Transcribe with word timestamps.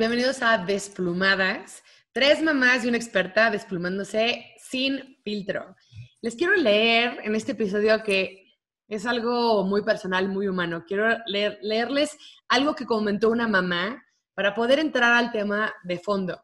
Bienvenidos 0.00 0.40
a 0.40 0.56
Desplumadas. 0.56 1.82
Tres 2.10 2.42
mamás 2.42 2.82
y 2.82 2.88
una 2.88 2.96
experta 2.96 3.50
desplumándose 3.50 4.46
sin 4.56 5.18
filtro. 5.22 5.76
Les 6.22 6.36
quiero 6.36 6.56
leer 6.56 7.18
en 7.22 7.34
este 7.34 7.52
episodio 7.52 8.02
que 8.02 8.46
es 8.88 9.04
algo 9.04 9.62
muy 9.64 9.82
personal, 9.82 10.26
muy 10.30 10.48
humano. 10.48 10.84
Quiero 10.88 11.18
leerles 11.26 12.16
algo 12.48 12.74
que 12.74 12.86
comentó 12.86 13.28
una 13.28 13.46
mamá 13.46 14.02
para 14.32 14.54
poder 14.54 14.78
entrar 14.78 15.12
al 15.12 15.32
tema 15.32 15.70
de 15.84 15.98
fondo. 15.98 16.40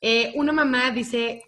Eh, 0.00 0.32
una 0.36 0.52
mamá 0.52 0.92
dice, 0.92 1.42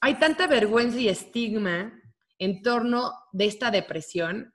hay 0.00 0.14
tanta 0.20 0.46
vergüenza 0.46 1.00
y 1.00 1.08
estigma 1.08 1.92
en 2.38 2.62
torno 2.62 3.14
de 3.32 3.46
esta 3.46 3.72
depresión 3.72 4.54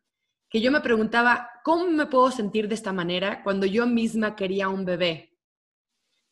que 0.49 0.61
yo 0.61 0.71
me 0.71 0.79
preguntaba, 0.79 1.49
¿cómo 1.65 1.85
me 1.87 2.05
puedo 2.05 2.31
sentir 2.31 2.69
de 2.69 2.75
esta 2.75 2.93
manera 2.93 3.43
cuando 3.43 3.65
yo 3.65 3.85
misma 3.85 4.37
quería 4.37 4.69
un 4.69 4.85
bebé? 4.85 5.34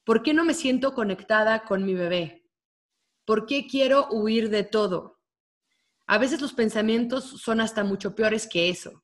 ¿Por 0.03 0.21
qué 0.21 0.33
no 0.33 0.43
me 0.43 0.53
siento 0.53 0.93
conectada 0.93 1.63
con 1.63 1.85
mi 1.85 1.93
bebé? 1.93 2.45
¿Por 3.25 3.45
qué 3.45 3.67
quiero 3.67 4.07
huir 4.11 4.49
de 4.49 4.63
todo? 4.63 5.21
A 6.07 6.17
veces 6.17 6.41
los 6.41 6.53
pensamientos 6.53 7.41
son 7.41 7.61
hasta 7.61 7.85
mucho 7.85 8.13
peores 8.13 8.47
que 8.47 8.69
eso. 8.69 9.03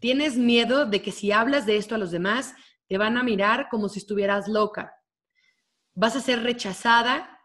Tienes 0.00 0.36
miedo 0.36 0.86
de 0.86 1.02
que 1.02 1.12
si 1.12 1.32
hablas 1.32 1.66
de 1.66 1.76
esto 1.76 1.94
a 1.94 1.98
los 1.98 2.10
demás, 2.10 2.54
te 2.88 2.96
van 2.96 3.18
a 3.18 3.22
mirar 3.22 3.68
como 3.70 3.90
si 3.90 3.98
estuvieras 3.98 4.48
loca. 4.48 4.94
Vas 5.94 6.16
a 6.16 6.20
ser 6.20 6.42
rechazada, 6.42 7.38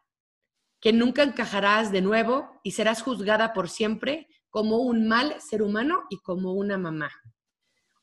que 0.80 0.94
nunca 0.94 1.24
encajarás 1.24 1.92
de 1.92 2.02
nuevo 2.02 2.60
y 2.64 2.72
serás 2.72 3.02
juzgada 3.02 3.52
por 3.52 3.70
siempre 3.70 4.28
como 4.50 4.78
un 4.78 5.08
mal 5.08 5.40
ser 5.42 5.62
humano 5.62 6.04
y 6.10 6.18
como 6.20 6.54
una 6.54 6.78
mamá. 6.78 7.12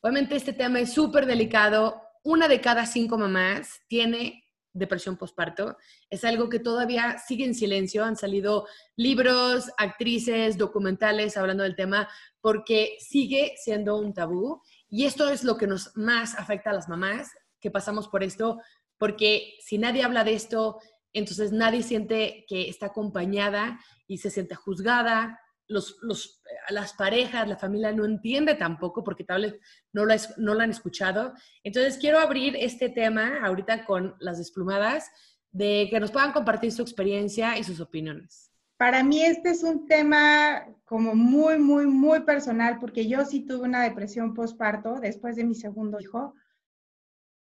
Obviamente 0.02 0.36
este 0.36 0.52
tema 0.52 0.80
es 0.80 0.92
súper 0.92 1.24
delicado. 1.24 2.02
Una 2.22 2.48
de 2.48 2.60
cada 2.60 2.84
cinco 2.84 3.16
mamás 3.16 3.80
tiene 3.88 4.43
depresión 4.74 5.16
postparto. 5.16 5.78
Es 6.10 6.24
algo 6.24 6.50
que 6.50 6.58
todavía 6.58 7.16
sigue 7.18 7.46
en 7.46 7.54
silencio. 7.54 8.04
Han 8.04 8.16
salido 8.16 8.66
libros, 8.96 9.70
actrices, 9.78 10.58
documentales 10.58 11.36
hablando 11.36 11.62
del 11.62 11.76
tema 11.76 12.08
porque 12.40 12.96
sigue 13.00 13.54
siendo 13.56 13.96
un 13.96 14.12
tabú. 14.12 14.60
Y 14.90 15.06
esto 15.06 15.30
es 15.30 15.44
lo 15.44 15.56
que 15.56 15.66
nos 15.66 15.96
más 15.96 16.34
afecta 16.34 16.70
a 16.70 16.74
las 16.74 16.88
mamás 16.88 17.30
que 17.60 17.70
pasamos 17.70 18.08
por 18.08 18.22
esto, 18.22 18.60
porque 18.98 19.54
si 19.60 19.78
nadie 19.78 20.02
habla 20.02 20.22
de 20.22 20.34
esto, 20.34 20.78
entonces 21.14 21.50
nadie 21.50 21.82
siente 21.82 22.44
que 22.46 22.68
está 22.68 22.86
acompañada 22.86 23.80
y 24.06 24.18
se 24.18 24.28
siente 24.28 24.54
juzgada, 24.54 25.40
los, 25.66 25.96
los, 26.02 26.42
las 26.68 26.92
parejas, 26.94 27.48
la 27.48 27.56
familia 27.56 27.92
no 27.92 28.04
entiende 28.04 28.54
tampoco 28.54 29.02
porque 29.02 29.24
tal 29.24 29.42
vez 29.42 29.60
no 29.92 30.04
lo, 30.04 30.14
no 30.36 30.60
han 30.60 30.70
escuchado. 30.70 31.32
Entonces 31.62 31.98
quiero 31.98 32.18
abrir 32.18 32.56
este 32.56 32.88
tema 32.88 33.44
ahorita 33.44 33.84
con 33.84 34.14
las 34.20 34.38
desplumadas 34.38 35.10
de 35.50 35.88
que 35.90 36.00
nos 36.00 36.10
puedan 36.10 36.32
compartir 36.32 36.72
su 36.72 36.82
experiencia 36.82 37.56
y 37.58 37.64
sus 37.64 37.80
opiniones. 37.80 38.50
Para 38.76 39.02
mí 39.04 39.22
este 39.22 39.50
es 39.50 39.62
un 39.62 39.86
tema 39.86 40.66
como 40.84 41.14
muy, 41.14 41.58
muy, 41.58 41.86
muy 41.86 42.20
personal 42.20 42.78
porque 42.80 43.08
yo 43.08 43.24
sí 43.24 43.46
tuve 43.46 43.62
una 43.62 43.82
depresión 43.82 44.34
postparto 44.34 44.98
después 45.00 45.36
de 45.36 45.44
mi 45.44 45.54
segundo 45.54 46.00
hijo. 46.00 46.34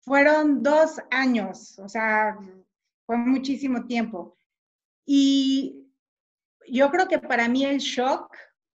Fueron 0.02 0.62
dos 0.62 1.02
años, 1.10 1.80
o 1.80 1.90
sea, 1.90 2.38
fue 3.06 3.18
muchísimo 3.18 3.86
tiempo. 3.86 4.38
Y 5.06 5.83
yo 6.68 6.90
creo 6.90 7.08
que 7.08 7.20
para 7.20 7.48
mí 7.48 7.66
el 7.66 7.80
shock 7.80 8.36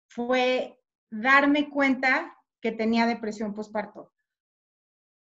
fue 0.08 0.78
darme 1.10 1.70
cuenta 1.70 2.36
que 2.60 2.72
tenía 2.72 3.06
depresión 3.06 3.54
postparto. 3.54 4.12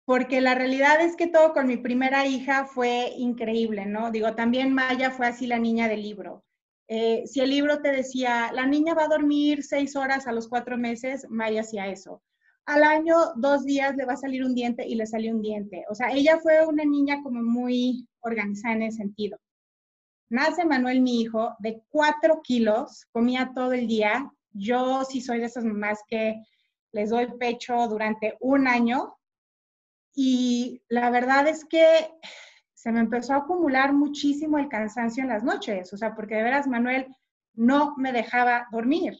Porque 0.04 0.40
la 0.40 0.54
realidad 0.54 1.00
es 1.00 1.16
que 1.16 1.26
todo 1.26 1.52
con 1.52 1.66
mi 1.66 1.76
primera 1.76 2.26
hija 2.26 2.64
fue 2.66 3.12
increíble, 3.16 3.86
¿no? 3.86 4.10
Digo, 4.10 4.34
también 4.34 4.72
Maya 4.72 5.10
fue 5.10 5.26
así 5.26 5.46
la 5.46 5.58
niña 5.58 5.88
del 5.88 6.02
libro. 6.02 6.44
Eh, 6.88 7.24
si 7.26 7.40
el 7.40 7.50
libro 7.50 7.82
te 7.82 7.90
decía, 7.90 8.52
la 8.52 8.66
niña 8.66 8.94
va 8.94 9.04
a 9.04 9.08
dormir 9.08 9.64
seis 9.64 9.96
horas 9.96 10.28
a 10.28 10.32
los 10.32 10.48
cuatro 10.48 10.78
meses, 10.78 11.26
Maya 11.28 11.62
hacía 11.62 11.88
eso. 11.88 12.22
Al 12.66 12.84
año, 12.84 13.16
dos 13.36 13.64
días 13.64 13.96
le 13.96 14.04
va 14.04 14.14
a 14.14 14.16
salir 14.16 14.44
un 14.44 14.54
diente 14.54 14.86
y 14.86 14.94
le 14.94 15.06
salió 15.06 15.34
un 15.34 15.42
diente. 15.42 15.84
O 15.88 15.94
sea, 15.94 16.12
ella 16.12 16.38
fue 16.38 16.64
una 16.66 16.84
niña 16.84 17.20
como 17.22 17.42
muy 17.42 18.08
organizada 18.20 18.74
en 18.74 18.82
ese 18.82 18.98
sentido. 18.98 19.38
Nace 20.28 20.64
Manuel, 20.64 21.02
mi 21.02 21.20
hijo, 21.20 21.54
de 21.60 21.82
cuatro 21.88 22.40
kilos, 22.42 23.06
comía 23.12 23.52
todo 23.54 23.72
el 23.72 23.86
día. 23.86 24.28
Yo 24.50 25.04
sí 25.04 25.20
soy 25.20 25.38
de 25.38 25.46
esas 25.46 25.64
mamás 25.64 26.00
que 26.08 26.42
les 26.90 27.10
doy 27.10 27.26
pecho 27.38 27.86
durante 27.86 28.36
un 28.40 28.66
año. 28.66 29.16
Y 30.14 30.82
la 30.88 31.10
verdad 31.10 31.46
es 31.46 31.64
que 31.64 32.10
se 32.74 32.90
me 32.90 33.00
empezó 33.00 33.34
a 33.34 33.38
acumular 33.38 33.92
muchísimo 33.92 34.58
el 34.58 34.68
cansancio 34.68 35.22
en 35.22 35.28
las 35.28 35.44
noches, 35.44 35.92
o 35.92 35.96
sea, 35.96 36.14
porque 36.14 36.36
de 36.36 36.42
veras 36.42 36.66
Manuel 36.66 37.06
no 37.54 37.94
me 37.96 38.12
dejaba 38.12 38.66
dormir. 38.72 39.16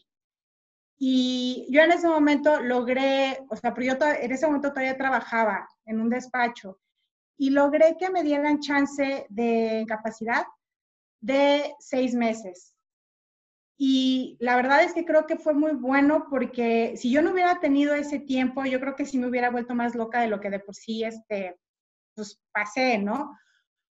Y 0.97 1.67
yo 1.69 1.81
en 1.81 1.91
ese 1.91 2.07
momento 2.07 2.59
logré, 2.59 3.45
o 3.49 3.55
sea, 3.55 3.73
pero 3.73 3.93
yo 3.93 4.05
en 4.21 4.31
ese 4.31 4.47
momento 4.47 4.69
todavía 4.69 4.97
trabajaba 4.97 5.69
en 5.85 6.01
un 6.01 6.09
despacho 6.09 6.79
y 7.37 7.51
logré 7.51 7.95
que 7.99 8.09
me 8.09 8.23
dieran 8.23 8.59
chance 8.59 9.25
de 9.29 9.81
incapacidad 9.81 10.43
de 11.21 11.75
seis 11.79 12.13
meses. 12.13 12.75
Y 13.79 14.37
la 14.39 14.55
verdad 14.55 14.83
es 14.83 14.93
que 14.93 15.05
creo 15.05 15.27
que 15.27 15.37
fue 15.37 15.53
muy 15.53 15.73
bueno 15.73 16.25
porque 16.29 16.97
si 16.97 17.11
yo 17.11 17.21
no 17.21 17.31
hubiera 17.31 17.59
tenido 17.59 17.93
ese 17.93 18.19
tiempo, 18.19 18.65
yo 18.65 18.79
creo 18.79 18.95
que 18.95 19.05
sí 19.05 19.19
me 19.19 19.27
hubiera 19.27 19.51
vuelto 19.51 19.75
más 19.75 19.93
loca 19.93 20.19
de 20.19 20.27
lo 20.27 20.39
que 20.39 20.49
de 20.49 20.59
por 20.59 20.73
sí 20.73 21.03
este, 21.03 21.59
pues 22.15 22.41
pasé, 22.51 22.97
¿no? 22.97 23.37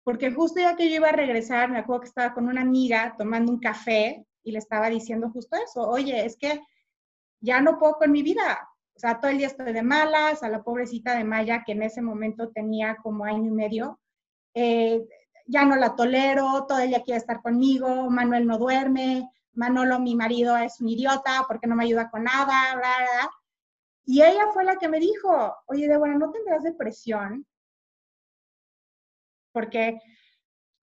Porque 0.04 0.32
justo 0.32 0.60
ya 0.60 0.76
que 0.76 0.90
yo 0.90 0.98
iba 0.98 1.10
a 1.10 1.14
regresar, 1.14 1.72
me 1.72 1.80
acuerdo 1.80 2.02
que 2.02 2.08
estaba 2.08 2.34
con 2.34 2.48
una 2.48 2.62
amiga 2.62 3.16
tomando 3.18 3.52
un 3.54 3.60
café 3.60 4.26
y 4.44 4.52
le 4.52 4.60
estaba 4.60 4.90
diciendo 4.90 5.30
justo 5.30 5.56
eso, 5.56 5.88
oye, 5.88 6.26
es 6.26 6.36
que 6.36 6.62
ya 7.42 7.62
no 7.62 7.80
puedo 7.80 7.94
con 7.94 8.12
mi 8.12 8.22
vida. 8.22 8.68
O 8.96 9.00
sea, 9.00 9.20
todo 9.20 9.32
el 9.32 9.38
día 9.38 9.48
estoy 9.48 9.72
de 9.72 9.82
malas, 9.82 10.44
a 10.44 10.50
la 10.50 10.62
pobrecita 10.62 11.18
de 11.18 11.24
Maya, 11.24 11.64
que 11.66 11.72
en 11.72 11.84
ese 11.84 12.02
momento 12.02 12.50
tenía 12.50 12.98
como 12.98 13.24
año 13.24 13.46
y 13.46 13.52
medio, 13.52 14.00
eh, 14.54 15.06
ya 15.50 15.66
no 15.66 15.76
la 15.76 15.96
tolero, 15.96 16.66
todo 16.68 16.80
ella 16.80 17.02
quiere 17.04 17.18
estar 17.18 17.42
conmigo, 17.42 18.10
Manuel 18.10 18.46
no 18.46 18.58
duerme, 18.58 19.30
Manolo, 19.54 20.00
mi 20.00 20.16
marido, 20.16 20.56
es 20.58 20.80
un 20.80 20.90
idiota 20.90 21.44
porque 21.48 21.68
no 21.68 21.76
me 21.76 21.86
ayuda 21.86 22.10
con 22.10 22.24
nada, 22.24 22.76
bla, 22.76 22.96
bla. 22.98 23.32
Y 24.06 24.22
ella 24.22 24.48
fue 24.54 24.64
la 24.64 24.78
que 24.78 24.88
me 24.88 25.00
dijo, 25.00 25.56
oye, 25.68 25.88
Débora, 25.88 26.16
¿no 26.16 26.32
tendrás 26.32 26.64
depresión? 26.64 27.46
Porque 29.52 30.00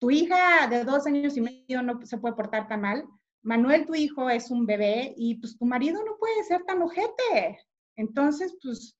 tu 0.01 0.11
hija 0.11 0.67
de 0.69 0.85
dos 0.85 1.07
años 1.07 1.37
y 1.37 1.43
medio 1.43 1.83
no 1.83 2.05
se 2.05 2.19
puede 2.19 2.35
portar 2.35 2.67
tan 2.67 2.81
mal. 2.81 3.07
Manuel, 3.43 3.87
tu 3.87 3.95
hijo, 3.95 4.31
es 4.31 4.51
un 4.51 4.65
bebé 4.65 5.15
y 5.17 5.37
pues 5.37 5.59
tu 5.59 5.67
marido 5.67 6.03
no 6.03 6.17
puede 6.17 6.43
ser 6.45 6.65
tan 6.65 6.81
ojete. 6.83 7.61
Entonces, 7.97 8.57
pues, 8.63 8.97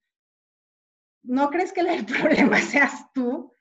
¿no 1.23 1.49
crees 1.49 1.73
que 1.73 1.81
el 1.81 2.05
problema 2.07 2.59
seas 2.59 3.11
tú? 3.15 3.54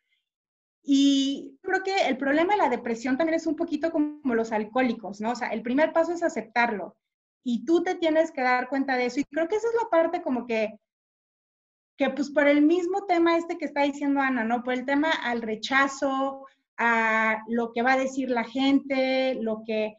Y 0.83 1.57
creo 1.61 1.81
que 1.81 2.07
el 2.07 2.17
problema 2.17 2.53
de 2.53 2.61
la 2.61 2.69
depresión 2.69 3.17
también 3.17 3.37
es 3.37 3.47
un 3.47 3.55
poquito 3.55 3.91
como 3.91 4.35
los 4.35 4.51
alcohólicos, 4.51 5.21
¿no? 5.21 5.31
O 5.31 5.35
sea, 5.35 5.49
el 5.49 5.61
primer 5.61 5.93
paso 5.93 6.11
es 6.11 6.23
aceptarlo 6.23 6.97
y 7.43 7.65
tú 7.65 7.83
te 7.83 7.95
tienes 7.95 8.31
que 8.31 8.41
dar 8.41 8.67
cuenta 8.67 8.97
de 8.97 9.05
eso. 9.05 9.19
Y 9.21 9.23
creo 9.25 9.47
que 9.47 9.55
esa 9.55 9.67
es 9.67 9.73
la 9.81 9.89
parte 9.89 10.21
como 10.21 10.45
que, 10.45 10.77
que 11.97 12.09
pues 12.09 12.29
por 12.31 12.47
el 12.47 12.61
mismo 12.61 13.05
tema 13.05 13.37
este 13.37 13.57
que 13.57 13.65
está 13.65 13.83
diciendo 13.83 14.19
Ana, 14.19 14.43
¿no? 14.43 14.63
Por 14.63 14.73
el 14.73 14.85
tema 14.85 15.09
al 15.09 15.41
rechazo, 15.41 16.45
a 16.77 17.43
lo 17.47 17.71
que 17.71 17.81
va 17.81 17.93
a 17.93 17.97
decir 17.97 18.29
la 18.29 18.43
gente, 18.43 19.35
lo 19.35 19.63
que, 19.65 19.95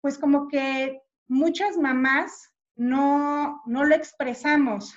pues 0.00 0.18
como 0.18 0.48
que 0.48 1.00
muchas 1.28 1.76
mamás 1.76 2.50
no, 2.74 3.62
no 3.66 3.84
lo 3.84 3.94
expresamos 3.94 4.94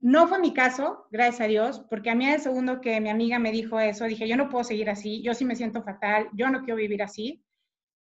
no 0.00 0.28
fue 0.28 0.38
mi 0.38 0.52
caso, 0.52 1.06
gracias 1.10 1.40
a 1.40 1.48
Dios, 1.48 1.84
porque 1.88 2.10
a 2.10 2.14
mí 2.14 2.26
el 2.26 2.40
segundo 2.40 2.80
que 2.80 3.00
mi 3.00 3.08
amiga 3.08 3.38
me 3.38 3.50
dijo 3.50 3.80
eso, 3.80 4.04
dije, 4.04 4.28
yo 4.28 4.36
no 4.36 4.48
puedo 4.48 4.64
seguir 4.64 4.90
así, 4.90 5.22
yo 5.22 5.34
sí 5.34 5.44
me 5.44 5.56
siento 5.56 5.82
fatal, 5.82 6.28
yo 6.34 6.48
no 6.50 6.60
quiero 6.60 6.76
vivir 6.76 7.02
así. 7.02 7.42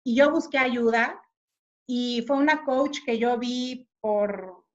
Y 0.03 0.15
yo 0.15 0.31
busqué 0.31 0.57
ayuda 0.57 1.21
y 1.87 2.23
fue 2.27 2.37
una 2.37 2.63
coach 2.63 2.99
que 3.05 3.17
yo 3.17 3.37
vi 3.37 3.89
por 3.99 4.65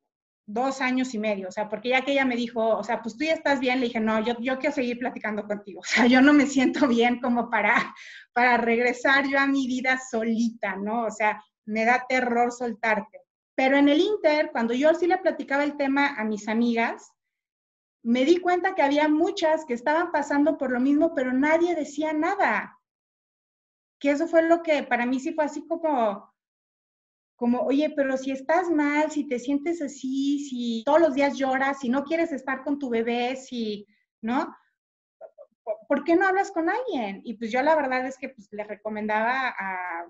dos 0.46 0.80
años 0.80 1.14
y 1.14 1.18
medio, 1.18 1.48
o 1.48 1.52
sea, 1.52 1.68
porque 1.68 1.90
ya 1.90 2.04
que 2.04 2.12
ella 2.12 2.24
me 2.24 2.36
dijo, 2.36 2.76
o 2.76 2.84
sea, 2.84 3.00
pues 3.00 3.16
tú 3.16 3.24
ya 3.24 3.32
estás 3.32 3.60
bien, 3.60 3.80
le 3.80 3.86
dije, 3.86 4.00
no, 4.00 4.22
yo, 4.22 4.36
quiero 4.58 4.74
seguir 4.74 4.98
platicando 4.98 5.46
contigo, 5.46 5.80
o 5.84 5.84
sea, 5.84 6.06
yo 6.06 6.20
no 6.20 6.32
me 6.32 6.46
siento 6.46 6.86
bien 6.86 7.20
como 7.20 7.48
para, 7.48 7.94
para 8.32 8.58
regresar 8.58 9.26
yo 9.28 9.38
a 9.38 9.46
mi 9.46 9.66
vida 9.66 9.98
solita, 10.10 10.76
¿no? 10.76 11.04
O 11.04 11.10
sea, 11.10 11.42
me 11.66 11.84
da 11.84 12.04
terror 12.06 12.52
soltarte. 12.52 13.23
Pero 13.54 13.76
en 13.76 13.88
el 13.88 14.00
Inter, 14.00 14.50
cuando 14.52 14.74
yo 14.74 14.94
sí 14.94 15.06
le 15.06 15.18
platicaba 15.18 15.64
el 15.64 15.76
tema 15.76 16.14
a 16.16 16.24
mis 16.24 16.48
amigas, 16.48 17.12
me 18.02 18.24
di 18.24 18.38
cuenta 18.38 18.74
que 18.74 18.82
había 18.82 19.08
muchas 19.08 19.64
que 19.64 19.74
estaban 19.74 20.12
pasando 20.12 20.58
por 20.58 20.70
lo 20.70 20.80
mismo, 20.80 21.14
pero 21.14 21.32
nadie 21.32 21.74
decía 21.74 22.12
nada. 22.12 22.78
Que 23.98 24.10
eso 24.10 24.26
fue 24.26 24.42
lo 24.42 24.62
que 24.62 24.82
para 24.82 25.06
mí 25.06 25.20
sí 25.20 25.32
fue 25.32 25.44
así 25.44 25.66
como, 25.66 26.32
como, 27.36 27.60
oye, 27.62 27.92
pero 27.96 28.16
si 28.16 28.32
estás 28.32 28.70
mal, 28.70 29.10
si 29.10 29.26
te 29.28 29.38
sientes 29.38 29.80
así, 29.80 30.40
si 30.48 30.82
todos 30.84 31.00
los 31.00 31.14
días 31.14 31.36
lloras, 31.36 31.80
si 31.80 31.88
no 31.88 32.04
quieres 32.04 32.32
estar 32.32 32.62
con 32.62 32.78
tu 32.78 32.90
bebé, 32.90 33.36
si, 33.36 33.86
¿no? 34.20 34.54
¿por 35.88 36.04
qué 36.04 36.16
no 36.16 36.26
hablas 36.26 36.50
con 36.50 36.68
alguien? 36.68 37.20
Y 37.24 37.34
pues 37.34 37.50
yo 37.50 37.62
la 37.62 37.74
verdad 37.74 38.06
es 38.06 38.18
que 38.18 38.28
pues, 38.28 38.48
le 38.50 38.64
recomendaba 38.64 39.48
a, 39.48 40.06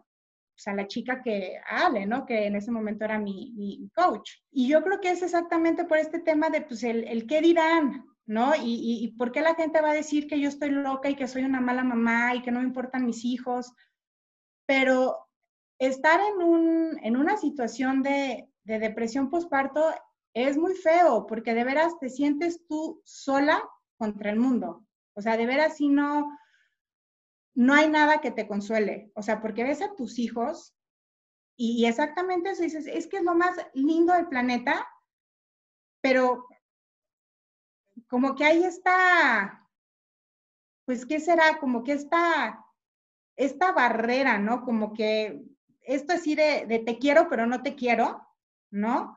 pues, 0.55 0.69
a 0.69 0.75
la 0.75 0.87
chica 0.87 1.23
que 1.23 1.59
hable, 1.69 2.07
¿no? 2.07 2.25
Que 2.25 2.47
en 2.47 2.57
ese 2.57 2.71
momento 2.71 3.05
era 3.05 3.19
mi, 3.19 3.53
mi, 3.57 3.89
coach. 3.95 4.31
Y 4.51 4.69
yo 4.69 4.83
creo 4.83 5.01
que 5.01 5.11
es 5.11 5.23
exactamente 5.23 5.85
por 5.85 5.99
este 5.99 6.21
tema 6.21 6.51
de, 6.51 6.63
pues, 6.63 6.83
el, 6.85 7.05
el 7.05 7.27
qué 7.27 7.41
dirán, 7.41 8.05
¿no? 8.27 8.55
Y, 8.55 9.03
y, 9.03 9.13
por 9.13 9.33
qué 9.33 9.41
la 9.41 9.55
gente 9.55 9.81
va 9.81 9.91
a 9.91 9.95
decir 9.95 10.27
que 10.27 10.41
yo 10.41 10.49
estoy 10.49 10.71
loca 10.71 11.11
y 11.11 11.17
que 11.17 11.29
soy 11.29 11.45
una 11.45 11.61
mala 11.61 11.85
mamá 11.85 12.35
y 12.35 12.43
que 12.43 12.51
no 12.51 12.61
me 12.61 12.67
importan 12.67 13.05
mis 13.05 13.25
hijos. 13.25 13.73
Pero 14.67 15.29
estar 15.79 16.21
en, 16.21 16.43
un, 16.43 16.99
en 17.03 17.17
una 17.17 17.37
situación 17.37 18.03
de, 18.03 18.49
de 18.65 18.79
depresión 18.79 19.31
postparto 19.31 19.91
es 20.35 20.57
muy 20.57 20.75
feo 20.75 21.27
porque 21.27 21.55
de 21.55 21.65
veras 21.65 21.99
te 22.01 22.09
sientes 22.09 22.67
tú 22.67 23.01
sola 23.05 23.63
contra 23.99 24.31
el 24.31 24.39
mundo. 24.39 24.85
O 25.15 25.21
sea, 25.21 25.37
de 25.37 25.47
veras 25.47 25.77
si 25.77 25.89
no, 25.89 26.29
no 27.55 27.75
hay 27.75 27.89
nada 27.89 28.21
que 28.21 28.31
te 28.31 28.47
consuele. 28.47 29.11
O 29.15 29.23
sea, 29.23 29.41
porque 29.41 29.65
ves 29.65 29.83
a 29.83 29.95
tus 29.95 30.19
hijos 30.19 30.75
y, 31.57 31.87
exactamente 31.87 32.51
eso 32.51 32.63
dices, 32.63 32.87
es 32.87 33.07
que 33.07 33.19
es 33.19 33.23
lo 33.23 33.35
más 33.35 33.57
lindo 33.75 34.13
del 34.13 34.29
planeta, 34.29 34.89
pero 36.01 36.47
como 38.09 38.35
que 38.35 38.45
ahí 38.45 38.65
está, 38.65 39.69
pues, 40.85 41.07
¿qué 41.07 41.21
será? 41.21 41.59
Como 41.59 41.85
que 41.85 41.93
está, 41.93 42.65
esta 43.37 43.73
barrera, 43.73 44.39
¿no? 44.39 44.65
Como 44.65 44.93
que 44.93 45.43
esto 45.83 46.15
así 46.15 46.35
de, 46.35 46.83
te 46.85 46.99
quiero, 46.99 47.29
pero 47.29 47.47
no 47.47 47.63
te 47.63 47.77
quiero, 47.77 48.27
¿no? 48.71 49.17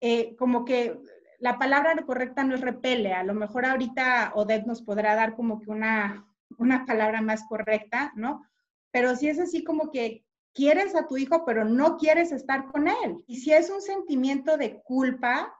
Eh, 0.00 0.34
como 0.36 0.64
que 0.64 0.98
la 1.38 1.58
palabra 1.58 1.94
correcta 2.06 2.44
no 2.44 2.54
es 2.54 2.60
repele, 2.60 3.12
a 3.12 3.24
lo 3.24 3.34
mejor 3.34 3.66
ahorita 3.66 4.32
Odette 4.34 4.66
nos 4.66 4.82
podrá 4.82 5.14
dar 5.14 5.34
como 5.34 5.60
que 5.60 5.70
una, 5.70 6.26
una 6.58 6.84
palabra 6.86 7.20
más 7.20 7.44
correcta, 7.48 8.12
¿no? 8.16 8.44
Pero 8.90 9.16
si 9.16 9.28
es 9.28 9.38
así 9.38 9.64
como 9.64 9.90
que 9.90 10.24
quieres 10.54 10.94
a 10.94 11.06
tu 11.06 11.16
hijo, 11.16 11.44
pero 11.44 11.64
no 11.64 11.96
quieres 11.96 12.32
estar 12.32 12.66
con 12.66 12.88
él. 12.88 13.24
Y 13.26 13.40
si 13.40 13.52
es 13.52 13.70
un 13.70 13.80
sentimiento 13.80 14.56
de 14.56 14.82
culpa 14.82 15.54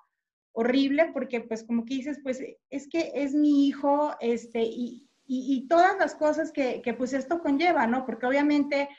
horrible, 0.53 1.11
porque 1.15 1.41
pues 1.41 1.65
como 1.65 1.85
que 1.85 1.95
dices, 1.95 2.21
pues 2.23 2.43
es 2.69 2.89
que 2.89 3.13
es 3.15 3.35
mi 3.35 3.67
hijo, 3.67 4.15
este, 4.21 4.63
y, 4.63 5.09
y, 5.27 5.67
todas 5.67 5.97
las 5.99 6.15
cosas 6.15 6.53
que, 6.53 6.83
que 6.83 6.93
pues 6.93 7.15
esto 7.15 7.41
conlleva, 7.41 7.87
¿no? 7.87 8.05
Porque 8.05 8.27
obviamente, 8.27 8.91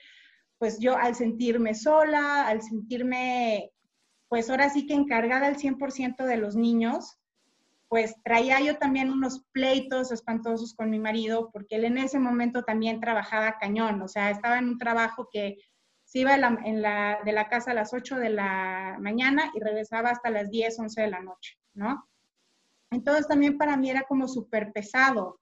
pues 0.58 0.80
yo 0.80 0.98
al 0.98 1.14
sentirme 1.14 1.76
sola, 1.76 2.48
al 2.48 2.64
sentirme 2.64 3.74
pues 4.34 4.50
ahora 4.50 4.68
sí 4.72 4.88
que 4.88 4.96
encargada 4.96 5.46
al 5.46 5.58
100% 5.58 6.26
de 6.26 6.38
los 6.38 6.56
niños, 6.56 7.20
pues 7.94 8.16
traía 8.24 8.60
yo 8.60 8.80
también 8.80 9.12
unos 9.12 9.46
pleitos 9.52 10.12
espantosos 10.12 10.74
con 10.74 10.90
mi 10.90 10.98
marido, 10.98 11.52
porque 11.54 11.76
él 11.76 11.86
en 11.86 12.00
ese 12.00 12.18
momento 12.18 12.64
también 12.64 13.00
trabajaba 13.00 13.60
cañón, 13.60 14.02
o 14.02 14.08
sea, 14.08 14.32
estaba 14.32 14.58
en 14.58 14.68
un 14.68 14.80
trabajo 14.80 15.30
que 15.32 15.60
se 16.04 16.18
iba 16.18 16.34
en 16.34 16.82
la, 16.82 17.20
de 17.24 17.32
la 17.32 17.50
casa 17.50 17.70
a 17.70 17.76
las 17.76 17.94
8 17.94 18.16
de 18.16 18.32
la 18.32 18.98
mañana 19.00 19.52
y 19.54 19.60
regresaba 19.60 20.10
hasta 20.10 20.32
las 20.32 20.50
10, 20.50 20.80
11 20.80 21.02
de 21.02 21.08
la 21.08 21.20
noche, 21.20 21.60
¿no? 21.76 22.10
Entonces 22.90 23.28
también 23.28 23.60
para 23.60 23.78
mí 23.78 23.92
era 23.92 24.02
como 24.08 24.28
súper 24.28 24.72
pesado, 24.72 25.40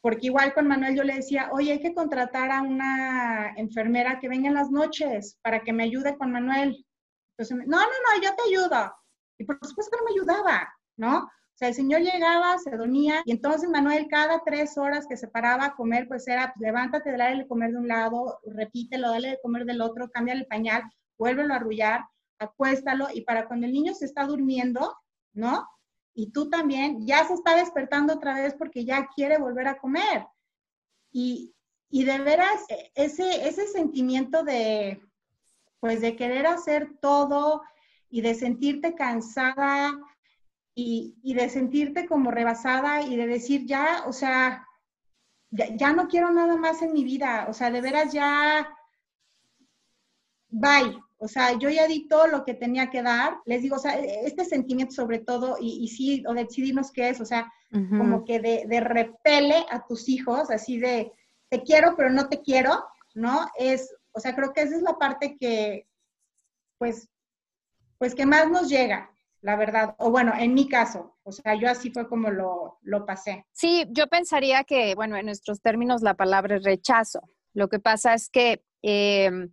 porque 0.00 0.28
igual 0.28 0.54
con 0.54 0.68
Manuel 0.68 0.96
yo 0.96 1.04
le 1.04 1.16
decía, 1.16 1.50
oye, 1.52 1.72
hay 1.72 1.80
que 1.82 1.94
contratar 1.94 2.52
a 2.52 2.62
una 2.62 3.52
enfermera 3.58 4.18
que 4.18 4.30
venga 4.30 4.48
en 4.48 4.54
las 4.54 4.70
noches 4.70 5.38
para 5.42 5.60
que 5.60 5.74
me 5.74 5.82
ayude 5.82 6.16
con 6.16 6.32
Manuel. 6.32 6.86
Entonces, 7.36 7.66
no, 7.68 7.76
no, 7.76 7.84
no, 7.84 8.22
yo 8.22 8.30
te 8.34 8.48
ayudo. 8.48 8.94
Y 9.36 9.44
por 9.44 9.58
supuesto 9.60 9.90
que 9.90 9.98
no 9.98 10.04
me 10.04 10.12
ayudaba, 10.12 10.74
¿no? 10.96 11.28
El 11.68 11.74
señor 11.74 12.00
llegaba, 12.00 12.58
se 12.58 12.76
dormía, 12.76 13.22
y 13.24 13.32
entonces 13.32 13.70
Manuel 13.70 14.08
cada 14.08 14.42
tres 14.44 14.76
horas 14.76 15.06
que 15.06 15.16
se 15.16 15.28
paraba 15.28 15.66
a 15.66 15.74
comer, 15.74 16.08
pues 16.08 16.26
era, 16.26 16.52
pues 16.52 16.60
levántate, 16.60 17.16
dale 17.16 17.42
de 17.42 17.48
comer 17.48 17.72
de 17.72 17.78
un 17.78 17.88
lado, 17.88 18.40
repítelo, 18.46 19.10
dale 19.10 19.30
de 19.30 19.40
comer 19.40 19.64
del 19.64 19.80
otro, 19.80 20.10
cambia 20.10 20.34
el 20.34 20.46
pañal, 20.46 20.82
vuélvelo 21.18 21.54
a 21.54 21.58
arrullar, 21.58 22.04
acuéstalo, 22.38 23.08
y 23.14 23.22
para 23.22 23.46
cuando 23.46 23.66
el 23.66 23.72
niño 23.72 23.94
se 23.94 24.06
está 24.06 24.24
durmiendo, 24.26 24.96
¿no? 25.32 25.66
Y 26.14 26.32
tú 26.32 26.50
también, 26.50 27.06
ya 27.06 27.26
se 27.26 27.34
está 27.34 27.56
despertando 27.56 28.14
otra 28.14 28.34
vez 28.34 28.54
porque 28.54 28.84
ya 28.84 29.08
quiere 29.14 29.38
volver 29.38 29.68
a 29.68 29.78
comer. 29.78 30.26
Y, 31.10 31.54
y 31.88 32.04
de 32.04 32.18
veras, 32.18 32.64
e, 32.68 32.90
ese, 32.94 33.48
ese 33.48 33.66
sentimiento 33.68 34.42
de, 34.42 35.00
pues 35.80 36.00
de 36.00 36.16
querer 36.16 36.46
hacer 36.46 36.90
todo 37.00 37.62
y 38.10 38.20
de 38.20 38.34
sentirte 38.34 38.94
cansada 38.94 39.98
y, 40.74 41.34
de 41.34 41.48
sentirte 41.48 42.06
como 42.06 42.30
rebasada 42.30 43.02
y 43.02 43.16
de 43.16 43.26
decir 43.26 43.66
ya, 43.66 44.04
o 44.06 44.12
sea, 44.12 44.66
ya, 45.50 45.92
no 45.92 46.08
quiero 46.08 46.30
nada 46.30 46.56
más 46.56 46.82
en 46.82 46.92
mi 46.92 47.04
vida, 47.04 47.46
o 47.48 47.52
sea, 47.52 47.70
de 47.70 47.80
veras 47.80 48.12
ya, 48.12 48.68
bye. 50.48 50.98
O 51.18 51.28
sea, 51.28 51.56
yo 51.56 51.70
ya 51.70 51.86
di 51.86 52.08
todo 52.08 52.26
lo 52.26 52.44
que 52.44 52.54
tenía 52.54 52.90
que 52.90 53.00
dar. 53.00 53.36
Les 53.44 53.62
digo, 53.62 53.76
o 53.76 53.78
sea, 53.78 53.94
este 53.94 54.44
sentimiento 54.44 54.92
sobre 54.92 55.20
todo, 55.20 55.56
y, 55.60 55.86
sí, 55.86 56.24
o 56.26 56.34
decidirnos 56.34 56.90
qué 56.90 57.10
es, 57.10 57.20
o 57.20 57.24
sea, 57.24 57.52
como 57.70 58.24
que 58.24 58.40
de, 58.40 58.64
de 58.66 58.80
repele 58.80 59.64
a 59.70 59.86
tus 59.86 60.08
hijos, 60.08 60.50
así 60.50 60.78
de, 60.78 61.12
te 61.48 61.62
quiero, 61.62 61.94
pero 61.96 62.10
no 62.10 62.28
te 62.28 62.42
quiero, 62.42 62.84
¿no? 63.14 63.48
Es, 63.56 63.94
o 64.10 64.18
sea, 64.18 64.34
creo 64.34 64.52
que 64.52 64.62
esa 64.62 64.74
es 64.74 64.82
la 64.82 64.98
parte 64.98 65.36
que, 65.38 65.86
pues, 66.78 67.08
pues 67.98 68.16
que 68.16 68.26
más 68.26 68.50
nos 68.50 68.68
llega, 68.68 69.11
la 69.42 69.56
verdad. 69.56 69.94
O 69.98 70.10
bueno, 70.10 70.32
en 70.38 70.54
mi 70.54 70.68
caso, 70.68 71.16
o 71.24 71.32
sea, 71.32 71.54
yo 71.54 71.68
así 71.68 71.90
fue 71.90 72.08
como 72.08 72.30
lo, 72.30 72.78
lo 72.82 73.04
pasé. 73.04 73.44
Sí, 73.52 73.84
yo 73.90 74.06
pensaría 74.06 74.64
que, 74.64 74.94
bueno, 74.94 75.16
en 75.16 75.26
nuestros 75.26 75.60
términos 75.60 76.00
la 76.02 76.14
palabra 76.14 76.56
es 76.56 76.64
rechazo. 76.64 77.20
Lo 77.52 77.68
que 77.68 77.80
pasa 77.80 78.14
es 78.14 78.30
que 78.30 78.64
em, 78.82 79.52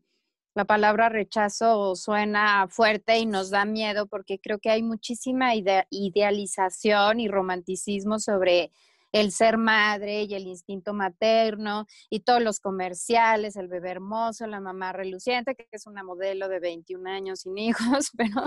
la 0.56 0.66
palabra 0.66 1.10
rechazo 1.10 1.96
suena 1.96 2.68
fuerte 2.70 3.18
y 3.18 3.26
nos 3.26 3.50
da 3.50 3.66
miedo 3.66 4.08
porque 4.08 4.40
creo 4.40 4.60
que 4.60 4.70
hay 4.70 4.84
muchísima 4.84 5.54
idealización 5.56 7.20
y 7.20 7.28
romanticismo 7.28 8.20
sobre 8.20 8.72
el 9.12 9.32
ser 9.32 9.58
madre 9.58 10.24
y 10.24 10.36
el 10.36 10.46
instinto 10.46 10.94
materno 10.94 11.88
y 12.12 12.20
todos 12.20 12.44
los 12.44 12.60
comerciales, 12.60 13.56
el 13.56 13.68
bebé 13.68 13.90
hermoso, 13.90 14.46
la 14.46 14.60
mamá 14.60 14.94
reluciente, 14.94 15.56
que 15.56 15.68
es 15.72 15.88
una 15.88 16.04
modelo 16.04 16.48
de 16.48 16.60
21 16.60 17.10
años 17.10 17.42
sin 17.42 17.58
hijos, 17.58 18.12
pero 18.18 18.44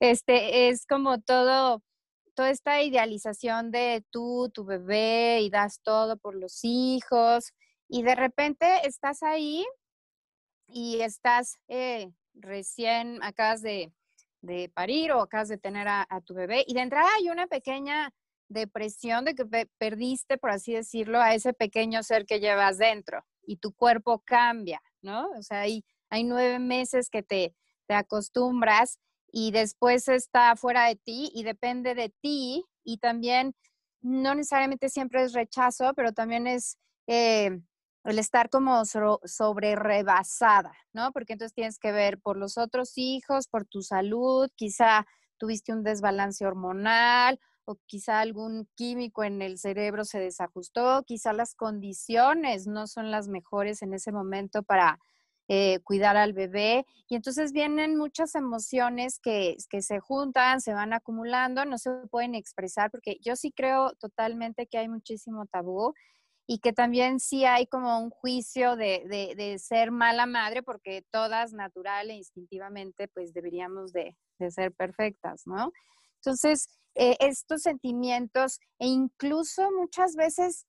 este 0.00 0.68
es 0.68 0.86
como 0.86 1.20
todo 1.20 1.82
toda 2.36 2.50
esta 2.50 2.82
idealización 2.82 3.70
de 3.70 4.04
tú, 4.10 4.50
tu 4.52 4.64
bebé 4.64 5.40
y 5.40 5.48
das 5.48 5.80
todo 5.82 6.18
por 6.18 6.36
los 6.36 6.60
hijos 6.62 7.52
y 7.88 8.02
de 8.02 8.14
repente 8.14 8.86
estás 8.86 9.22
ahí 9.22 9.64
y 10.68 11.00
estás 11.00 11.56
eh, 11.68 12.12
recién, 12.34 13.22
acabas 13.22 13.62
de, 13.62 13.92
parir 14.74 15.10
o 15.12 15.22
acabas 15.22 15.48
de 15.48 15.58
tener 15.58 15.88
a, 15.88 16.06
tu 16.24 16.34
bebé 16.34 16.64
y 16.68 16.74
de 16.74 16.80
entrada 16.80 17.08
hay 17.16 17.30
una 17.30 17.48
pequeña 17.48 18.12
depresión 18.48 19.24
de 19.24 19.34
que 19.34 19.66
perdiste, 19.78 20.38
por 20.38 20.50
así 20.50 20.72
decirlo, 20.72 21.20
a 21.20 21.34
ese 21.34 21.52
pequeño 21.52 22.04
ser 22.04 22.26
que 22.26 22.38
llevas 22.38 22.78
dentro 22.78 23.24
y 23.42 23.56
tu 23.56 23.72
cuerpo 23.72 24.22
cambia, 24.24 24.80
¿no? 25.02 25.30
O 25.30 25.42
sea, 25.42 25.62
hay, 25.62 25.84
hay 26.10 26.22
nueve 26.22 26.60
meses 26.60 27.10
que 27.10 27.24
te, 27.24 27.56
te 27.86 27.94
acostumbras 27.94 28.98
y 29.32 29.50
después 29.50 30.08
está 30.08 30.56
fuera 30.56 30.86
de 30.86 30.96
ti 30.96 31.30
y 31.34 31.42
depende 31.42 31.94
de 31.94 32.12
ti 32.20 32.64
y 32.84 32.98
también 32.98 33.54
no 34.00 34.34
necesariamente 34.34 34.88
siempre 34.88 35.22
es 35.22 35.32
rechazo, 35.32 35.92
pero 35.94 36.12
también 36.12 36.46
es 36.46 36.78
eh, 37.06 37.60
el 38.04 38.18
estar 38.18 38.48
como 38.50 38.84
sobre 38.84 39.74
rebasada, 39.74 40.72
¿no? 40.92 41.12
Porque 41.12 41.32
entonces 41.32 41.54
tienes 41.54 41.78
que 41.78 41.92
ver 41.92 42.20
por 42.20 42.36
los 42.36 42.56
otros 42.56 42.92
hijos, 42.96 43.48
por 43.48 43.66
tu 43.66 43.82
salud, 43.82 44.48
quizá 44.54 45.06
tuviste 45.38 45.72
un 45.72 45.82
desbalance 45.82 46.46
hormonal 46.46 47.40
o 47.64 47.76
quizá 47.86 48.20
algún 48.20 48.68
químico 48.76 49.24
en 49.24 49.42
el 49.42 49.58
cerebro 49.58 50.04
se 50.04 50.20
desajustó, 50.20 51.02
quizá 51.04 51.32
las 51.32 51.54
condiciones 51.56 52.68
no 52.68 52.86
son 52.86 53.10
las 53.10 53.26
mejores 53.26 53.82
en 53.82 53.92
ese 53.92 54.12
momento 54.12 54.62
para 54.62 55.00
eh, 55.48 55.80
cuidar 55.84 56.16
al 56.16 56.32
bebé. 56.32 56.86
Y 57.08 57.14
entonces 57.14 57.52
vienen 57.52 57.96
muchas 57.96 58.34
emociones 58.34 59.18
que, 59.20 59.56
que, 59.70 59.82
se 59.82 60.00
juntan, 60.00 60.60
se 60.60 60.74
van 60.74 60.92
acumulando, 60.92 61.64
no 61.64 61.78
se 61.78 61.90
pueden 62.10 62.34
expresar, 62.34 62.90
porque 62.90 63.18
yo 63.22 63.36
sí 63.36 63.52
creo 63.52 63.92
totalmente 64.00 64.66
que 64.66 64.78
hay 64.78 64.88
muchísimo 64.88 65.46
tabú 65.46 65.94
y 66.46 66.58
que 66.60 66.72
también 66.72 67.18
sí 67.18 67.44
hay 67.44 67.66
como 67.66 67.98
un 68.00 68.10
juicio 68.10 68.76
de, 68.76 69.34
de, 69.36 69.58
ser 69.58 69.90
mala 69.90 70.26
madre, 70.26 70.62
porque 70.62 71.04
todas 71.10 71.52
natural 71.52 72.10
e 72.10 72.14
instintivamente 72.14 73.08
pues 73.08 73.32
deberíamos 73.32 73.92
de, 73.92 74.16
de 74.38 74.50
ser 74.50 74.72
perfectas, 74.72 75.42
¿no? 75.46 75.72
Entonces, 76.16 76.68
eh, 76.94 77.16
estos 77.20 77.62
sentimientos 77.62 78.58
e 78.78 78.86
incluso 78.86 79.70
muchas 79.72 80.14
veces 80.14 80.66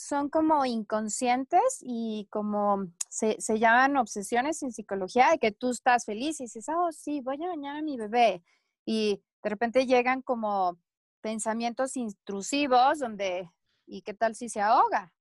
son 0.00 0.28
como 0.28 0.64
inconscientes 0.64 1.78
y 1.80 2.26
como 2.30 2.86
se, 3.08 3.36
llaman 3.58 3.96
obsesiones 3.96 4.62
en 4.62 4.72
psicología 4.72 5.30
de 5.30 5.38
que 5.38 5.52
tú 5.52 5.70
estás 5.70 6.04
feliz 6.04 6.40
y 6.40 6.44
dices, 6.44 6.66
oh, 6.68 6.90
sí, 6.92 7.20
voy 7.20 7.42
a 7.44 7.48
bañar 7.48 7.76
a 7.76 7.82
mi 7.82 7.96
bebé. 7.96 8.42
Y 8.84 9.22
de 9.42 9.50
repente 9.50 9.86
llegan 9.86 10.22
como 10.22 10.78
pensamientos 11.20 11.96
intrusivos 11.96 12.98
donde 12.98 13.50
¿Y 13.90 14.02
qué 14.02 14.14
tal 14.14 14.36
si 14.36 14.48
se 14.48 14.60
ahoga? 14.60 15.12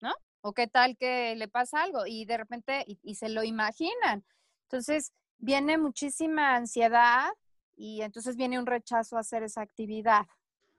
¿No? 0.00 0.12
¿O 0.40 0.52
qué 0.52 0.66
tal 0.66 0.96
que 0.96 1.36
le 1.36 1.46
pasa 1.46 1.82
algo? 1.82 2.04
Y 2.04 2.24
de 2.24 2.36
repente, 2.36 2.84
y, 2.86 3.14
se 3.14 3.28
lo 3.28 3.44
imaginan. 3.44 4.24
Entonces, 4.64 5.12
viene 5.38 5.78
muchísima 5.78 6.56
ansiedad 6.56 7.28
y 7.76 8.02
entonces 8.02 8.36
viene 8.36 8.58
un 8.58 8.66
rechazo 8.66 9.16
a 9.16 9.20
hacer 9.20 9.44
esa 9.44 9.62
actividad. 9.62 10.26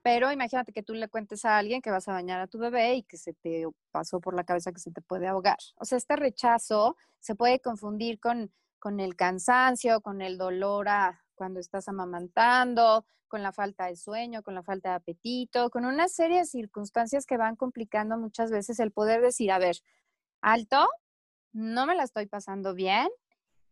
Pero 0.02 0.32
imagínate 0.32 0.72
que 0.72 0.82
tú 0.82 0.94
le 0.94 1.08
cuentes 1.08 1.44
a 1.44 1.58
alguien 1.58 1.82
que 1.82 1.90
vas 1.90 2.08
a 2.08 2.12
bañar 2.12 2.40
a 2.40 2.46
tu 2.46 2.58
bebé 2.58 2.94
y 2.94 3.02
que 3.02 3.18
se 3.18 3.34
te 3.34 3.66
pasó 3.90 4.20
por 4.20 4.34
la 4.34 4.44
cabeza 4.44 4.72
que 4.72 4.80
se 4.80 4.90
te 4.90 5.02
puede 5.02 5.26
ahogar. 5.26 5.58
O 5.76 5.84
sea, 5.84 5.98
este 5.98 6.16
rechazo 6.16 6.96
se 7.18 7.34
puede 7.34 7.60
confundir 7.60 8.18
con, 8.18 8.50
con 8.78 9.00
el 9.00 9.14
cansancio, 9.16 10.00
con 10.00 10.22
el 10.22 10.38
dolor 10.38 10.88
a, 10.88 11.22
cuando 11.34 11.60
estás 11.60 11.88
amamantando, 11.88 13.04
con 13.28 13.42
la 13.42 13.52
falta 13.52 13.86
de 13.86 13.96
sueño, 13.96 14.42
con 14.42 14.54
la 14.54 14.62
falta 14.62 14.90
de 14.90 14.94
apetito, 14.96 15.70
con 15.70 15.86
una 15.86 16.08
serie 16.08 16.38
de 16.38 16.44
circunstancias 16.44 17.24
que 17.24 17.36
van 17.36 17.56
complicando 17.56 18.18
muchas 18.18 18.50
veces 18.50 18.80
el 18.80 18.90
poder 18.90 19.22
decir, 19.22 19.52
a 19.52 19.58
ver, 19.58 19.76
alto, 20.42 20.88
no 21.52 21.86
me 21.86 21.94
la 21.94 22.02
estoy 22.02 22.26
pasando 22.26 22.74
bien 22.74 23.08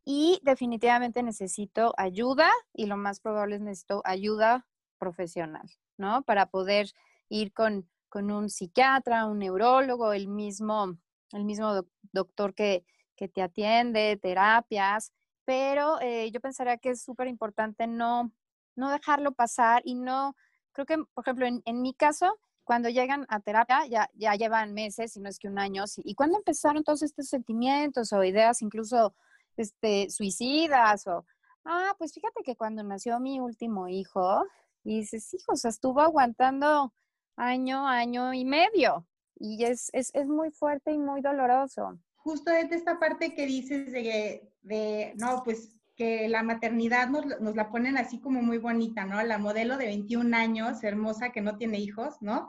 y 0.05 0.41
definitivamente 0.43 1.23
necesito 1.23 1.93
ayuda 1.99 2.51
y 2.73 2.87
lo 2.87 2.97
más 2.97 3.21
probable 3.21 3.57
es 3.57 3.61
necesito 3.61 4.01
ayuda 4.05 4.67
profesional, 4.99 5.69
¿no? 5.99 6.23
Para 6.23 6.47
poder 6.47 6.91
ir 7.29 7.53
con, 7.53 7.89
con 8.09 8.31
un 8.31 8.49
psiquiatra, 8.49 9.27
un 9.27 9.41
neurólogo, 9.41 10.13
el 10.13 10.29
mismo, 10.29 10.97
el 11.33 11.45
mismo 11.45 11.85
doctor 12.13 12.55
que, 12.55 12.85
que 13.17 13.29
te 13.29 13.43
atiende, 13.43 14.17
terapias, 14.17 15.13
pero 15.45 16.01
eh, 16.01 16.31
yo 16.31 16.41
pensaría 16.41 16.79
que 16.79 16.91
es 16.91 17.03
súper 17.03 17.27
importante 17.27 17.87
no, 17.87 18.33
no 18.77 18.91
dejarlo 18.91 19.33
pasar 19.33 19.83
y 19.85 19.95
no, 19.95 20.35
creo 20.73 20.87
que, 20.87 20.99
por 21.15 21.25
ejemplo, 21.25 21.47
en, 21.47 21.63
en 21.65 21.83
mi 21.83 21.95
caso, 21.95 22.39
cuando 22.69 22.91
llegan 22.91 23.25
a 23.31 23.41
terapia 23.41 23.87
ya, 23.87 24.11
ya 24.13 24.35
llevan 24.35 24.75
meses, 24.75 25.15
si 25.15 25.21
no 25.21 25.31
es 25.31 25.39
que 25.39 25.49
un 25.49 25.59
año, 25.59 25.85
¿y 26.05 26.15
cuándo 26.15 26.37
empezaron 26.37 26.85
todos 26.85 27.03
estos 27.03 27.27
sentimientos 27.27 28.13
o 28.13 28.23
ideas 28.23 28.61
incluso 28.61 29.15
este, 29.57 30.11
suicidas? 30.11 31.07
O, 31.07 31.25
ah, 31.65 31.95
pues 31.97 32.13
fíjate 32.13 32.43
que 32.43 32.57
cuando 32.57 32.83
nació 32.83 33.21
mi 33.21 33.41
último 33.41 33.89
hijo, 33.89 34.45
y 34.85 35.01
dices, 35.01 35.33
hijo, 35.35 35.53
o 35.53 35.57
sea, 35.57 35.71
estuvo 35.71 36.01
aguantando 36.01 36.93
año, 37.37 37.87
año 37.87 38.35
y 38.35 38.45
medio, 38.45 39.07
y 39.37 39.65
es, 39.65 39.91
es, 39.93 40.11
es 40.15 40.27
muy 40.27 40.51
fuerte 40.51 40.93
y 40.93 40.99
muy 40.99 41.21
doloroso 41.21 41.99
justo 42.29 42.51
desde 42.51 42.77
esta 42.77 42.99
parte 42.99 43.35
que 43.35 43.47
dices 43.47 43.91
de, 43.91 44.53
de 44.61 45.15
no, 45.17 45.43
pues 45.45 45.79
que 45.97 46.29
la 46.29 46.43
maternidad 46.43 47.09
nos, 47.09 47.25
nos, 47.41 47.57
la 47.57 47.71
ponen 47.71 47.97
así 47.97 48.21
como 48.21 48.43
muy 48.43 48.59
bonita, 48.59 49.07
¿no? 49.07 49.23
La 49.23 49.39
modelo 49.39 49.79
de 49.79 49.87
21 49.87 50.37
años, 50.37 50.85
hermosa, 50.85 51.33
que 51.33 51.41
no 51.41 51.57
tiene 51.57 51.79
hijos, 51.79 52.17
¿no? 52.21 52.47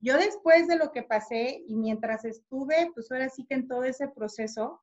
Yo 0.00 0.16
después 0.16 0.66
de 0.66 0.76
lo 0.76 0.92
que 0.92 1.02
pasé 1.02 1.62
y 1.68 1.76
mientras 1.76 2.24
estuve, 2.24 2.90
pues 2.94 3.12
ahora 3.12 3.28
sí 3.28 3.44
que 3.44 3.54
en 3.54 3.68
todo 3.68 3.84
ese 3.84 4.08
proceso, 4.08 4.82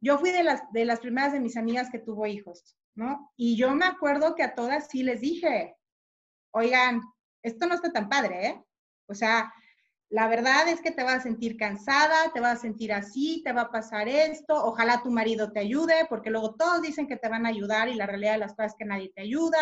yo 0.00 0.18
fui 0.18 0.32
de 0.32 0.42
las, 0.42 0.62
de 0.72 0.86
las 0.86 1.00
primeras 1.00 1.34
de 1.34 1.40
mis 1.40 1.58
amigas 1.58 1.90
que 1.90 1.98
tuvo 1.98 2.26
hijos, 2.26 2.78
¿no? 2.94 3.30
Y 3.36 3.56
yo 3.56 3.74
me 3.74 3.84
acuerdo 3.84 4.34
que 4.34 4.42
a 4.42 4.54
todas 4.54 4.88
sí 4.88 5.02
les 5.02 5.20
dije, 5.20 5.76
oigan, 6.54 7.02
esto 7.42 7.66
no 7.66 7.74
está 7.74 7.92
tan 7.92 8.08
padre, 8.08 8.46
¿eh? 8.46 8.64
O 9.06 9.14
sea, 9.14 9.52
la 10.08 10.28
verdad 10.28 10.68
es 10.68 10.80
que 10.80 10.92
te 10.92 11.02
vas 11.02 11.16
a 11.16 11.22
sentir 11.22 11.56
cansada, 11.56 12.32
te 12.32 12.40
vas 12.40 12.58
a 12.58 12.62
sentir 12.62 12.92
así, 12.92 13.42
te 13.44 13.52
va 13.52 13.62
a 13.62 13.70
pasar 13.70 14.08
esto, 14.08 14.54
ojalá 14.54 15.02
tu 15.02 15.10
marido 15.10 15.50
te 15.50 15.60
ayude, 15.60 16.06
porque 16.08 16.30
luego 16.30 16.54
todos 16.54 16.82
dicen 16.82 17.08
que 17.08 17.16
te 17.16 17.28
van 17.28 17.44
a 17.44 17.48
ayudar 17.48 17.88
y 17.88 17.94
la 17.94 18.06
realidad 18.06 18.32
de 18.32 18.38
las 18.38 18.52
cosas 18.54 18.72
es 18.72 18.78
que 18.78 18.84
nadie 18.84 19.12
te 19.14 19.22
ayuda. 19.22 19.58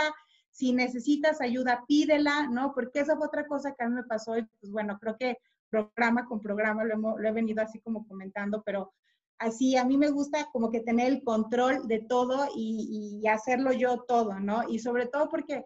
Si 0.50 0.72
necesitas 0.72 1.40
ayuda, 1.40 1.84
pídela, 1.88 2.48
¿no? 2.48 2.74
Porque 2.74 3.00
esa 3.00 3.16
fue 3.16 3.26
otra 3.26 3.46
cosa 3.46 3.74
que 3.74 3.84
a 3.84 3.88
mí 3.88 3.94
me 3.94 4.04
pasó 4.04 4.36
y 4.36 4.46
pues 4.60 4.70
bueno, 4.70 4.98
creo 5.00 5.16
que 5.18 5.38
programa 5.70 6.26
con 6.26 6.40
programa 6.40 6.84
lo, 6.84 7.18
he 7.18 7.32
venido 7.32 7.62
así 7.62 7.80
como 7.80 8.06
comentando, 8.06 8.62
pero 8.62 8.92
así 9.38 9.76
a 9.78 9.86
mí 9.86 9.96
me 9.96 10.10
gusta 10.10 10.46
como 10.52 10.70
que 10.70 10.80
tener 10.80 11.10
el 11.10 11.24
control 11.24 11.88
de 11.88 12.00
todo 12.00 12.48
y, 12.54 13.20
y 13.22 13.26
hacerlo 13.26 13.72
yo 13.72 14.04
todo, 14.06 14.38
¿no? 14.38 14.68
Y 14.68 14.80
sobre 14.80 15.06
todo 15.06 15.30
porque 15.30 15.64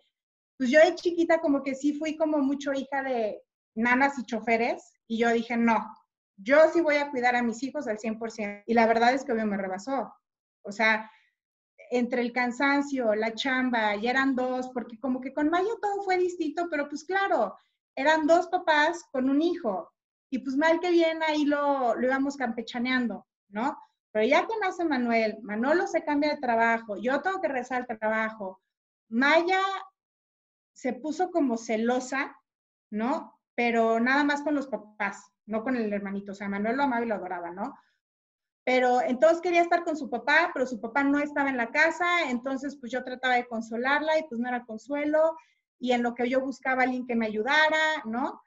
pues 0.57 0.71
yo 0.71 0.81
de 0.81 0.95
chiquita 0.95 1.39
como 1.39 1.63
que 1.63 1.75
sí 1.75 1.93
fui 1.95 2.17
como 2.17 2.39
mucho 2.39 2.73
hija 2.73 3.03
de, 3.03 3.43
nanas 3.77 4.19
y 4.19 4.25
choferes 4.25 4.93
y 5.07 5.19
yo 5.19 5.31
dije, 5.31 5.57
no, 5.57 5.79
yo 6.37 6.59
sí 6.73 6.81
voy 6.81 6.97
a 6.97 7.11
cuidar 7.11 7.37
a 7.37 7.43
mis 7.43 7.63
hijos 7.63 7.87
al 7.87 7.99
100%. 7.99 8.65
Y 8.67 8.75
la 8.75 8.87
verdad 8.87 9.15
es 9.15 9.25
que 9.25 9.33
obvio 9.33 9.47
me 9.47 9.57
rebasó. 9.57 10.13
O 10.63 10.73
sea, 10.73 11.11
entre 11.91 12.23
el 12.23 12.33
cansancio, 12.33 13.15
la 13.15 13.35
chamba, 13.35 13.95
ya 13.97 14.11
eran 14.11 14.35
dos, 14.35 14.71
porque 14.71 14.99
como 14.99 15.21
que 15.21 15.33
con 15.33 15.51
Mayo 15.51 15.79
todo 15.81 16.03
fue 16.03 16.19
distinto, 16.19 16.69
pero 16.71 16.89
pues 16.89 17.05
claro, 17.05 17.57
eran 17.95 18.27
dos 18.27 18.49
papás 18.49 19.05
con 19.13 19.31
un 19.31 19.41
hijo. 19.41 19.93
Y 20.31 20.41
pues 20.41 20.57
mal 20.57 20.81
que 20.81 20.91
bien 20.91 21.23
ahí 21.23 21.45
lo, 21.45 21.95
lo 21.95 22.07
íbamos 22.07 22.37
campechaneando, 22.37 23.27
¿no? 23.49 23.79
Pero 24.11 24.27
ya 24.27 24.47
que 24.47 24.55
nace 24.61 24.85
Manuel, 24.85 25.39
Manolo 25.43 25.87
se 25.87 26.03
cambia 26.03 26.31
de 26.31 26.41
trabajo, 26.41 26.97
yo 26.97 27.21
tengo 27.21 27.41
que 27.41 27.49
rezar 27.49 27.87
el 27.89 27.99
trabajo. 27.99 28.61
Maya 29.09 29.61
se 30.77 30.93
puso 30.93 31.31
como 31.31 31.57
celosa, 31.57 32.37
¿no? 32.91 33.37
pero 33.57 33.99
nada 33.99 34.23
más 34.23 34.43
con 34.43 34.55
los 34.55 34.69
papás, 34.69 35.33
no 35.47 35.65
con 35.65 35.77
el 35.77 35.93
hermanito. 35.93 36.33
O 36.33 36.35
sea, 36.35 36.49
Manuel 36.49 36.77
lo 36.77 36.85
amaba 36.85 37.05
y 37.05 37.09
lo 37.09 37.17
adoraba, 37.17 37.51
¿no? 37.51 37.75
Pero 38.65 39.01
entonces 39.01 39.41
quería 39.41 39.63
estar 39.63 39.83
con 39.83 39.97
su 39.97 40.11
papá, 40.11 40.51
pero 40.53 40.67
su 40.67 40.81
papá 40.81 41.03
no 41.03 41.19
estaba 41.19 41.49
en 41.49 41.57
la 41.57 41.71
casa, 41.71 42.29
entonces 42.29 42.77
pues 42.79 42.93
yo 42.93 43.03
trataba 43.03 43.35
de 43.35 43.47
consolarla 43.47 44.19
y 44.19 44.25
pues 44.29 44.41
no 44.41 44.49
era 44.49 44.65
consuelo, 44.65 45.37
y 45.79 45.93
en 45.93 46.03
lo 46.03 46.15
que 46.15 46.29
yo 46.29 46.41
buscaba 46.41 46.83
alguien 46.83 47.07
que 47.07 47.17
me 47.17 47.27
ayudara, 47.27 48.03
¿no? 48.05 48.43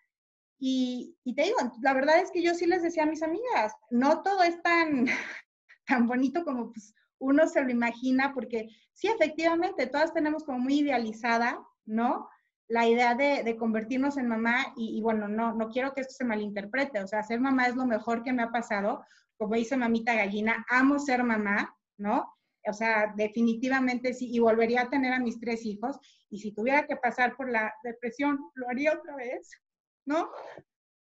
Y, 0.60 1.18
y, 1.24 1.36
te 1.36 1.44
digo, 1.44 1.58
la 1.82 1.94
verdad 1.94 2.20
es 2.20 2.32
que 2.32 2.44
yo 2.44 2.54
sí 2.54 2.66
les 2.66 2.84
decía 2.84 3.04
a 3.04 3.08
mis 3.08 3.24
amigas, 3.24 3.74
no 3.90 4.22
todo 4.22 4.44
es 4.44 4.62
tan, 4.62 5.06
tan 5.88 6.06
bonito 6.06 6.44
como 6.44 6.72
pues, 6.72 6.94
uno 7.18 7.48
se 7.48 7.64
lo 7.64 7.72
imagina, 7.72 8.34
porque 8.34 8.70
sí, 8.94 9.08
efectivamente, 9.08 9.88
todas 9.88 10.14
tenemos 10.14 10.44
como 10.44 10.60
muy 10.60 10.80
idealizada, 10.80 11.66
¿no? 11.89 12.29
la 12.69 12.88
idea 12.88 13.15
de, 13.15 13.58
convertirnos 13.58 14.17
en 14.17 14.27
mamá 14.27 14.74
y, 14.77 15.01
bueno, 15.01 15.27
no, 15.27 15.53
no 15.53 15.69
quiero 15.69 15.91
que 15.93 16.01
esto 16.01 16.13
se 16.13 16.24
malinterprete, 16.24 17.01
o 17.01 17.08
sea, 17.08 17.24
ser 17.24 17.39
mamá 17.39 17.67
es 17.67 17.75
lo 17.75 17.86
mejor 17.86 18.24
que 18.24 18.31
me 18.31 18.43
ha 18.43 18.51
pasado, 18.51 19.03
como 19.38 19.55
dice 19.55 19.75
mamita 19.75 20.13
gallina, 20.13 20.65
amo 20.69 21.00
ser 21.00 21.24
mamá, 21.24 21.75
¿no? 21.98 22.31
O 22.67 22.74
sea, 22.74 23.12
definitivamente 23.15 24.13
sí, 24.13 24.29
y 24.31 24.38
volvería 24.38 24.84
a 24.84 24.89
tener 24.89 25.13
a 25.13 25.19
mis 25.19 25.39
tres 25.39 25.65
hijos, 25.65 25.98
y 26.29 26.39
si 26.39 26.51
tuviera 26.51 26.86
que 26.86 26.96
pasar 26.96 27.36
por 27.36 27.50
la 27.50 27.74
depresión, 27.84 28.38
lo 28.53 28.69
haría 28.69 28.93
otra 28.93 29.15
vez, 29.15 29.50
¿no? 30.05 30.29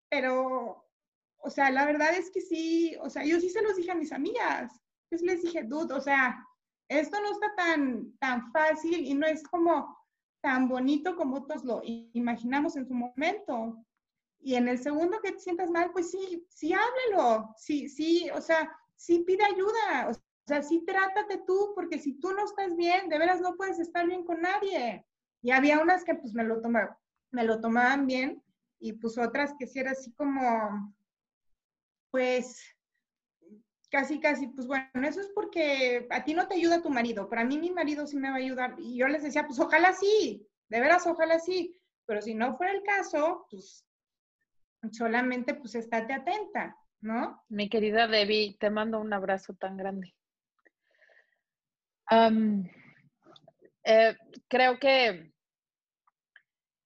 Pero, 0.09 0.87
o 1.37 1.51
sea, 1.51 1.71
la 1.71 1.85
verdad 1.85 2.15
es 2.15 2.31
que 2.31 2.41
sí, 2.41 2.97
o 3.03 3.11
sea, 3.11 3.25
yo 3.25 3.39
sí 3.41 3.51
se 3.51 3.61
los 3.61 3.77
dije 3.77 3.91
a 3.91 3.95
mis 3.95 4.13
amigas, 4.13 4.73
yo 5.11 5.19
les 5.21 5.43
dije, 5.43 5.65
dude, 5.65 5.93
o 5.93 6.01
sea, 6.01 6.43
esto 6.89 7.21
no 7.21 7.33
está 7.33 7.55
tan, 7.55 8.17
tan 8.19 8.51
fácil 8.53 9.05
y 9.05 9.13
no 9.13 9.27
es 9.27 9.43
como, 9.43 9.98
tan 10.41 10.69
bonito 10.69 11.17
como 11.17 11.47
todos 11.47 11.65
lo 11.65 11.83
imaginamos 11.85 12.77
en 12.77 12.87
su 12.87 12.95
momento. 12.95 13.85
Y 14.41 14.55
en 14.55 14.69
el 14.69 14.79
segundo 14.79 15.21
que 15.21 15.33
te 15.33 15.41
sientas 15.41 15.71
mal, 15.71 15.91
pues 15.93 16.11
sí, 16.11 16.47
sí 16.49 16.73
háblalo, 16.73 17.53
sí, 17.57 17.89
sí, 17.89 18.31
o 18.31 18.41
sea, 18.41 18.71
sí 18.95 19.21
pide 19.21 19.45
ayuda, 19.45 20.11
o 20.11 20.13
sea, 20.47 20.63
sí 20.63 20.85
trátate 20.87 21.43
tú, 21.47 21.73
porque 21.75 21.99
si 21.99 22.15
tú 22.21 22.33
no 22.33 22.45
estás 22.45 22.77
bien, 22.77 23.09
de 23.09 23.19
veras 23.19 23.41
no 23.41 23.57
puedes 23.57 23.79
estar 23.79 24.07
bien 24.07 24.25
con 24.25 24.41
nadie. 24.41 25.05
Y 25.43 25.51
había 25.51 25.81
unas 25.81 26.05
que 26.05 26.15
pues 26.15 26.35
me 26.35 26.45
lo 26.45 26.61
tomaban, 26.61 26.97
me 27.33 27.45
lo 27.45 27.61
tomaban 27.61 28.07
bien, 28.07 28.43
y 28.79 28.93
pues 28.93 29.19
otras 29.19 29.55
que 29.59 29.67
sí 29.67 29.81
era 29.81 29.91
así 29.91 30.13
como, 30.13 30.95
pues, 32.11 32.61
casi, 33.91 34.21
casi, 34.21 34.49
pues 34.49 34.67
bueno, 34.67 34.89
eso 35.05 35.21
es 35.21 35.29
porque 35.35 36.07
a 36.11 36.25
ti 36.25 36.35
no 36.35 36.47
te 36.47 36.57
ayuda 36.57 36.83
tu 36.83 36.91
marido, 36.91 37.29
pero 37.29 37.43
a 37.43 37.45
mí 37.45 37.59
mi 37.59 37.71
marido 37.71 38.07
sí 38.07 38.17
me 38.17 38.29
va 38.29 38.37
a 38.37 38.39
ayudar. 38.39 38.75
Y 38.79 38.97
yo 38.97 39.09
les 39.09 39.23
decía, 39.23 39.47
pues 39.47 39.59
ojalá 39.59 39.93
sí, 39.93 40.47
de 40.69 40.81
veras, 40.81 41.07
ojalá 41.07 41.39
sí, 41.39 41.79
pero 42.07 42.23
si 42.23 42.35
no 42.35 42.57
fuera 42.57 42.73
el 42.73 42.83
caso, 42.83 43.47
pues 43.51 43.85
solamente 44.93 45.55
pues 45.55 45.75
estate 45.75 46.13
atenta, 46.13 46.77
¿no? 47.01 47.45
Mi 47.49 47.69
querida 47.69 48.07
Debbie, 48.07 48.57
te 48.59 48.71
mando 48.71 49.01
un 49.01 49.13
abrazo 49.13 49.55
tan 49.55 49.77
grande. 49.77 50.15
Eh, 53.85 54.17
creo 54.49 54.79
que 54.79 55.33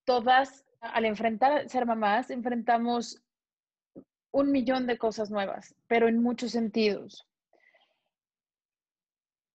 todas, 0.05 0.65
al 0.81 1.05
enfrentar 1.05 1.69
ser 1.69 1.87
mamás, 1.87 2.31
enfrentamos 2.31 3.23
un 4.33 4.51
millón 4.51 4.87
de 4.87 4.99
cosas 4.99 5.31
nuevas, 5.31 5.75
pero 5.87 6.09
en 6.09 6.23
muchos 6.23 6.53
sentidos. 6.53 7.29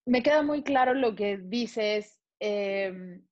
Me 0.05 0.23
queda 0.23 0.41
muy 0.43 0.63
claro 0.63 0.93
lo 0.93 1.15
que 1.15 1.37
dices 1.37 2.17
em, 2.39 3.25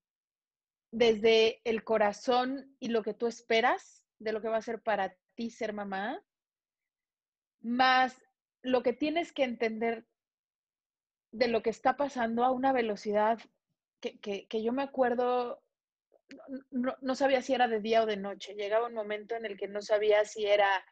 desde 0.91 1.61
el 1.63 1.83
corazón 1.83 2.75
y 2.79 2.89
lo 2.89 3.03
que 3.03 3.13
tú 3.13 3.27
esperas 3.27 4.03
de 4.19 4.33
lo 4.33 4.41
que 4.41 4.49
va 4.49 4.57
a 4.57 4.61
ser 4.61 4.81
para 4.81 5.15
ti 5.35 5.49
ser 5.49 5.71
mamá, 5.73 6.21
más 7.61 8.21
lo 8.61 8.83
que 8.83 8.93
tienes 8.93 9.31
que 9.31 9.43
entender 9.43 10.05
de 11.31 11.47
lo 11.47 11.61
que 11.61 11.69
está 11.69 11.95
pasando 11.95 12.43
a 12.43 12.51
una 12.51 12.73
velocidad 12.73 13.39
que, 14.01 14.47
que 14.47 14.63
yo 14.63 14.71
me 14.71 14.83
acuerdo 14.83 15.63
no, 16.71 17.15
sabía 17.15 17.41
si 17.41 17.53
era 17.53 17.67
de 17.67 17.79
día 17.79 18.03
o 18.03 18.05
de 18.05 18.17
noche. 18.17 18.55
Llegaba 18.55 18.87
un 18.87 18.93
momento 18.93 19.35
en 19.35 19.45
el 19.45 19.57
que 19.57 19.67
no 19.67 19.81
sabía 19.81 20.25
si 20.25 20.45
era 20.45 20.85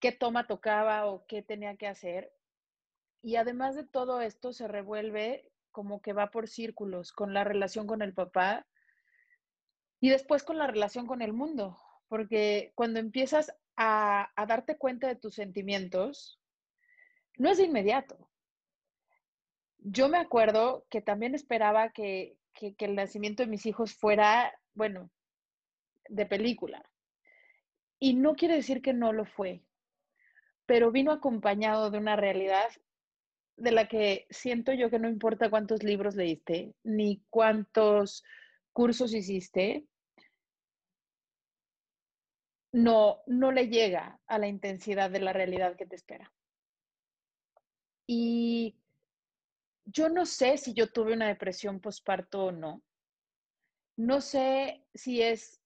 qué 0.00 0.12
toma 0.12 0.46
tocaba 0.46 1.06
o 1.06 1.26
qué 1.26 1.42
tenía 1.42 1.76
que 1.76 1.86
hacer. 1.86 2.32
Y 3.22 3.36
además 3.36 3.74
de 3.74 3.84
todo 3.84 4.20
esto, 4.20 4.52
se 4.52 4.68
revuelve 4.68 5.50
como 5.70 6.00
que 6.00 6.12
va 6.12 6.30
por 6.30 6.48
círculos 6.48 7.12
con 7.12 7.34
la 7.34 7.44
relación 7.44 7.86
con 7.86 8.02
el 8.02 8.14
papá 8.14 8.66
y 10.00 10.08
después 10.10 10.42
con 10.42 10.58
la 10.58 10.66
relación 10.66 11.06
con 11.06 11.22
el 11.22 11.32
mundo. 11.32 11.78
Porque 12.08 12.72
cuando 12.74 13.00
empiezas 13.00 13.52
a, 13.76 14.30
darte 14.48 14.76
cuenta 14.76 15.08
de 15.08 15.16
tus 15.16 15.34
sentimientos, 15.34 16.40
no 17.36 17.50
es 17.50 17.58
de 17.58 17.64
inmediato. 17.64 18.28
Yo 19.78 20.08
me 20.08 20.18
acuerdo 20.18 20.86
que 20.90 21.00
también 21.00 21.34
esperaba 21.34 21.90
que, 21.90 22.36
que, 22.54 22.74
el 22.78 22.96
nacimiento 22.96 23.42
de 23.42 23.48
mis 23.48 23.66
hijos 23.66 23.94
fuera, 23.94 24.52
bueno, 24.74 25.10
de 26.08 26.26
película. 26.26 26.82
Y 28.00 28.14
no 28.14 28.34
quiere 28.34 28.54
decir 28.54 28.82
que 28.82 28.92
no 28.92 29.12
lo 29.12 29.24
fue, 29.24 29.62
pero 30.68 30.92
vino 30.92 31.12
acompañado 31.12 31.90
de 31.90 31.96
una 31.96 32.14
realidad 32.14 32.68
de 33.56 33.72
la 33.72 33.88
que 33.88 34.26
siento 34.28 34.70
yo 34.74 34.90
que 34.90 34.98
no 34.98 35.08
importa 35.08 35.48
cuántos 35.48 35.82
libros 35.82 36.14
leíste, 36.14 36.74
ni 36.84 37.24
cuántos 37.30 38.22
cursos 38.74 39.14
hiciste, 39.14 39.86
no, 42.70 43.22
no 43.26 43.50
le 43.50 43.68
llega 43.68 44.20
a 44.26 44.38
la 44.38 44.46
intensidad 44.46 45.10
de 45.10 45.20
la 45.20 45.32
realidad 45.32 45.74
que 45.74 45.86
te 45.86 45.96
espera. 45.96 46.30
Y 48.06 48.76
yo 49.86 50.10
no 50.10 50.26
sé 50.26 50.58
si 50.58 50.74
yo 50.74 50.92
tuve 50.92 51.14
una 51.14 51.28
depresión 51.28 51.80
postparto 51.80 52.44
o 52.44 52.52
no. 52.52 52.82
No 53.96 54.20
sé 54.20 54.84
si 54.92 55.22
es 55.22 55.57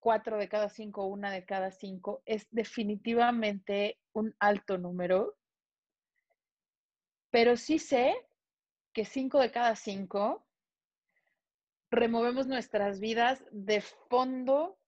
cuatro 0.00 0.38
de 0.38 0.48
cada 0.48 0.68
cinco 0.68 1.06
una 1.06 1.30
de 1.30 1.44
cada 1.44 1.70
cinco. 1.70 2.22
Es 2.24 2.46
definitivamente 2.50 3.98
un 4.12 4.34
alto 4.38 4.78
número. 4.78 5.36
Pero 7.30 7.56
sí 7.56 7.78
sé 7.78 8.14
que 8.92 9.04
cinco 9.04 9.38
de 9.38 9.50
cada 9.50 9.76
cinco 9.76 10.46
removemos 11.90 12.46
nuestras 12.46 13.00
vidas 13.00 13.44
de 13.50 13.80
fondo 13.80 14.78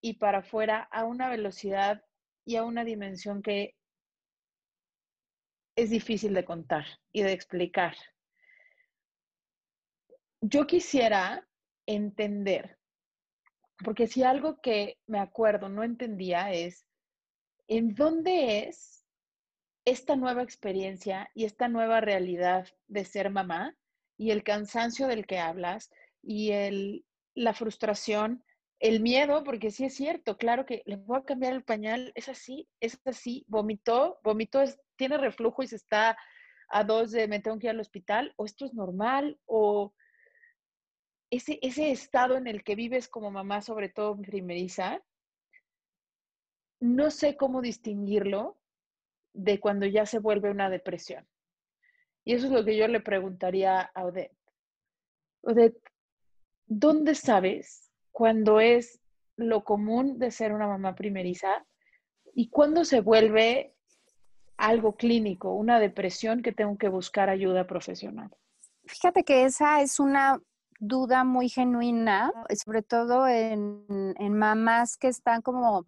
y 0.00 0.14
para 0.14 0.38
afuera 0.38 0.88
a 0.92 1.04
una 1.04 1.28
velocidad 1.28 2.04
y 2.44 2.56
a 2.56 2.64
una 2.64 2.84
dimensión 2.84 3.42
que 3.42 3.74
es 5.76 5.90
difícil 5.90 6.34
de 6.34 6.44
contar 6.44 6.84
y 7.12 7.22
de 7.22 7.32
explicar 7.32 7.96
yo 10.40 10.66
quisiera 10.66 11.46
entender, 11.86 12.75
porque 13.84 14.06
si 14.06 14.22
algo 14.22 14.60
que 14.60 14.98
me 15.06 15.18
acuerdo 15.18 15.68
no 15.68 15.82
entendía 15.82 16.52
es, 16.52 16.86
¿en 17.68 17.94
dónde 17.94 18.68
es 18.68 19.04
esta 19.84 20.16
nueva 20.16 20.42
experiencia 20.42 21.30
y 21.34 21.44
esta 21.44 21.68
nueva 21.68 22.00
realidad 22.00 22.66
de 22.88 23.04
ser 23.04 23.30
mamá 23.30 23.76
y 24.16 24.30
el 24.30 24.42
cansancio 24.42 25.06
del 25.06 25.26
que 25.26 25.38
hablas 25.38 25.90
y 26.22 26.50
el, 26.50 27.04
la 27.34 27.54
frustración, 27.54 28.42
el 28.80 29.00
miedo, 29.00 29.44
porque 29.44 29.70
sí 29.70 29.84
es 29.84 29.94
cierto, 29.94 30.36
claro 30.36 30.66
que 30.66 30.82
le 30.86 30.96
voy 30.96 31.18
a 31.18 31.24
cambiar 31.24 31.52
el 31.52 31.64
pañal, 31.64 32.12
es 32.14 32.28
así, 32.28 32.68
es 32.80 33.00
así, 33.04 33.44
vomitó, 33.46 34.18
vomitó, 34.22 34.64
tiene 34.96 35.18
reflujo 35.18 35.62
y 35.62 35.68
se 35.68 35.76
está 35.76 36.18
a 36.68 36.82
dos 36.82 37.12
de 37.12 37.28
me 37.28 37.40
tengo 37.40 37.58
que 37.58 37.66
ir 37.66 37.70
al 37.70 37.80
hospital, 37.80 38.34
o 38.36 38.44
esto 38.44 38.64
es 38.64 38.74
normal, 38.74 39.38
o 39.46 39.94
ese, 41.30 41.58
ese 41.62 41.90
estado 41.90 42.36
en 42.36 42.46
el 42.46 42.62
que 42.62 42.74
vives 42.74 43.08
como 43.08 43.30
mamá, 43.30 43.62
sobre 43.62 43.88
todo 43.88 44.16
primeriza, 44.16 45.02
no 46.80 47.10
sé 47.10 47.36
cómo 47.36 47.62
distinguirlo 47.62 48.58
de 49.32 49.60
cuando 49.60 49.86
ya 49.86 50.06
se 50.06 50.18
vuelve 50.18 50.50
una 50.50 50.70
depresión. 50.70 51.26
Y 52.24 52.34
eso 52.34 52.46
es 52.46 52.52
lo 52.52 52.64
que 52.64 52.76
yo 52.76 52.88
le 52.88 53.00
preguntaría 53.00 53.80
a 53.80 54.04
Odette. 54.04 54.36
Odette, 55.42 55.80
¿dónde 56.66 57.14
sabes 57.14 57.90
cuando 58.10 58.60
es 58.60 59.00
lo 59.36 59.64
común 59.64 60.18
de 60.18 60.30
ser 60.30 60.52
una 60.52 60.66
mamá 60.66 60.94
primeriza 60.94 61.66
y 62.34 62.48
cuándo 62.48 62.84
se 62.84 63.00
vuelve 63.00 63.74
algo 64.56 64.96
clínico, 64.96 65.52
una 65.52 65.78
depresión 65.78 66.42
que 66.42 66.52
tengo 66.52 66.76
que 66.78 66.88
buscar 66.88 67.28
ayuda 67.28 67.66
profesional? 67.66 68.30
Fíjate 68.86 69.22
que 69.22 69.44
esa 69.44 69.82
es 69.82 70.00
una 70.00 70.40
duda 70.78 71.24
muy 71.24 71.48
genuina, 71.48 72.32
sobre 72.64 72.82
todo 72.82 73.26
en, 73.28 74.14
mamás 74.36 74.96
que 74.96 75.08
están 75.08 75.42
como, 75.42 75.86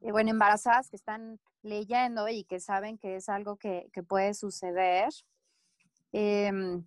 eh, 0.00 0.12
bueno, 0.12 0.30
embarazadas, 0.30 0.90
que 0.90 0.96
están 0.96 1.38
leyendo 1.62 2.28
y 2.28 2.44
que 2.44 2.60
saben 2.60 2.98
que 2.98 3.16
es 3.16 3.28
algo 3.28 3.56
que, 3.56 3.90
puede 4.08 4.34
suceder. 4.34 5.08
Em, 6.12 6.84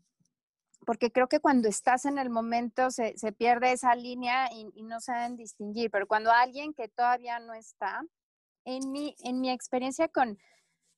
porque 0.85 1.11
creo 1.11 1.27
que 1.27 1.39
cuando 1.39 1.67
estás 1.67 2.05
en 2.05 2.17
el 2.17 2.29
momento 2.29 2.91
se, 2.91 3.13
pierde 3.37 3.73
esa 3.73 3.95
línea 3.95 4.49
y, 4.53 4.83
no 4.83 4.99
saben 5.01 5.35
distinguir, 5.35 5.91
pero 5.91 6.07
cuando 6.07 6.31
alguien 6.31 6.73
que 6.73 6.87
todavía 6.87 7.39
no 7.39 7.53
está, 7.53 8.03
en 8.65 8.91
mi, 8.91 9.15
en 9.23 9.39
mi 9.39 9.49
experiencia 9.49 10.09
con 10.09 10.37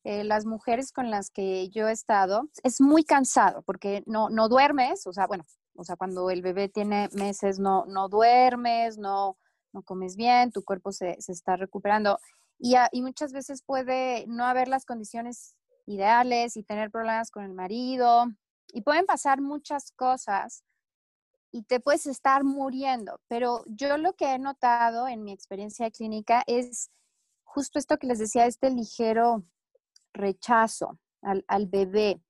eh, 0.02 0.24
las 0.24 0.44
mujeres 0.44 0.92
con 0.92 1.10
las 1.10 1.30
que 1.30 1.68
yo 1.70 1.88
he 1.88 1.92
estado, 1.92 2.48
es 2.62 2.80
muy 2.80 3.04
cansado 3.04 3.62
porque 3.62 4.02
no, 4.06 4.28
no 4.28 4.48
duermes, 4.48 5.06
o 5.06 5.12
sea, 5.12 5.26
bueno, 5.26 5.44
o 5.80 5.84
sea, 5.84 5.96
cuando 5.96 6.28
el 6.28 6.42
bebé 6.42 6.68
tiene 6.68 7.08
meses 7.12 7.58
no, 7.58 7.86
no 7.86 8.10
duermes, 8.10 8.98
no, 8.98 9.38
no 9.72 9.82
comes 9.82 10.14
bien, 10.14 10.52
tu 10.52 10.62
cuerpo 10.62 10.92
se, 10.92 11.16
está 11.26 11.56
recuperando. 11.56 12.18
Y, 12.58 12.74
y, 12.92 13.00
muchas 13.00 13.32
veces 13.32 13.62
puede 13.62 14.26
no 14.26 14.44
haber 14.44 14.68
las 14.68 14.84
condiciones 14.84 15.56
ideales 15.86 16.58
y 16.58 16.62
tener 16.62 16.90
problemas 16.90 17.30
con 17.30 17.44
el 17.44 17.54
marido. 17.54 18.26
Y 18.74 18.82
pueden 18.82 19.06
pasar 19.06 19.40
muchas 19.40 19.92
cosas 19.92 20.64
y 21.50 21.62
te 21.62 21.80
puedes 21.80 22.04
estar 22.04 22.44
muriendo. 22.44 23.18
Pero 23.26 23.64
yo 23.66 23.96
lo 23.96 24.12
que 24.12 24.34
he 24.34 24.38
notado 24.38 25.08
en 25.08 25.24
mi 25.24 25.32
experiencia 25.32 25.90
clínica 25.90 26.44
es 26.46 26.90
justo 27.42 27.78
esto 27.78 27.96
que 27.96 28.06
les 28.06 28.18
decía, 28.18 28.44
este 28.44 28.68
ligero 28.68 29.44
rechazo 30.12 30.98
al, 31.22 31.42
al 31.48 31.68
bebé. 31.68 32.20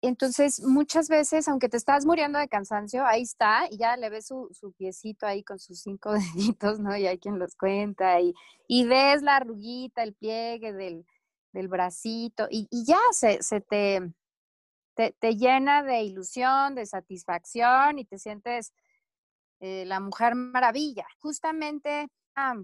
Entonces, 0.00 0.62
muchas 0.62 1.08
veces, 1.08 1.48
aunque 1.48 1.68
te 1.68 1.76
estás 1.76 2.06
muriendo 2.06 2.38
de 2.38 2.48
cansancio, 2.48 3.04
ahí 3.04 3.22
está, 3.22 3.66
y 3.68 3.78
ya 3.78 3.96
le 3.96 4.10
ves 4.10 4.26
su, 4.28 4.72
piecito 4.76 5.26
ahí 5.26 5.42
con 5.42 5.58
sus 5.58 5.80
cinco 5.80 6.12
deditos, 6.34 6.78
¿no? 6.78 6.96
Y 6.96 7.06
hay 7.06 7.18
quien 7.18 7.38
los 7.38 7.56
cuenta, 7.56 8.20
y, 8.20 8.32
y 8.68 8.84
ves 8.84 9.22
la 9.22 9.36
arruguita, 9.36 10.02
el 10.04 10.14
pliegue 10.14 10.72
del, 10.72 11.04
bracito, 11.68 12.46
y, 12.48 12.68
ya 12.86 13.00
se, 13.10 13.40
te, 13.60 14.12
te, 14.94 15.36
llena 15.36 15.82
de 15.82 16.02
ilusión, 16.02 16.76
de 16.76 16.86
satisfacción, 16.86 17.98
y 17.98 18.04
te 18.04 18.18
sientes 18.18 18.72
eh, 19.58 19.84
la 19.84 19.98
mujer 19.98 20.36
maravilla. 20.36 21.06
Justamente, 21.18 22.08
ah, 22.36 22.54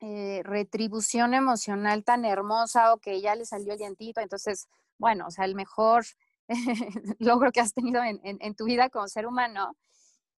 eh, 0.00 0.42
retribución 0.44 1.34
emocional 1.34 2.02
tan 2.02 2.24
hermosa, 2.24 2.92
o 2.92 2.98
que 2.98 3.20
ya 3.20 3.36
le 3.36 3.44
salió 3.44 3.74
el 3.74 3.78
dientito, 3.78 4.20
entonces, 4.20 4.66
bueno, 4.98 5.28
o 5.28 5.30
sea, 5.30 5.44
el 5.44 5.54
mejor 5.54 6.04
logro 7.18 7.52
que 7.52 7.60
has 7.60 7.74
tenido 7.74 8.02
en, 8.02 8.54
tu 8.54 8.64
vida 8.64 8.88
como 8.88 9.08
ser 9.08 9.26
humano, 9.26 9.76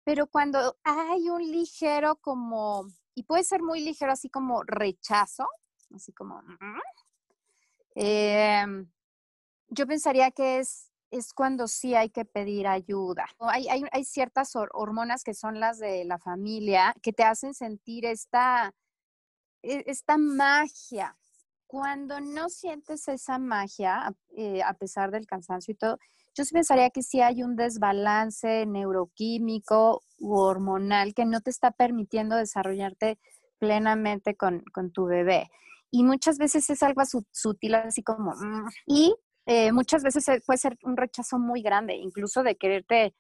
pero 0.03 0.27
cuando 0.27 0.77
hay 0.83 1.29
un 1.29 1.41
ligero 1.41 2.15
como, 2.17 2.87
y 3.13 3.23
puede 3.23 3.43
ser 3.43 3.61
muy 3.61 3.81
ligero 3.81 4.11
así 4.11 4.29
como 4.29 4.63
rechazo, 4.63 5.47
así 5.93 6.11
como, 6.13 6.41
em, 7.95 8.89
yo 9.67 9.85
pensaría 9.85 10.31
que 10.31 10.59
es, 10.59 10.91
es 11.11 11.33
cuando 11.33 11.67
sí 11.67 11.95
hay 11.95 12.09
que 12.09 12.25
pedir 12.25 12.67
ayuda. 12.67 13.27
Hay, 13.39 13.67
hay, 13.67 14.05
ciertas 14.05 14.55
hormonas 14.55 15.23
que 15.23 15.33
son 15.33 15.59
las 15.59 15.79
de 15.79 16.05
la 16.05 16.19
familia 16.19 16.95
que 17.01 17.13
te 17.13 17.23
hacen 17.23 17.53
sentir 17.53 18.05
esta, 18.05 18.73
e, 19.63 19.83
esta 19.87 20.17
magia 20.17 21.17
cuando 21.69 22.19
no 22.19 22.49
sientes 22.49 23.07
esa 23.07 23.37
magia, 23.37 24.11
eh, 24.35 24.63
a 24.63 24.73
pesar 24.73 25.11
del 25.11 25.27
cansancio 25.27 25.71
y 25.71 25.77
todo, 25.77 25.99
yo 26.33 26.43
sí 26.43 26.51
pensaría 26.51 26.89
que 26.89 27.03
sí 27.03 27.21
hay 27.21 27.43
un 27.43 27.55
desbalance 27.55 28.65
neuroquímico 28.65 30.01
u 30.17 30.35
hormonal 30.35 31.13
que 31.13 31.25
no 31.25 31.41
te 31.41 31.51
está 31.51 31.69
permitiendo 31.69 32.35
desarrollarte 32.37 33.19
plenamente 33.59 34.35
con, 34.35 34.63
tu 34.91 35.05
bebé. 35.05 35.51
Y 35.91 36.03
muchas 36.03 36.39
veces 36.39 36.67
es 36.71 36.81
algo 36.81 37.03
sutil, 37.31 37.75
así 37.75 38.01
como, 38.01 38.31
mm, 38.31 38.67
y 38.87 39.15
eh, 39.45 39.71
muchas 39.71 40.01
veces 40.01 40.25
puede 40.47 40.57
ser 40.57 40.75
un 40.81 40.97
rechazo 40.97 41.37
muy 41.37 41.61
grande, 41.61 41.93
incluso 41.97 42.41
de 42.41 42.55
quererte 42.55 43.13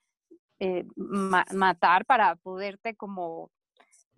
eh, 0.59 0.85
matar 0.95 2.03
para 2.07 2.35
poderte 2.37 2.95
como 2.95 3.51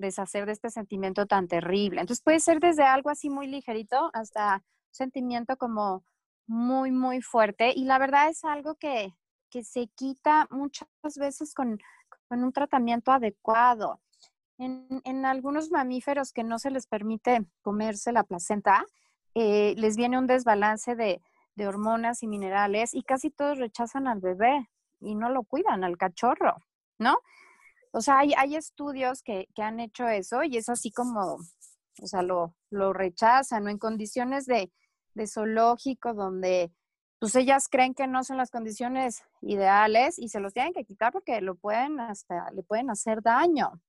deshacer 0.02 0.46
de 0.46 0.52
este 0.52 0.70
sentimiento 0.70 1.26
tan 1.26 1.48
terrible. 1.48 2.02
Entonces 2.02 2.24
puede 2.24 2.40
ser 2.40 2.60
desde 2.60 2.84
algo 2.84 3.10
así 3.10 3.30
muy 3.30 3.48
ligerito 3.48 4.10
hasta 4.14 4.56
un 4.56 4.94
sentimiento 4.94 5.56
como 5.58 6.04
muy, 6.48 6.92
muy 6.92 7.22
fuerte. 7.22 7.74
Y 7.76 7.86
la 7.86 7.98
verdad 7.98 8.30
es 8.30 8.44
algo 8.44 8.76
que, 8.76 9.14
se 9.64 9.88
quita 9.96 10.48
muchas 10.50 10.88
veces 11.18 11.54
con, 11.54 11.78
con 12.28 12.44
un 12.44 12.54
tratamiento 12.54 13.12
adecuado. 13.12 14.02
En, 14.58 15.26
algunos 15.26 15.72
mamíferos 15.72 16.32
que 16.32 16.44
no 16.44 16.60
se 16.60 16.70
les 16.70 16.86
permite 16.86 17.46
comerse 17.62 18.12
la 18.12 18.24
placenta, 18.24 18.86
eh, 19.34 19.74
les 19.78 19.98
viene 19.98 20.20
un 20.20 20.28
desbalance 20.28 20.96
de, 20.96 21.22
hormonas 21.58 22.24
y 22.24 22.28
minerales 22.28 22.96
y 22.96 23.04
casi 23.04 23.30
todos 23.30 23.60
rechazan 23.60 24.08
al 24.08 24.20
bebé 24.20 24.68
y 25.00 25.14
no 25.14 25.30
lo 25.30 25.44
cuidan, 25.44 25.84
al 25.84 25.96
cachorro, 25.96 26.56
¿no? 26.98 27.20
O 27.92 28.02
sea, 28.02 28.20
hay, 28.20 28.56
estudios 28.56 29.22
que, 29.22 29.48
han 29.58 29.80
hecho 29.80 30.08
eso 30.08 30.44
y 30.44 30.58
es 30.58 30.70
así 30.70 30.92
como, 30.92 31.40
o 32.02 32.08
sea, 32.08 32.22
lo, 32.22 32.56
lo 32.70 32.94
rechazan, 32.94 33.66
¿no? 33.66 33.70
En 33.70 33.78
condiciones 33.78 34.46
de, 34.46 34.72
de 35.14 35.28
zoológico 35.28 36.14
donde 36.14 36.72
pues 37.20 37.36
ellas 37.36 37.68
creen 37.70 37.94
que 37.94 38.08
no 38.08 38.24
son 38.24 38.38
las 38.38 38.50
condiciones 38.50 39.24
ideales 39.42 40.18
y 40.18 40.30
se 40.30 40.40
los 40.40 40.54
tienen 40.54 40.74
que 40.74 40.86
quitar 40.86 41.12
porque 41.12 41.40
lo 41.42 41.56
pueden 41.56 42.00
hasta, 42.00 42.50
le 42.52 42.64
pueden 42.64 42.90
hacer 42.90 43.22
daño 43.22 43.80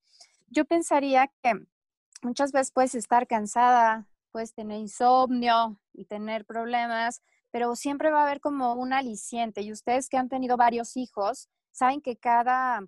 yo 0.53 0.67
pensaría 0.67 1.29
que 1.43 1.55
muchas 2.23 2.53
veces 2.53 2.73
puedes 2.73 2.95
estar 2.95 3.27
cansada, 3.27 4.07
puedes 4.31 4.55
tener 4.55 4.79
insomnio 4.79 5.81
y 5.95 6.05
tener 6.05 6.45
problemas, 6.45 7.23
pero 7.51 7.75
siempre 7.75 8.11
va 8.11 8.21
a 8.21 8.27
haber 8.27 8.41
como 8.41 8.75
un 8.75 8.93
aliciente. 8.93 9.63
Y 9.63 9.73
ustedes 9.73 10.09
que 10.09 10.19
han 10.19 10.29
tenido 10.29 10.57
varios 10.57 10.97
hijos, 10.97 11.49
saben 11.71 12.03
que 12.03 12.17
cada, 12.17 12.81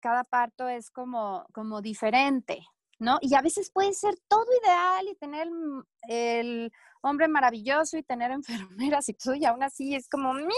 cada 0.00 0.24
parto 0.24 0.68
es 0.68 0.90
como, 0.90 1.46
como 1.52 1.80
diferente, 1.80 2.66
¿no? 2.98 3.18
Y 3.20 3.34
a 3.34 3.42
veces 3.42 3.70
puede 3.70 3.92
ser 3.92 4.14
todo 4.28 4.46
ideal 4.62 5.08
y 5.08 5.16
tener 5.16 5.48
el, 6.08 6.72
hombre 7.02 7.28
maravilloso 7.28 7.96
y 7.96 8.02
tener 8.02 8.30
enfermeras 8.90 9.08
y 9.08 9.14
todo, 9.14 9.34
y 9.34 9.44
aún 9.44 9.62
así 9.62 9.94
es 9.94 10.08
como, 10.08 10.34
¡mi! 10.34 10.54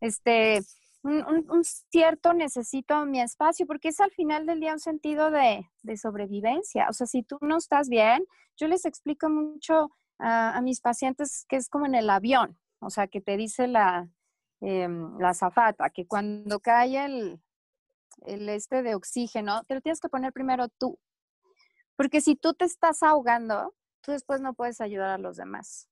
Este, 0.00 0.60
un, 1.02 1.64
cierto 1.64 2.32
necesito 2.32 3.04
mi 3.06 3.20
espacio, 3.20 3.66
porque 3.66 3.88
es 3.88 4.00
al 4.00 4.12
final 4.12 4.46
del 4.46 4.60
día 4.60 4.72
un 4.72 4.78
sentido 4.78 5.30
de, 5.30 5.66
sobrevivencia. 5.96 6.86
O 6.88 6.92
sea, 6.92 7.06
si 7.06 7.22
tú 7.22 7.38
no 7.40 7.56
estás 7.56 7.88
bien, 7.88 8.24
yo 8.56 8.68
les 8.68 8.84
explico 8.84 9.28
mucho 9.28 9.90
a, 10.18 10.60
mis 10.62 10.80
pacientes 10.80 11.44
que 11.48 11.56
es 11.56 11.68
como 11.68 11.86
en 11.86 11.94
el 11.94 12.10
avión, 12.10 12.58
o 12.80 12.90
sea, 12.90 13.08
que 13.08 13.20
te 13.20 13.36
dice 13.36 13.66
la, 13.66 14.08
eh, 14.60 14.88
la 15.18 15.34
zafata, 15.34 15.90
que 15.90 16.06
cuando 16.06 16.60
cae 16.60 17.04
el, 17.04 17.40
el 18.26 18.48
este 18.48 18.82
de 18.82 18.94
oxígeno, 18.94 19.64
te 19.64 19.74
lo 19.74 19.80
tienes 19.80 20.00
que 20.00 20.08
poner 20.08 20.32
primero 20.32 20.68
tú. 20.68 20.98
Porque 21.96 22.20
si 22.20 22.36
tú 22.36 22.54
te 22.54 22.64
estás 22.64 23.02
ahogando, 23.02 23.74
tú 24.02 24.12
después 24.12 24.40
no 24.40 24.54
puedes 24.54 24.80
ayudar 24.80 25.10
a 25.10 25.18
los 25.18 25.36
demás. 25.36 25.88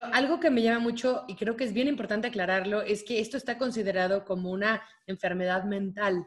Algo 0.00 0.40
que 0.40 0.50
me 0.50 0.62
llama 0.62 0.80
mucho 0.80 1.24
y 1.28 1.36
creo 1.36 1.56
que 1.56 1.64
es 1.64 1.72
bien 1.72 1.88
importante 1.88 2.28
aclararlo 2.28 2.82
es 2.82 3.04
que 3.04 3.20
esto 3.20 3.36
está 3.36 3.56
considerado 3.56 4.24
como 4.24 4.50
una 4.50 4.82
enfermedad 5.06 5.64
mental, 5.64 6.26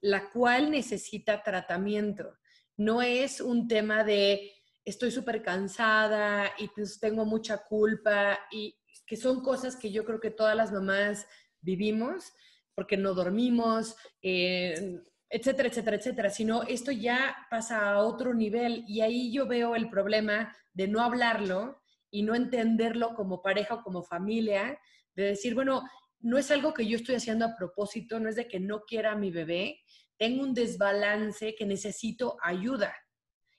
la 0.00 0.30
cual 0.30 0.70
necesita 0.70 1.42
tratamiento. 1.42 2.38
No 2.76 3.02
es 3.02 3.40
un 3.40 3.66
tema 3.66 4.04
de 4.04 4.52
estoy 4.84 5.10
súper 5.10 5.42
cansada 5.42 6.52
y 6.58 6.68
pues 6.68 7.00
tengo 7.00 7.24
mucha 7.24 7.64
culpa 7.64 8.38
y 8.50 8.78
que 9.06 9.16
son 9.16 9.42
cosas 9.42 9.76
que 9.76 9.90
yo 9.90 10.04
creo 10.04 10.20
que 10.20 10.30
todas 10.30 10.56
las 10.56 10.72
mamás 10.72 11.26
vivimos 11.60 12.32
porque 12.74 12.96
no 12.96 13.14
dormimos, 13.14 13.96
eh, 14.22 15.00
etcétera, 15.28 15.68
etcétera, 15.68 15.96
etcétera, 15.96 16.30
sino 16.30 16.62
esto 16.64 16.92
ya 16.92 17.36
pasa 17.50 17.90
a 17.90 17.98
otro 18.00 18.34
nivel 18.34 18.84
y 18.86 19.00
ahí 19.00 19.32
yo 19.32 19.46
veo 19.46 19.74
el 19.74 19.88
problema 19.88 20.54
de 20.74 20.88
no 20.88 21.00
hablarlo 21.00 21.82
y 22.10 22.22
no 22.22 22.34
entenderlo 22.34 23.14
como 23.14 23.40
pareja 23.40 23.76
o 23.76 23.82
como 23.82 24.02
familia, 24.02 24.78
de 25.14 25.24
decir, 25.24 25.54
bueno, 25.54 25.82
no 26.20 26.38
es 26.38 26.50
algo 26.50 26.74
que 26.74 26.86
yo 26.86 26.96
estoy 26.96 27.14
haciendo 27.14 27.46
a 27.46 27.56
propósito, 27.56 28.20
no 28.20 28.28
es 28.28 28.36
de 28.36 28.46
que 28.46 28.60
no 28.60 28.82
quiera 28.82 29.12
a 29.12 29.16
mi 29.16 29.30
bebé, 29.30 29.80
tengo 30.18 30.42
un 30.42 30.54
desbalance 30.54 31.54
que 31.56 31.66
necesito 31.66 32.36
ayuda. 32.42 32.94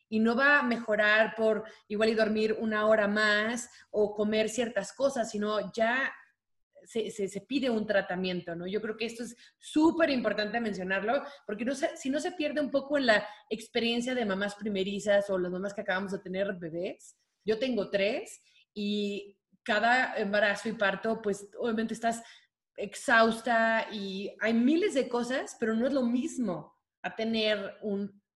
Y 0.10 0.20
no 0.20 0.36
va 0.36 0.60
a 0.60 0.64
mejorar 0.64 1.34
por 1.36 1.64
igual 1.88 2.10
y 2.10 2.14
dormir 2.14 2.56
una 2.60 2.86
hora 2.86 3.08
más 3.08 3.68
o 3.90 4.14
comer 4.14 4.48
ciertas 4.48 4.94
cosas, 4.94 5.32
sino 5.32 5.74
ya 5.74 6.14
se, 6.86 7.10
se, 7.12 7.42
pide 7.42 7.70
un 7.70 7.86
tratamiento, 7.86 8.56
¿no? 8.56 8.68
Yo 8.68 8.82
creo 8.82 8.98
que 8.98 9.06
esto 9.06 9.24
es 9.24 9.36
súper 9.58 10.10
importante 10.10 10.60
mencionarlo, 10.60 11.24
porque 11.46 11.66
no 11.66 11.74
si 11.76 12.10
no 12.10 12.20
se 12.20 12.32
pierde 12.34 12.62
un 12.62 12.72
poco 12.72 12.98
en 12.98 13.08
la 13.08 13.28
experiencia 13.50 14.16
de 14.16 14.26
mamás 14.26 14.56
primerizas 14.56 15.30
o 15.30 15.38
las 15.38 15.52
mamás 15.52 15.74
que 15.74 15.82
acabamos 15.82 16.12
de 16.12 16.20
tener 16.20 16.54
bebés, 16.54 17.18
yo 17.46 17.60
tengo 17.60 17.90
tres 17.90 18.42
y 18.74 19.38
cada 19.64 20.16
embarazo 20.18 20.70
y 20.70 20.74
parto, 20.74 21.22
pues 21.22 21.48
obviamente 21.58 21.94
estás 21.94 22.22
exhausta 22.76 23.88
y 23.92 24.36
hay 24.40 24.54
miles 24.54 24.94
de 24.94 25.08
cosas, 25.08 25.56
pero 25.60 25.74
no 25.76 25.88
es 25.88 25.94
lo 25.94 26.04
mismo 26.04 26.76
a 27.02 27.16
tener 27.16 27.78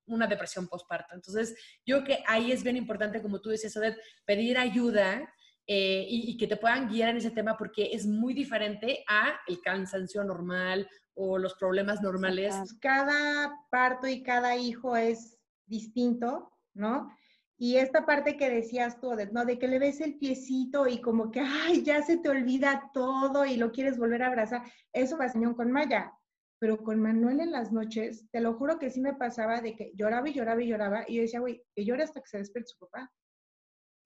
una 0.05 0.27
depresión 0.27 0.67
postparto. 0.67 1.15
Entonces, 1.15 1.55
yo 1.85 2.03
creo 2.03 2.17
que 2.17 2.23
ahí 2.27 2.51
es 2.51 2.63
bien 2.63 2.77
importante, 2.77 3.21
como 3.21 3.41
tú 3.41 3.49
decías, 3.49 3.75
Odette, 3.77 3.99
pedir 4.25 4.57
ayuda 4.57 5.33
eh, 5.69 6.05
y, 6.07 6.37
que 6.37 6.47
te 6.47 6.55
puedan 6.55 6.87
guiar 6.87 7.09
en 7.09 7.17
ese 7.17 7.31
tema 7.31 7.57
porque 7.57 7.89
es 7.91 8.07
muy 8.07 8.33
diferente 8.33 9.03
a 9.05 9.37
el 9.47 9.59
cansancio 9.59 10.23
normal 10.23 10.89
o 11.13 11.37
los 11.37 11.55
problemas 11.55 12.01
normales. 12.01 12.55
Cada 12.79 13.53
parto 13.69 14.07
y 14.07 14.23
cada 14.23 14.55
hijo 14.55 14.95
es 14.95 15.37
distinto, 15.65 16.53
¿no? 16.73 17.11
Y 17.57 17.77
esta 17.77 18.05
parte 18.05 18.37
que 18.37 18.49
decías 18.49 19.01
tú, 19.01 19.11
¿no? 19.33 19.43
De 19.43 19.59
que 19.59 19.67
le 19.67 19.79
ves 19.79 19.99
el 19.99 20.17
piecito 20.17 20.87
y 20.87 21.01
como 21.01 21.31
que, 21.31 21.41
ay, 21.41 21.83
ya 21.83 22.01
se 22.01 22.17
te 22.17 22.29
olvida 22.29 22.89
todo 22.93 23.45
y 23.45 23.57
lo 23.57 23.73
quieres 23.73 23.97
volver 23.97 24.23
a 24.23 24.27
abrazar. 24.27 24.61
Eso 24.93 25.17
pasó 25.17 25.37
con 25.55 25.71
Maya. 25.71 26.13
Pero 26.59 26.77
con 26.81 26.99
Manuel 26.99 27.41
en 27.41 27.51
las 27.51 27.71
noches, 27.71 28.25
te 28.31 28.39
lo 28.39 28.53
juro 28.53 28.79
que 28.79 28.89
sí 28.89 29.01
me 29.01 29.13
pasaba 29.13 29.61
de 29.61 29.75
que 29.75 29.91
lloraba 29.95 30.29
y 30.29 30.33
lloraba 30.33 30.63
y 30.63 30.67
lloraba. 30.67 31.03
Y 31.07 31.15
yo 31.15 31.21
decía, 31.23 31.39
güey, 31.39 31.61
que 31.75 31.83
llore 31.83 32.03
hasta 32.03 32.21
que 32.21 32.27
se 32.29 32.37
despierte 32.37 32.69
su 32.69 32.79
papá. 32.79 33.11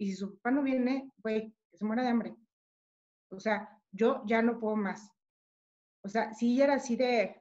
Y 0.01 0.07
si 0.07 0.15
su 0.15 0.33
papá 0.33 0.49
no 0.49 0.63
viene, 0.63 1.11
güey, 1.17 1.53
que 1.69 1.77
se 1.77 1.85
muera 1.85 2.01
de 2.01 2.09
hambre. 2.09 2.35
O 3.29 3.39
sea, 3.39 3.79
yo 3.91 4.23
ya 4.25 4.41
no 4.41 4.59
puedo 4.59 4.75
más. 4.75 5.11
O 6.03 6.09
sea, 6.09 6.33
si 6.33 6.59
era 6.59 6.73
así 6.73 6.95
de, 6.95 7.39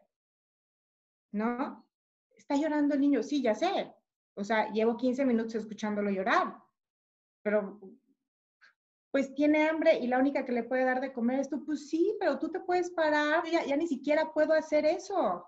¿no? 1.32 1.88
Está 2.36 2.56
llorando 2.56 2.94
el 2.94 3.00
niño, 3.00 3.22
sí, 3.22 3.40
ya 3.40 3.54
sé, 3.54 3.94
o 4.34 4.44
sea, 4.44 4.70
llevo 4.72 4.98
15 4.98 5.24
minutos 5.24 5.54
escuchándolo 5.54 6.10
llorar, 6.10 6.54
pero 7.42 7.80
pues 9.10 9.34
tiene 9.34 9.66
hambre 9.66 9.98
y 9.98 10.06
la 10.06 10.18
única 10.18 10.44
que 10.44 10.52
le 10.52 10.64
puede 10.64 10.84
dar 10.84 11.00
de 11.00 11.14
comer 11.14 11.40
es 11.40 11.48
tú, 11.48 11.64
pues 11.64 11.88
sí, 11.88 12.14
pero 12.20 12.38
tú 12.38 12.50
te 12.50 12.60
puedes 12.60 12.90
parar, 12.90 13.42
ya, 13.50 13.64
ya 13.64 13.76
ni 13.76 13.86
siquiera 13.86 14.34
puedo 14.34 14.52
hacer 14.52 14.84
eso, 14.84 15.46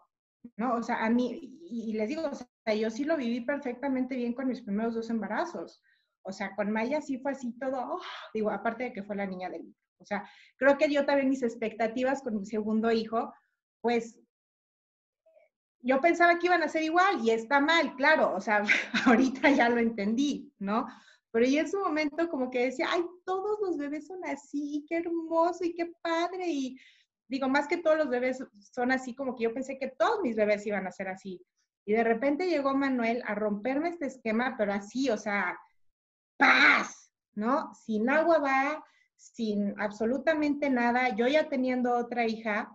¿no? 0.57 0.77
O 0.77 0.83
sea, 0.83 1.05
a 1.05 1.11
mí, 1.11 1.59
y, 1.63 1.93
les 1.93 2.09
digo, 2.09 2.23
o 2.25 2.35
sea, 2.35 2.75
yo 2.75 2.89
sí 2.89 3.05
lo 3.05 3.19
viví 3.19 3.43
perfectamente 3.43 4.17
bien 4.17 4.33
con 4.33 4.49
mis 4.49 4.63
primeros 4.63 4.95
dos 4.95 5.11
embarazos. 5.11 5.83
O 6.23 6.33
sea, 6.33 6.55
con 6.55 6.71
Maya 6.71 7.01
sí 7.01 7.19
fue 7.19 7.33
así 7.33 7.53
todo, 7.59 7.79
oh, 7.79 8.01
digo, 8.33 8.51
aparte 8.51 8.85
de 8.85 8.93
que 8.93 9.03
fue 9.03 9.17
la 9.17 9.27
niña 9.27 9.51
del 9.51 9.75
O 9.99 10.05
sea, 10.05 10.29
creo 10.57 10.79
que 10.79 10.91
yo 10.91 11.05
también 11.05 11.29
mis 11.29 11.43
expectativas 11.43 12.23
con 12.23 12.37
mi 12.39 12.47
segundo 12.47 12.91
hijo, 12.93 13.33
pues 13.81 14.19
yo 15.81 16.01
pensaba 16.01 16.39
que 16.39 16.47
iban 16.47 16.63
a 16.63 16.69
ser 16.69 16.83
igual 16.83 17.21
y 17.23 17.31
está 17.31 17.61
mal, 17.61 17.97
claro, 17.97 18.35
o 18.35 18.41
sea, 18.41 18.63
ahorita 19.07 19.51
ya 19.51 19.69
lo 19.69 19.79
entendí, 19.79 20.53
¿no? 20.59 20.87
Pero 21.33 21.47
yo 21.47 21.61
en 21.61 21.69
su 21.69 21.79
momento 21.79 22.29
como 22.29 22.51
que 22.51 22.67
decía, 22.67 22.89
ay, 22.91 23.03
todos 23.25 23.59
los 23.63 23.79
bebés 23.79 24.07
son 24.07 24.25
así, 24.25 24.85
qué 24.89 24.99
hermoso 24.99 25.65
y 25.65 25.75
qué 25.75 25.91
padre. 26.03 26.47
Y 26.47 26.79
digo, 27.27 27.49
más 27.49 27.67
que 27.67 27.79
todos 27.79 27.97
los 27.97 28.11
bebés 28.11 28.45
son 28.61 28.93
así, 28.93 29.15
como 29.15 29.35
que 29.35 29.45
yo 29.45 29.55
pensé 29.55 29.79
que 29.79 29.89
todos 29.89 30.21
mis 30.23 30.37
bebés 30.37 30.67
iban 30.67 30.87
a 30.87 30.93
ser 30.93 31.09
así. 31.09 31.41
Y 31.87 31.95
de 31.95 32.05
repente 32.05 32.49
llegó 32.49 32.75
Manuel 32.75 33.23
a 33.27 33.35
romperme 33.35 33.89
este 33.89 34.07
esquema, 34.07 34.57
pero 34.59 34.75
así, 34.75 35.09
o 35.09 35.17
sea, 35.17 35.59
paz, 36.43 37.11
¿no? 37.35 37.73
Sin 37.75 38.11
agua 38.11 38.39
va, 38.39 38.85
sin 39.17 39.81
absolutamente 39.81 40.69
nada, 40.69 41.15
yo 41.15 41.27
ya 41.29 41.49
teniendo 41.49 41.97
otra 41.97 42.27
hija. 42.27 42.71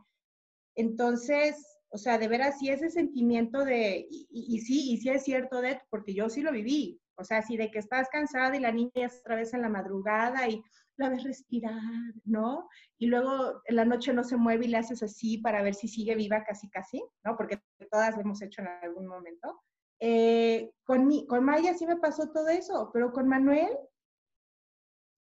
Entonces, 0.76 1.66
o 1.90 1.98
sea, 1.98 2.18
de 2.18 2.28
veras, 2.28 2.60
sí 2.60 2.70
ese 2.70 2.90
sentimiento 2.90 3.64
de, 3.64 4.08
y, 4.10 4.60
sí, 4.62 4.92
y 4.92 4.98
sí 4.98 5.10
es 5.10 5.24
cierto, 5.24 5.62
de, 5.62 5.82
porque 5.90 6.14
yo 6.14 6.30
sí 6.30 6.42
lo 6.42 6.52
viví. 6.52 7.02
O 7.16 7.24
sea, 7.24 7.42
sí 7.42 7.58
de 7.58 7.72
que 7.72 7.80
estás 7.80 8.10
cansada 8.10 8.56
y 8.56 8.60
la 8.60 8.72
niña 8.72 8.92
es 8.96 9.20
otra 9.20 9.36
vez 9.36 9.54
en 9.54 9.64
la 9.64 9.70
madrugada 9.70 10.48
y 10.48 10.64
la 10.98 11.10
ves 11.10 11.24
respirar, 11.24 11.82
¿no? 12.26 12.70
Y 12.98 13.08
luego 13.08 13.62
en 13.66 13.76
la 13.76 13.86
noche 13.86 14.14
no 14.14 14.24
se 14.24 14.38
mueve 14.38 14.66
y 14.66 14.70
le 14.70 14.78
haces 14.78 15.02
así 15.04 15.38
para 15.40 15.62
ver 15.62 15.74
si 15.74 15.88
sigue 15.88 16.16
viva 16.16 16.44
casi 16.44 16.70
casi, 16.70 17.04
¿no? 17.24 17.36
Porque 17.36 17.62
todas 17.92 18.16
lo 18.16 18.22
hemos 18.22 18.42
hecho 18.42 18.62
en 18.62 18.68
algún 18.68 19.08
momento. 19.08 19.60
Eh, 20.00 20.72
con, 20.84 21.08
mi, 21.08 21.26
con 21.28 21.44
Maya 21.44 21.74
sí 21.74 21.86
me 21.86 21.98
pasó 21.98 22.30
todo 22.30 22.48
eso, 22.50 22.90
pero 22.94 23.12
con 23.12 23.28
Manuel, 23.28 23.78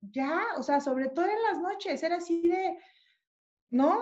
ya, 0.02 0.42
o 0.58 0.64
sea, 0.64 0.80
sobre 0.80 1.10
todo 1.10 1.26
en 1.26 1.44
las 1.44 1.60
noches, 1.60 2.04
era 2.04 2.18
así 2.18 2.42
de, 2.48 2.78
no, 3.70 4.00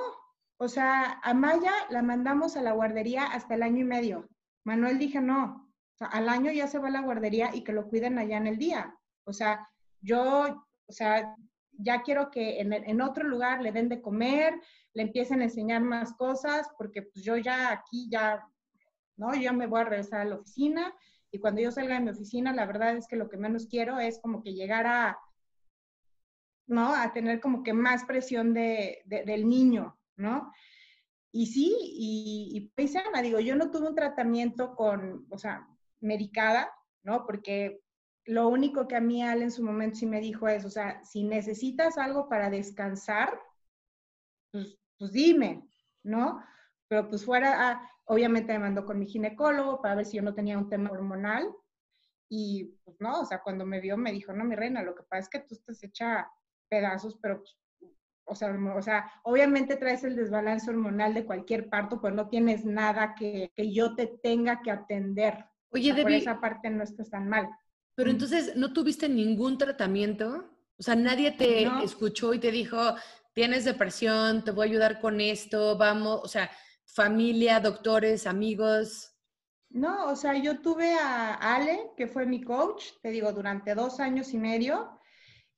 o 0.57 0.67
sea, 0.67 1.19
a 1.23 1.33
Maya 1.33 1.71
la 1.89 2.01
mandamos 2.01 2.57
a 2.57 2.61
la 2.61 2.73
guardería 2.73 3.25
hasta 3.25 3.55
el 3.55 3.63
año 3.63 3.81
y 3.81 3.85
medio. 3.85 4.29
Manuel 4.63 4.97
dije, 4.97 5.21
no, 5.21 5.71
o 5.93 5.97
sea, 5.97 6.07
al 6.07 6.29
año 6.29 6.51
ya 6.51 6.67
se 6.67 6.79
va 6.79 6.87
a 6.87 6.91
la 6.91 7.01
guardería 7.01 7.51
y 7.53 7.63
que 7.63 7.73
lo 7.73 7.87
cuiden 7.87 8.17
allá 8.17 8.37
en 8.37 8.47
el 8.47 8.57
día. 8.57 8.95
O 9.25 9.33
sea, 9.33 9.67
yo, 10.01 10.65
o 10.85 10.91
sea, 10.91 11.35
ya 11.71 12.01
quiero 12.01 12.29
que 12.31 12.59
en, 12.59 12.73
en 12.73 13.01
otro 13.01 13.27
lugar 13.27 13.61
le 13.61 13.71
den 13.71 13.89
de 13.89 14.01
comer, 14.01 14.59
le 14.93 15.03
empiecen 15.03 15.41
a 15.41 15.45
enseñar 15.45 15.81
más 15.81 16.13
cosas, 16.13 16.67
porque 16.77 17.03
pues 17.03 17.23
yo 17.23 17.37
ya 17.37 17.71
aquí 17.71 18.09
ya, 18.09 18.47
¿no? 19.17 19.33
Yo 19.35 19.53
me 19.53 19.67
voy 19.67 19.81
a 19.81 19.85
regresar 19.85 20.21
a 20.21 20.25
la 20.25 20.35
oficina 20.35 20.93
y 21.31 21.39
cuando 21.39 21.61
yo 21.61 21.71
salga 21.71 21.95
de 21.95 22.01
mi 22.01 22.09
oficina, 22.11 22.53
la 22.53 22.65
verdad 22.65 22.95
es 22.95 23.07
que 23.07 23.15
lo 23.15 23.29
que 23.29 23.37
menos 23.37 23.67
quiero 23.67 23.99
es 23.99 24.19
como 24.21 24.43
que 24.43 24.53
llegar 24.53 24.85
a, 24.85 25.17
¿no? 26.67 26.93
A 26.93 27.11
tener 27.11 27.39
como 27.39 27.63
que 27.63 27.73
más 27.73 28.05
presión 28.05 28.53
de, 28.53 29.01
del 29.05 29.47
niño, 29.47 29.99
¿no? 30.15 30.51
Y 31.31 31.47
sí, 31.47 31.75
y, 31.81 32.51
y 32.53 32.69
pues, 32.75 32.93
digo, 33.23 33.39
yo 33.39 33.55
no 33.55 33.71
tuve 33.71 33.89
un 33.89 33.95
tratamiento 33.95 34.75
con, 34.75 35.25
o 35.31 35.37
sea, 35.37 35.67
medicada, 35.99 36.71
¿no? 37.01 37.25
Porque 37.25 37.81
lo 38.25 38.47
único 38.47 38.87
que 38.87 38.95
a 38.95 39.01
mí 39.01 39.23
Al 39.23 39.41
en 39.41 39.51
su 39.51 39.63
momento 39.63 39.97
sí 39.97 40.05
me 40.05 40.21
dijo 40.21 40.47
es, 40.47 40.65
o 40.65 40.69
sea, 40.69 41.03
si 41.03 41.23
necesitas 41.23 41.97
algo 41.97 42.29
para 42.29 42.49
descansar, 42.49 43.41
pues, 44.51 44.77
pues 44.97 45.11
dime, 45.11 45.67
¿no? 46.03 46.43
Pero 46.93 47.09
pues 47.09 47.25
fuera, 47.25 47.71
ah, 47.71 47.89
obviamente 48.05 48.53
me 48.53 48.59
mandó 48.59 48.85
con 48.85 48.99
mi 48.99 49.07
ginecólogo 49.07 49.81
para 49.81 49.95
ver 49.95 50.05
si 50.05 50.17
yo 50.17 50.21
no 50.21 50.35
tenía 50.35 50.59
un 50.59 50.69
tema 50.69 50.91
hormonal. 50.91 51.51
Y 52.29 52.77
pues 52.83 52.97
no, 52.99 53.21
o 53.21 53.25
sea, 53.25 53.41
cuando 53.41 53.65
me 53.65 53.81
vio 53.81 53.97
me 53.97 54.11
dijo, 54.11 54.31
no, 54.31 54.43
mi 54.43 54.55
reina, 54.55 54.83
lo 54.83 54.93
que 54.93 55.01
pasa 55.01 55.21
es 55.21 55.29
que 55.29 55.39
tú 55.39 55.55
estás 55.55 55.83
hecha 55.83 56.29
pedazos, 56.69 57.17
pero 57.19 57.39
pues, 57.39 57.57
o 58.25 58.35
sea, 58.35 58.55
o 58.77 58.81
sea, 58.83 59.11
obviamente 59.23 59.75
traes 59.75 60.03
el 60.03 60.15
desbalance 60.15 60.69
hormonal 60.69 61.15
de 61.15 61.25
cualquier 61.25 61.67
parto, 61.67 61.99
pues 61.99 62.13
no 62.13 62.29
tienes 62.29 62.63
nada 62.63 63.15
que, 63.15 63.51
que 63.55 63.73
yo 63.73 63.95
te 63.95 64.05
tenga 64.21 64.61
que 64.61 64.69
atender. 64.69 65.45
Oye, 65.71 65.93
o 65.93 65.95
sea, 65.95 66.03
Por 66.03 66.11
esa 66.11 66.39
parte 66.39 66.69
no 66.69 66.83
estás 66.83 67.09
tan 67.09 67.27
mal. 67.27 67.49
Pero 67.95 68.11
entonces, 68.11 68.55
¿no 68.55 68.71
tuviste 68.71 69.09
ningún 69.09 69.57
tratamiento? 69.57 70.47
O 70.77 70.83
sea, 70.83 70.93
nadie 70.93 71.31
te 71.31 71.63
escuchó 71.83 72.35
y 72.35 72.39
te 72.39 72.51
dijo, 72.51 72.77
tienes 73.33 73.65
depresión, 73.65 74.43
te 74.43 74.51
voy 74.51 74.67
a 74.67 74.69
ayudar 74.69 75.01
con 75.01 75.19
esto, 75.19 75.75
vamos, 75.75 76.21
o 76.23 76.27
sea, 76.27 76.51
familia, 76.85 77.59
doctores, 77.59 78.27
amigos. 78.27 79.15
No, 79.69 80.09
o 80.09 80.15
sea, 80.15 80.35
yo 80.37 80.61
tuve 80.61 80.93
a 80.93 81.33
Ale, 81.33 81.91
que 81.97 82.07
fue 82.07 82.25
mi 82.25 82.43
coach, 82.43 82.85
te 83.01 83.09
digo, 83.09 83.31
durante 83.31 83.73
dos 83.73 83.99
años 83.99 84.33
y 84.33 84.37
medio, 84.37 84.99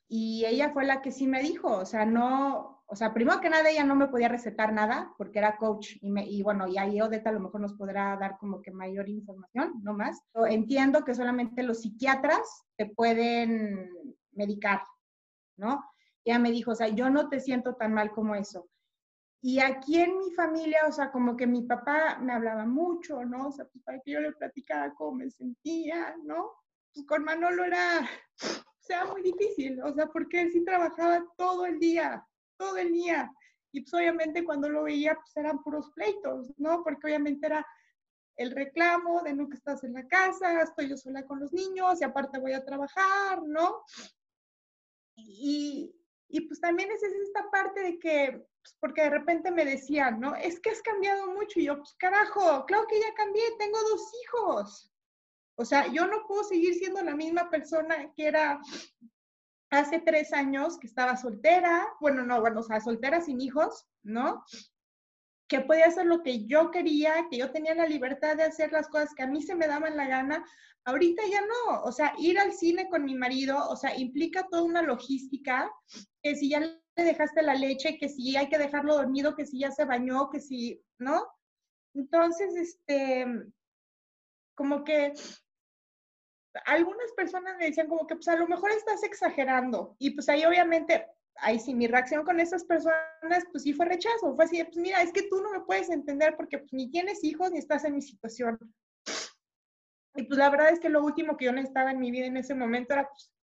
y 0.08 0.46
ella 0.46 0.70
fue 0.70 0.86
la 0.86 1.02
que 1.02 1.12
sí 1.12 1.28
me 1.28 1.42
dijo, 1.42 1.70
o 1.70 1.86
sea, 1.86 2.06
no, 2.06 2.84
o 2.88 2.96
sea, 2.96 3.14
primero 3.14 3.42
que 3.42 3.50
nada 3.50 3.70
ella 3.70 3.84
no 3.84 3.96
me 3.96 4.08
podía 4.08 4.28
recetar 4.28 4.72
nada 4.72 5.14
porque 5.18 5.40
era 5.40 5.58
coach 5.58 5.98
y, 6.02 6.12
me, 6.12 6.26
y 6.26 6.44
bueno, 6.44 6.68
y 6.68 6.78
ahí 6.78 7.02
Odeta 7.02 7.32
a 7.32 7.34
lo 7.34 7.40
mejor 7.40 7.62
nos 7.62 7.74
podrá 7.74 8.16
dar 8.16 8.38
como 8.38 8.62
que 8.62 8.72
mayor 8.72 9.10
información, 9.10 9.74
no 9.82 9.94
más. 9.94 10.22
entiendo 10.48 11.04
que 11.04 11.16
solamente 11.16 11.64
los 11.64 11.82
psiquiatras 11.82 12.64
te 12.78 12.86
pueden 12.86 13.90
medicar, 14.32 14.82
¿no? 15.58 15.84
Ella 16.24 16.40
me 16.40 16.52
dijo, 16.52 16.72
o 16.72 16.76
sea, 16.76 16.88
yo 16.88 17.10
no 17.10 17.28
te 17.30 17.40
siento 17.40 17.76
tan 17.76 17.94
mal 17.94 18.12
como 18.12 18.36
eso. 18.36 18.68
Y 19.42 19.60
aquí 19.60 20.00
en 20.00 20.18
mi 20.18 20.32
familia, 20.32 20.80
o 20.88 20.92
sea, 20.92 21.12
como 21.12 21.38
que 21.38 21.46
mi 21.46 21.62
papá 21.62 22.18
me 22.20 22.34
hablaba 22.34 22.66
mucho, 22.66 23.24
¿no? 23.26 23.50
O 23.50 23.52
sea, 23.52 23.66
pues 23.66 23.84
para 23.84 24.00
que 24.02 24.12
yo 24.12 24.20
le 24.20 24.32
platicaba 24.32 24.94
cómo 24.96 25.18
me 25.18 25.30
sentía, 25.30 26.16
¿no? 26.24 26.52
Pues 26.94 27.06
con 27.06 27.24
Manolo 27.24 27.64
era, 27.64 28.10
o 28.68 28.82
sea, 28.82 29.06
muy 29.06 29.22
difícil, 29.22 29.82
o 29.82 29.94
sea, 29.94 30.08
porque 30.08 30.42
él 30.42 30.52
sí 30.52 30.64
trabajaba 30.64 31.24
todo 31.38 31.66
el 31.66 31.80
día, 31.80 32.26
todo 32.58 32.78
el 32.78 32.92
día. 32.92 33.32
Y 33.72 33.82
pues 33.82 33.94
obviamente 33.94 34.46
cuando 34.46 34.70
lo 34.70 34.84
veía, 34.84 35.16
pues 35.16 35.36
eran 35.36 35.62
puros 35.62 35.92
pleitos, 35.92 36.54
¿no? 36.58 36.82
Porque 36.84 37.08
obviamente 37.08 37.46
era 37.48 37.66
el 38.38 38.52
reclamo 38.52 39.22
de 39.22 39.34
no 39.34 39.48
que 39.50 39.58
estás 39.58 39.84
en 39.84 39.94
la 39.94 40.08
casa, 40.08 40.62
estoy 40.62 40.90
yo 40.90 40.98
sola 40.98 41.26
con 41.26 41.40
los 41.40 41.54
niños 41.54 42.02
y 42.02 42.04
aparte 42.04 42.40
voy 42.40 42.54
a 42.54 42.66
trabajar, 42.66 43.44
¿no? 43.44 43.84
Y, 45.16 45.96
y 46.28 46.42
pues 46.42 46.60
también 46.60 46.92
es 46.92 47.02
esta 47.04 47.50
parte 47.50 47.82
de 47.82 48.00
que, 48.00 48.46
pues 48.66 48.76
porque 48.80 49.04
de 49.04 49.12
repente 49.12 49.52
me 49.52 49.64
decían, 49.64 50.20
¿no? 50.20 50.36
Es 50.36 50.60
que 50.60 50.72
has 50.72 50.82
cambiado 50.82 51.28
mucho. 51.28 51.60
Y 51.60 51.66
yo, 51.66 51.78
pues 51.78 51.94
carajo, 52.00 52.66
claro 52.66 52.88
que 52.88 53.00
ya 53.00 53.14
cambié, 53.14 53.44
tengo 53.60 53.78
dos 53.78 54.12
hijos. 54.24 54.92
O 55.56 55.64
sea, 55.64 55.86
yo 55.94 56.08
no 56.08 56.26
puedo 56.28 56.44
seguir 56.44 56.74
siendo 56.74 57.04
la 57.04 57.16
misma 57.16 57.52
persona 57.52 58.12
que 58.16 58.26
era 58.26 58.60
hace 59.70 60.00
tres 60.00 60.34
años 60.34 60.80
que 60.80 60.88
estaba 60.88 61.16
soltera, 61.16 61.88
bueno, 62.02 62.26
no, 62.26 62.42
bueno, 62.42 62.62
o 62.62 62.64
sea, 62.64 62.82
soltera 62.82 63.22
sin 63.22 63.40
hijos, 63.40 63.86
¿no? 64.02 64.44
Que 65.48 65.62
podía 65.62 65.86
hacer 65.86 66.08
lo 66.08 66.24
que 66.24 66.48
yo 66.48 66.72
quería, 66.72 67.28
que 67.30 67.38
yo 67.38 67.52
tenía 67.52 67.76
la 67.76 67.86
libertad 67.86 68.36
de 68.36 68.44
hacer 68.44 68.72
las 68.72 68.88
cosas 68.88 69.14
que 69.14 69.24
a 69.24 69.28
mí 69.28 69.44
se 69.44 69.54
me 69.54 69.68
daban 69.68 69.96
la 69.96 70.08
gana. 70.08 70.44
Ahorita 70.86 71.22
ya 71.30 71.42
no, 71.42 71.84
o 71.84 71.92
sea, 71.92 72.14
ir 72.18 72.40
al 72.40 72.52
cine 72.52 72.90
con 72.90 73.06
mi 73.06 73.14
marido, 73.14 73.58
o 73.70 73.76
sea, 73.76 73.96
implica 73.96 74.48
toda 74.50 74.64
una 74.64 74.82
logística, 74.82 75.72
que 76.24 76.36
si 76.36 76.50
ya 76.50 76.62
le 76.96 77.04
dejaste 77.04 77.42
la 77.42 77.56
leche, 77.56 77.98
que 77.98 78.10
si 78.10 78.36
hay 78.38 78.48
que 78.50 78.58
dejarlo 78.58 78.96
dormido, 78.96 79.36
que 79.36 79.46
si 79.46 79.60
ya 79.60 79.72
se 79.72 79.86
bañó, 79.86 80.30
que 80.30 80.40
si, 80.40 80.84
¿no? 80.98 81.28
Entonces, 81.94 82.56
este, 82.56 83.26
como 84.56 84.84
que 84.84 85.14
algunas 86.66 87.12
personas 87.14 87.58
me 87.58 87.66
decían 87.66 87.88
como 87.88 88.08
que 88.08 88.16
pues 88.16 88.28
a 88.30 88.38
lo 88.38 88.48
mejor 88.48 88.72
estás 88.72 89.04
exagerando 89.04 89.96
y 90.00 90.12
pues 90.12 90.30
ahí 90.30 90.46
obviamente, 90.46 91.06
ahí 91.36 91.60
sí, 91.60 91.76
mi 91.76 91.88
reacción 91.88 92.24
con 92.24 92.40
esas 92.40 92.64
personas 92.64 93.44
pues 93.52 93.64
sí 93.64 93.74
fue 93.74 93.86
rechazo, 93.86 94.36
fue 94.36 94.46
así, 94.46 94.64
pues 94.64 94.78
mira, 94.78 95.02
es 95.02 95.12
que 95.12 95.24
tú 95.24 95.42
no 95.42 95.52
me 95.52 95.62
puedes 95.62 95.90
entender 95.90 96.36
porque 96.38 96.60
pues 96.60 96.72
ni 96.72 96.90
tienes 96.90 97.24
hijos 97.24 97.52
ni 97.52 97.60
estás 97.60 97.84
en 97.84 97.96
mi 97.96 98.02
situación. 98.02 98.58
Y 100.18 100.24
pues 100.24 100.40
la 100.40 100.50
verdad 100.50 100.70
es 100.70 100.80
que 100.80 100.88
lo 100.88 101.04
último 101.04 101.36
que 101.36 101.46
yo 101.46 101.52
necesitaba 101.52 101.92
en 101.92 102.00
mi 102.00 102.10
vida 102.10 102.28
en 102.28 102.38
ese 102.38 102.56
momento 102.56 102.94
era 102.94 103.10
pues 103.10 103.35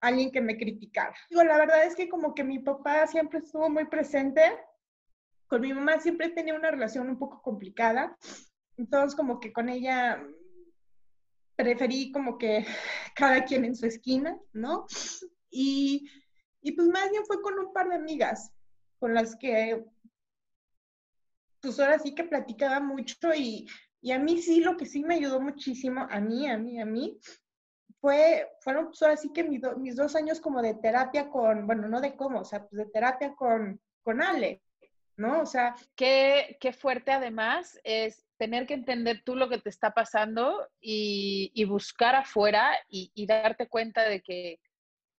alguien 0.00 0.30
que 0.30 0.40
me 0.40 0.56
criticara. 0.56 1.14
Digo, 1.28 1.42
la 1.44 1.58
verdad 1.58 1.84
es 1.84 1.94
que 1.94 2.08
como 2.08 2.34
que 2.34 2.44
mi 2.44 2.58
papá 2.58 3.06
siempre 3.06 3.40
estuvo 3.40 3.68
muy 3.68 3.86
presente, 3.86 4.42
con 5.46 5.60
mi 5.60 5.72
mamá 5.72 5.98
siempre 5.98 6.28
tenía 6.30 6.54
una 6.54 6.70
relación 6.70 7.08
un 7.08 7.18
poco 7.18 7.42
complicada, 7.42 8.16
entonces 8.76 9.16
como 9.16 9.40
que 9.40 9.52
con 9.52 9.68
ella 9.68 10.22
preferí 11.56 12.12
como 12.12 12.38
que 12.38 12.64
cada 13.16 13.44
quien 13.44 13.64
en 13.64 13.74
su 13.74 13.86
esquina, 13.86 14.38
¿no? 14.52 14.86
Y, 15.50 16.08
y 16.60 16.72
pues 16.72 16.88
más 16.88 17.10
bien 17.10 17.24
fue 17.26 17.40
con 17.42 17.58
un 17.58 17.72
par 17.72 17.88
de 17.88 17.96
amigas 17.96 18.52
con 18.98 19.14
las 19.14 19.36
que 19.36 19.84
pues 21.60 21.78
ahora 21.80 21.98
sí 21.98 22.14
que 22.14 22.24
platicaba 22.24 22.80
mucho 22.80 23.16
y, 23.34 23.66
y 24.00 24.12
a 24.12 24.18
mí 24.18 24.40
sí 24.40 24.60
lo 24.60 24.76
que 24.76 24.86
sí 24.86 25.02
me 25.02 25.16
ayudó 25.16 25.40
muchísimo, 25.40 26.06
a 26.08 26.20
mí, 26.20 26.48
a 26.48 26.56
mí, 26.56 26.80
a 26.80 26.84
mí, 26.84 27.18
fue, 28.00 28.48
fueron 28.60 28.86
pues 28.86 29.02
ahora 29.02 29.16
sí 29.16 29.32
que 29.32 29.44
mis, 29.44 29.60
mis 29.78 29.96
dos 29.96 30.14
años 30.14 30.40
como 30.40 30.62
de 30.62 30.74
terapia 30.74 31.28
con, 31.28 31.66
bueno, 31.66 31.88
no 31.88 32.00
de 32.00 32.16
cómo, 32.16 32.40
o 32.40 32.44
sea, 32.44 32.66
pues 32.66 32.84
de 32.84 32.90
terapia 32.90 33.34
con, 33.34 33.80
con 34.02 34.22
Ale, 34.22 34.62
¿no? 35.16 35.40
O 35.40 35.46
sea... 35.46 35.74
Qué, 35.96 36.56
qué 36.60 36.72
fuerte 36.72 37.10
además 37.10 37.78
es 37.84 38.24
tener 38.38 38.66
que 38.66 38.74
entender 38.74 39.22
tú 39.24 39.34
lo 39.34 39.48
que 39.48 39.58
te 39.58 39.68
está 39.68 39.90
pasando 39.90 40.68
y, 40.80 41.64
buscar 41.64 42.14
afuera 42.14 42.72
y, 42.88 43.26
darte 43.26 43.68
cuenta 43.68 44.08
de 44.08 44.22
que 44.22 44.60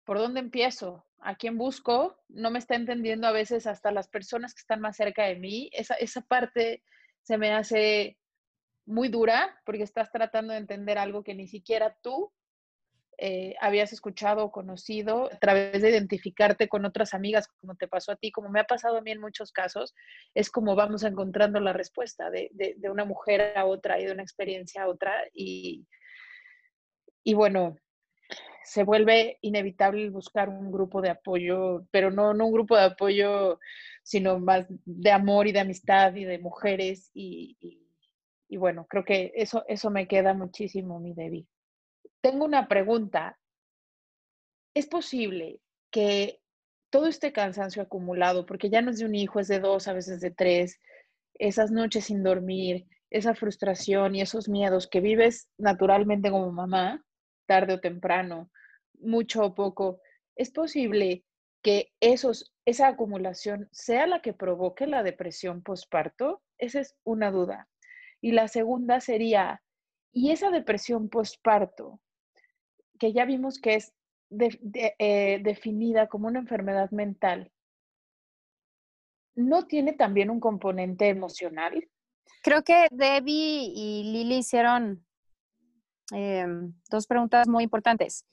por 0.06 0.18
dónde 0.18 0.40
empiezo, 0.40 1.06
a 1.22 1.36
quién 1.36 1.58
busco, 1.58 2.18
no 2.30 2.50
me 2.50 2.60
está 2.60 2.76
entendiendo 2.76 3.28
a 3.28 3.34
veces 3.34 3.68
hasta 3.68 3.92
las 3.92 4.08
personas 4.08 4.54
que 4.54 4.62
están 4.62 4.80
más 4.80 4.96
cerca 4.96 5.26
de 5.26 5.36
mí. 5.36 5.70
Esa, 5.74 5.96
esa 5.96 6.22
parte 6.22 6.82
se 7.22 7.38
me 7.38 7.52
hace 7.52 8.18
muy 8.86 9.10
dura 9.10 9.60
porque 9.66 9.84
estás 9.84 10.10
tratando 10.12 10.54
de 10.54 10.60
entender 10.60 10.98
algo 10.98 11.24
que 11.24 11.36
ni 11.36 11.48
siquiera 11.48 11.96
tú 12.02 12.32
eh, 13.22 13.56
habías 13.60 13.92
escuchado 13.92 14.46
o 14.46 14.52
conocido 14.52 15.26
a 15.26 15.38
través 15.40 15.82
de 15.82 15.90
identificarte 15.90 16.70
con 16.70 16.86
otras 16.86 17.14
amigas, 17.14 17.50
como 17.60 17.76
te 17.76 17.88
pasó 17.88 18.14
a 18.14 18.16
ti, 18.16 18.32
como 18.32 18.50
me 18.50 18.62
ha 18.62 18.64
pasado 18.64 18.98
a 18.98 19.02
mí 19.02 19.12
en 19.12 19.20
muchos 19.20 19.52
casos, 19.52 19.94
es 20.34 20.50
como 20.50 20.76
vamos 20.76 21.04
encontrando 21.04 21.60
la 21.60 21.74
respuesta 21.74 22.30
de, 22.30 22.50
de, 22.54 22.90
una 22.90 23.04
mujer 23.04 23.58
a 23.58 23.66
otra 23.66 24.00
y 24.00 24.06
de 24.06 24.14
una 24.14 24.24
experiencia 24.24 24.84
a 24.84 24.88
otra. 24.88 25.14
Y, 25.34 25.86
y 27.24 27.34
bueno, 27.34 27.76
se 28.64 28.84
vuelve 28.84 29.38
inevitable 29.42 30.10
buscar 30.10 30.48
un 30.48 30.72
grupo 30.72 31.02
de 31.02 31.10
apoyo, 31.10 31.86
pero 31.92 32.12
no, 32.12 32.32
un 32.32 32.54
grupo 32.54 32.78
de 32.78 32.84
apoyo, 32.84 33.60
sino 34.02 34.40
más 34.40 34.66
de 34.86 35.12
amor 35.12 35.48
y 35.48 35.52
de 35.52 35.60
amistad 35.60 36.16
y 36.16 36.24
de 36.24 36.40
mujeres. 36.40 37.12
Y, 37.14 37.58
y, 37.60 37.86
y 38.48 38.58
bueno, 38.58 38.88
creo 38.90 39.04
que 39.04 39.34
eso, 39.36 39.66
eso 39.68 39.90
me 39.90 40.08
queda 40.08 40.34
muchísimo, 40.34 41.02
mi 41.02 41.14
Debbie 41.14 41.46
tengo 42.22 42.46
una 42.46 42.68
pregunta. 42.68 43.38
¿Es 44.74 44.88
posible 44.88 45.60
que 45.92 46.40
todo 46.90 47.08
este 47.08 47.32
cansancio 47.32 47.82
acumulado, 47.82 48.46
porque 48.46 48.70
ya 48.70 48.82
no 48.82 48.92
es 48.92 49.00
de 49.00 49.06
un 49.06 49.16
hijo, 49.16 49.40
es 49.40 49.48
de 49.48 49.60
dos, 49.60 49.88
a 49.88 49.94
veces 49.94 50.22
de 50.22 50.32
tres, 50.32 50.80
esas 51.36 51.72
noches 51.72 52.06
sin 52.06 52.24
dormir, 52.24 52.88
esa 53.10 53.36
frustración 53.36 54.16
y 54.16 54.22
esos 54.22 54.50
miedos 54.50 54.88
que 54.88 55.00
vives 55.00 55.50
naturalmente 55.58 56.32
como 56.32 56.52
mamá, 56.52 57.04
tarde 57.46 57.76
o 57.76 57.80
temprano, 57.80 58.52
mucho 59.00 59.44
o 59.46 59.56
poco, 59.56 60.02
es 60.36 60.52
posible 60.52 61.24
que 61.62 61.92
esos, 62.00 62.54
esa 62.66 62.88
acumulación 62.88 63.68
sea 63.72 64.08
la 64.08 64.22
que 64.22 64.34
provoque 64.34 64.88
la 64.88 65.04
depresión 65.04 65.62
postparto? 65.62 66.42
Esa 66.58 66.80
es 66.80 66.96
una 67.04 67.32
duda. 67.32 67.68
Y 68.22 68.32
la 68.32 68.48
segunda 68.48 69.02
sería, 69.02 69.62
¿y 70.12 70.32
esa 70.32 70.52
depresión 70.52 71.10
postparto 71.10 72.00
que 73.00 73.14
ya 73.14 73.26
vimos 73.26 73.60
que 73.60 73.76
es 73.76 73.94
eh, 74.30 75.40
definida 75.42 76.08
como 76.08 76.28
una 76.28 76.40
enfermedad 76.40 76.92
mental, 76.92 77.52
¿no 79.36 79.66
tiene 79.66 79.94
también 79.94 80.30
un 80.30 80.40
componente 80.40 81.08
emocional? 81.08 81.88
Creo 82.44 82.64
que 82.64 82.88
Debbie 82.92 83.72
y 83.74 84.04
Lili 84.12 84.38
hicieron 84.38 85.06
em, 86.12 86.74
dos 86.90 87.08
preguntas 87.08 87.48
muy 87.48 87.64
importantes. 87.64 88.26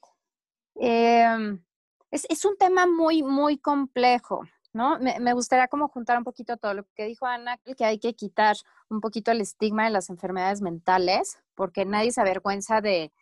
Em, 0.74 1.62
es, 2.10 2.44
un 2.44 2.56
tema 2.56 2.86
muy, 2.86 3.22
muy 3.22 3.58
complejo, 3.58 4.42
¿no? 4.72 4.98
Me, 4.98 5.32
gustaría 5.32 5.68
como 5.68 5.88
juntar 5.88 6.18
un 6.18 6.24
poquito 6.24 6.56
todo 6.56 6.74
lo 6.74 6.86
que 6.94 7.04
dijo 7.04 7.26
Ana, 7.26 7.58
que 7.58 7.84
hay 7.84 7.98
que 7.98 8.14
quitar 8.14 8.56
un 8.88 9.00
poquito 9.00 9.30
el 9.30 9.40
estigma 9.40 9.84
de 9.84 9.90
las 9.90 10.10
enfermedades 10.10 10.60
mentales, 10.60 11.38
porque 11.54 11.84
nadie 11.84 12.12
se 12.12 12.20
avergüenza 12.20 12.80
de, 12.80 13.12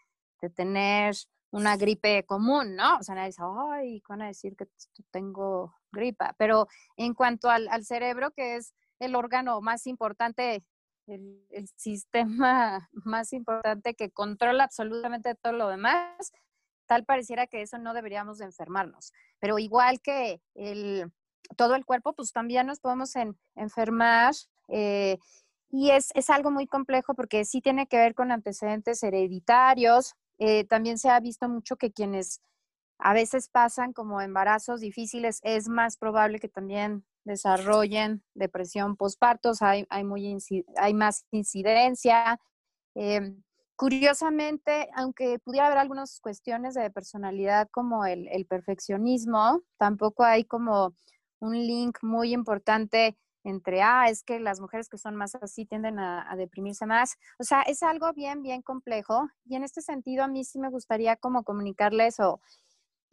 tener 0.55 1.15
una 1.55 1.77
gripe 1.77 2.25
común, 2.25 2.75
¿no? 2.75 2.97
O 2.97 3.03
sea, 3.05 3.15
nadie 3.15 3.29
dice, 3.29 3.43
ay, 3.71 4.03
van 4.09 4.23
a 4.23 4.27
decir 4.27 4.57
que 4.57 4.67
tengo 5.13 5.73
gripa. 5.93 6.35
Pero 6.37 6.67
en 6.97 7.15
cuanto 7.15 7.49
al, 7.49 7.85
cerebro, 7.85 8.33
que 8.33 8.57
es 8.57 8.75
el 8.99 9.15
órgano 9.15 9.61
más 9.61 9.87
importante, 9.87 10.65
el, 11.07 11.69
sistema 11.77 12.91
más 13.05 13.33
importante 13.33 13.95
que 13.95 14.11
controla 14.11 14.65
absolutamente 14.65 15.37
todo 15.37 15.53
lo 15.53 15.69
demás, 15.69 16.33
tal 16.87 17.05
pareciera 17.05 17.47
que 17.47 17.63
eso 17.63 17.79
no 17.79 17.95
deberíamos 17.95 18.39
de 18.39 18.47
enfermarnos. 18.47 19.13
Pero 19.39 19.61
igual 19.61 20.01
que 20.01 20.43
el, 20.55 21.13
todo 21.57 21.77
el 21.77 21.85
cuerpo, 21.85 22.15
pues 22.15 22.33
también 22.33 22.67
nos 22.67 22.81
podemos 22.81 23.13
enfermar. 23.55 24.35
Eh, 24.67 25.19
y 25.71 25.91
es, 25.91 26.13
algo 26.31 26.51
muy 26.51 26.67
complejo 26.67 27.15
porque 27.15 27.45
sí 27.45 27.61
tiene 27.61 27.87
que 27.87 27.97
ver 27.97 28.15
con 28.15 28.33
antecedentes 28.33 29.03
hereditarios. 29.05 30.15
Eh, 30.39 30.65
también 30.65 30.99
se 30.99 31.11
ha 31.11 31.21
visto 31.21 31.49
mucho 31.49 31.77
que 31.77 31.93
quienes 31.93 32.41
a 32.99 33.13
veces 33.13 33.49
pasan 33.49 33.93
como 33.93 34.21
embarazos 34.21 34.81
difíciles, 34.81 35.41
es 35.43 35.69
más 35.69 35.97
probable 35.97 36.39
que 36.39 36.49
también 36.49 37.05
desarrollen 37.25 38.23
depresión 38.35 38.97
postpartos, 38.97 39.63
hay, 39.63 39.87
hay, 39.91 40.05
muy, 40.05 40.39
hay 40.77 40.95
más 40.95 41.27
incidencia. 41.31 42.39
Eh, 42.95 43.35
Curiosamente, 43.77 44.89
aunque 44.95 45.41
pudiera 45.41 45.67
haber 45.67 45.79
algunas 45.79 46.21
cuestiones 46.21 46.75
de 46.75 46.91
personalidad 46.91 47.69
como 47.73 48.07
el, 48.07 48.47
perfeccionismo, 48.47 49.63
tampoco 49.79 50.23
hay 50.23 50.45
como 50.45 50.95
un 51.41 51.55
link 51.55 51.99
muy 52.03 52.33
importante 52.33 53.17
entre, 53.45 53.83
ah, 53.83 54.09
es 54.09 54.23
que 54.25 54.41
las 54.41 54.61
mujeres 54.61 54.89
que 54.89 54.99
son 54.99 55.15
más 55.15 55.35
así 55.37 55.67
tienden 55.67 55.99
a, 55.99 56.35
deprimirse 56.37 56.87
más. 56.87 57.17
O 57.39 57.45
sea, 57.45 57.63
es 57.63 57.83
algo 57.83 58.13
bien, 58.13 58.43
bien 58.43 58.63
complejo. 58.63 59.29
Y 59.45 59.55
en 59.57 59.65
este 59.65 59.83
sentido, 59.83 60.25
a 60.25 60.29
mí 60.29 60.45
sí 60.45 60.59
me 60.59 60.71
gustaría 60.71 61.17
como 61.17 61.45
comunicarles 61.45 62.19
o 62.21 62.41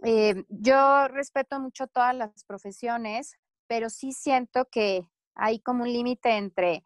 eh, 0.04 0.46
yo 0.50 1.08
respeto 1.10 1.60
mucho 1.60 1.88
todas 1.88 2.16
las 2.16 2.44
profesiones, 2.46 3.36
pero 3.68 3.90
sí 3.90 4.14
siento 4.14 4.66
que 4.72 5.08
hay 5.36 5.60
como 5.60 5.84
un 5.84 5.94
límite 5.94 6.38
entre 6.38 6.84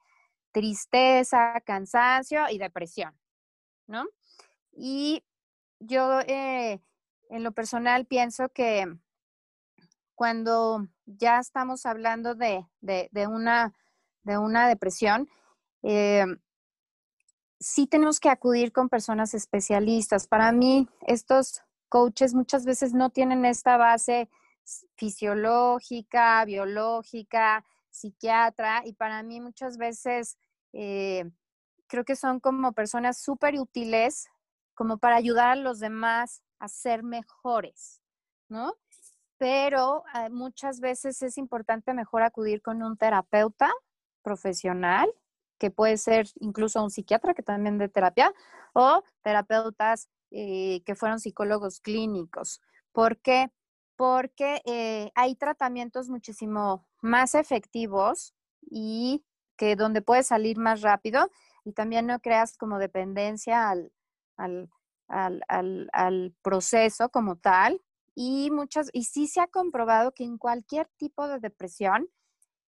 tristeza, 0.51 1.61
cansancio 1.65 2.49
y 2.49 2.57
depresión. 2.57 3.17
¿no? 3.87 4.05
Y 4.71 5.23
yo 5.79 6.19
eh, 6.21 6.79
en 7.29 7.43
lo 7.43 7.51
personal 7.51 8.05
pienso 8.05 8.49
que 8.49 8.97
cuando 10.15 10.87
ya 11.05 11.39
estamos 11.39 11.85
hablando 11.85 12.35
de, 12.35 12.65
una, 13.27 13.73
de 14.23 14.37
una 14.37 14.67
depresión, 14.67 15.29
eh, 15.83 16.25
sí 17.59 17.87
tenemos 17.87 18.19
que 18.19 18.29
acudir 18.29 18.71
con 18.71 18.89
personas 18.89 19.33
especialistas. 19.33 20.27
Para 20.27 20.51
mí, 20.51 20.87
estos 21.05 21.61
coaches 21.89 22.33
muchas 22.33 22.65
veces 22.65 22.93
no 22.93 23.09
tienen 23.09 23.45
esta 23.45 23.77
base 23.77 24.29
fisiológica, 24.95 26.43
biológica, 26.45 27.63
psiquiatra, 27.89 28.81
y 28.85 28.93
para 28.93 29.23
mí 29.23 29.39
muchas 29.39 29.77
veces 29.77 30.37
eh, 30.73 31.29
creo 31.87 32.03
que 32.03 32.15
son 32.15 32.39
como 32.39 32.73
personas 32.73 33.17
súper 33.17 33.59
útiles 33.59 34.27
como 34.73 34.97
para 34.97 35.15
ayudar 35.15 35.49
a 35.49 35.55
los 35.55 35.79
demás 35.79 36.41
a 36.59 36.67
ser 36.67 37.03
mejores, 37.03 38.01
¿no? 38.49 38.75
Pero 39.37 40.03
ah, 40.13 40.29
muchas 40.29 40.79
veces 40.79 41.21
es 41.21 41.37
importante 41.37 41.93
mejor 41.93 42.23
acudir 42.23 42.61
con 42.61 42.81
un 42.83 42.97
terapeuta 42.97 43.71
profesional, 44.21 45.09
que 45.57 45.71
puede 45.71 45.97
ser 45.97 46.27
incluso 46.39 46.83
un 46.83 46.89
psiquiatra 46.89 47.33
que 47.33 47.43
también 47.43 47.77
de 47.77 47.89
terapia, 47.89 48.33
o 48.73 49.03
terapeutas 49.21 50.09
eh, 50.31 50.81
que 50.85 50.95
fueron 50.95 51.19
psicólogos 51.19 51.79
clínicos. 51.79 52.61
¿Por 52.91 53.19
qué? 53.19 53.51
Porque 53.95 54.61
eh, 54.65 55.11
hay 55.15 55.35
tratamientos 55.35 56.09
muchísimo 56.09 56.87
más 57.01 57.35
efectivos 57.35 58.33
y 58.61 59.23
que 59.57 59.75
donde 59.75 60.01
puede 60.01 60.23
salir 60.23 60.57
más 60.57 60.81
rápido 60.81 61.29
y 61.63 61.73
también 61.73 62.05
no 62.07 62.19
creas 62.19 62.57
como 62.57 62.79
dependencia 62.79 63.69
al, 63.69 63.91
al, 65.07 66.35
proceso 66.41 67.09
como 67.09 67.37
tal. 67.37 67.81
Y, 68.15 68.49
muchas, 68.51 68.89
y 68.93 69.03
sí 69.03 69.27
se 69.27 69.41
ha 69.41 69.47
comprobado 69.47 70.13
que 70.13 70.23
en 70.23 70.37
cualquier 70.37 70.87
tipo 70.97 71.27
de 71.27 71.39
depresión, 71.39 72.09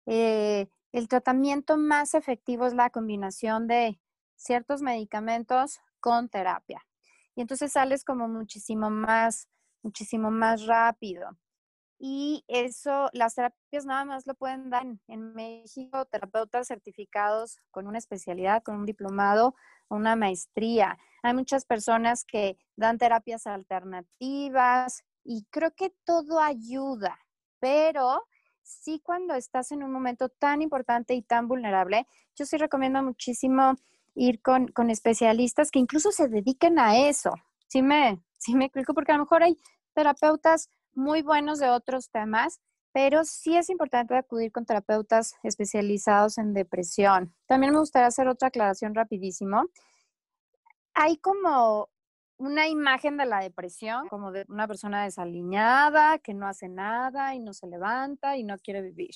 eh, 0.06 0.67
el 0.91 1.08
tratamiento 1.08 1.78
más 1.78 2.13
efectivo 2.13 2.67
es 2.67 2.73
la 2.73 2.89
combinación 2.89 3.67
de 3.67 3.99
ciertos 4.36 4.82
medicamentos 4.82 5.80
con 5.99 6.30
terapia. 6.30 6.86
Y 7.36 7.41
entonces 7.41 7.71
sales 7.71 8.04
como 8.04 8.28
muchísimo 8.28 8.89
más, 8.89 9.47
muchísimo 9.82 10.32
más 10.32 10.65
rápido. 10.65 11.38
Y 12.02 12.45
eso, 12.47 13.10
las 13.12 13.36
terapias 13.36 13.86
nada 13.86 14.06
más 14.06 14.25
lo 14.25 14.34
pueden 14.34 14.69
dar 14.69 14.86
en, 15.08 15.34
México 15.34 16.06
terapeutas 16.06 16.67
certificados 16.67 17.60
con 17.71 17.88
una 17.88 17.97
especialidad, 17.97 18.63
con 18.63 18.78
un 18.78 18.86
diplomado 18.86 19.54
una 19.89 20.15
maestría. 20.15 20.97
Hay 21.23 21.34
muchas 21.34 21.65
personas 21.65 22.23
que 22.23 22.58
dan 22.78 22.97
terapias 22.97 23.47
alternativas 23.47 25.04
y 25.23 25.45
creo 25.49 25.71
que 25.71 25.93
todo 26.05 26.39
ayuda, 26.39 27.19
pero 27.60 28.23
sí 28.63 29.01
cuando 29.03 29.34
estás 29.34 29.71
en 29.71 29.84
un 29.84 29.91
momento 29.91 30.29
tan 30.29 30.62
importante 30.62 31.13
y 31.13 31.21
tan 31.21 31.47
vulnerable, 31.47 32.08
yo 32.36 32.45
sí 32.45 32.58
recomiendo 32.58 33.01
muchísimo 33.03 33.75
ir 34.15 34.41
con, 34.41 34.67
con 34.67 34.89
especialistas 34.89 35.71
que 35.71 35.79
incluso 35.79 36.12
se 36.12 36.27
dediquen 36.27 36.79
a 36.79 36.97
eso. 36.97 37.32
Sí 37.67 37.82
me, 37.82 38.21
sí 38.38 38.55
me 38.55 38.65
explico, 38.65 38.93
porque 38.93 39.12
a 39.12 39.17
lo 39.17 39.23
mejor 39.23 39.43
hay 39.43 39.58
terapeutas 39.93 40.69
muy 40.93 41.21
buenos 41.21 41.60
de 41.60 41.69
otros 41.69 42.10
temas, 42.10 42.62
pero 42.91 43.23
sí 43.23 43.55
es 43.55 43.69
importante 43.69 44.15
acudir 44.15 44.51
con 44.51 44.65
terapeutas 44.65 45.36
especializados 45.43 46.38
en 46.38 46.53
depresión. 46.53 47.34
También 47.45 47.73
me 47.73 47.79
gustaría 47.79 48.08
hacer 48.08 48.27
otra 48.27 48.47
aclaración 48.47 48.95
rapidísimo. 48.95 49.65
Hay 50.93 51.17
como 51.17 51.89
una 52.39 52.67
imagen 52.67 53.17
de 53.17 53.25
la 53.25 53.41
depresión, 53.41 54.08
como 54.08 54.32
de 54.32 54.45
una 54.47 54.67
persona 54.67 55.04
desaliñada, 55.04 56.19
que 56.19 56.34
no 56.34 56.47
hace 56.47 56.69
nada 56.69 57.36
y 57.36 57.39
no 57.39 57.54
se 57.54 57.67
levanta 57.67 58.38
y 58.38 58.43
no 58.43 58.58
quiere 58.58 58.82
vivir. 58.82 59.13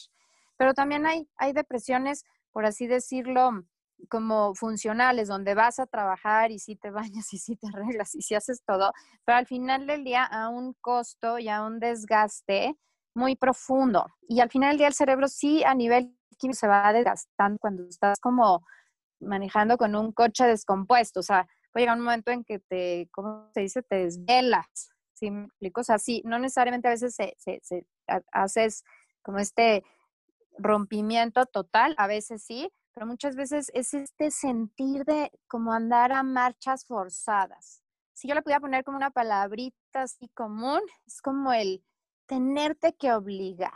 Pero 0.57 0.73
también 0.73 1.05
hay, 1.05 1.27
hay 1.38 1.53
depresiones, 1.53 2.25
por 2.51 2.65
así 2.65 2.86
decirlo, 2.86 3.63
como 4.09 4.53
funcionales, 4.55 5.29
donde 5.29 5.55
vas 5.55 5.79
a 5.79 5.86
trabajar 5.86 6.51
y 6.51 6.59
si 6.59 6.75
te 6.75 6.91
bañas 6.91 7.33
y 7.33 7.38
si 7.38 7.55
te 7.55 7.67
arreglas 7.67 8.13
y 8.13 8.21
si 8.21 8.36
haces 8.36 8.62
todo, 8.65 8.91
pero 9.25 9.38
al 9.38 9.47
final 9.47 9.88
del 9.88 10.03
día 10.03 10.25
a 10.25 10.49
un 10.49 10.73
costo 10.81 11.39
y 11.39 11.47
a 11.47 11.63
un 11.63 11.79
desgaste 11.79 12.75
muy 13.15 13.36
profundo. 13.38 14.05
Y 14.27 14.41
al 14.41 14.49
final 14.49 14.71
del 14.71 14.79
día 14.79 14.88
el 14.88 14.93
cerebro 14.93 15.27
sí 15.29 15.63
a 15.63 15.73
nivel 15.75 16.13
químico 16.38 16.57
se 16.59 16.67
va 16.67 16.91
desgastando 16.91 17.57
cuando 17.59 17.83
estás 17.88 18.19
como 18.19 18.65
manejando 19.21 19.77
con 19.77 19.95
un 19.95 20.12
coche 20.12 20.45
descompuesto. 20.45 21.21
O 21.21 21.23
sea, 21.23 21.47
puede 21.73 21.83
llegar 21.86 21.97
un 21.97 22.05
momento 22.05 22.31
en 22.31 22.43
que 22.45 22.59
te, 22.59 23.09
¿cómo 23.12 23.49
se 23.53 23.62
dice? 23.62 23.81
Te 23.81 23.95
desvelas. 23.95 24.91
¿Sí 25.13 25.31
me 25.31 25.45
explico? 25.45 25.81
O 25.81 25.83
sea, 25.83 25.99
sí, 25.99 26.21
no 26.25 26.39
necesariamente 26.39 26.88
a 26.88 26.91
veces 26.91 27.15
se, 27.15 27.36
se, 27.38 27.59
se 27.63 27.86
haces 28.31 28.83
como 29.21 29.39
este 29.39 29.83
rompimiento 30.58 31.45
total, 31.45 31.95
a 31.98 32.08
veces 32.08 32.43
sí, 32.43 32.71
pero 32.93 33.08
muchas 33.08 33.35
veces 33.35 33.71
es 33.73 33.93
este 33.93 34.29
sentir 34.31 35.04
de 35.06 35.31
como 35.48 35.73
andar 35.73 36.12
a 36.12 36.23
marchas 36.23 36.85
forzadas. 36.85 37.81
Si 38.13 38.27
yo 38.27 38.35
le 38.35 38.43
pudiera 38.43 38.60
poner 38.60 38.83
como 38.83 38.98
una 38.98 39.10
palabrita 39.10 40.04
así 40.04 40.29
común, 40.29 40.81
es 41.08 41.21
como 41.21 41.52
el 41.54 41.83
tenerte 42.27 42.93
que 42.93 43.12
obligar. 43.13 43.71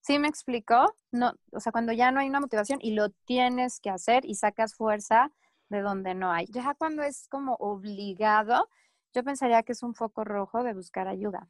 ¿Sí 0.00 0.18
me 0.18 0.28
explicó? 0.28 0.94
No, 1.12 1.34
o 1.52 1.60
sea, 1.60 1.72
cuando 1.72 1.92
ya 1.92 2.10
no 2.10 2.20
hay 2.20 2.28
una 2.28 2.40
motivación 2.40 2.78
y 2.82 2.92
lo 2.92 3.10
tienes 3.10 3.80
que 3.80 3.90
hacer 3.90 4.24
y 4.24 4.34
sacas 4.34 4.74
fuerza 4.74 5.30
de 5.74 5.82
donde 5.82 6.14
no 6.14 6.30
hay. 6.32 6.46
Ya 6.46 6.74
cuando 6.74 7.02
es 7.02 7.26
como 7.28 7.54
obligado, 7.54 8.68
yo 9.12 9.22
pensaría 9.24 9.62
que 9.62 9.72
es 9.72 9.82
un 9.82 9.94
foco 9.94 10.24
rojo 10.24 10.62
de 10.62 10.72
buscar 10.72 11.08
ayuda. 11.08 11.48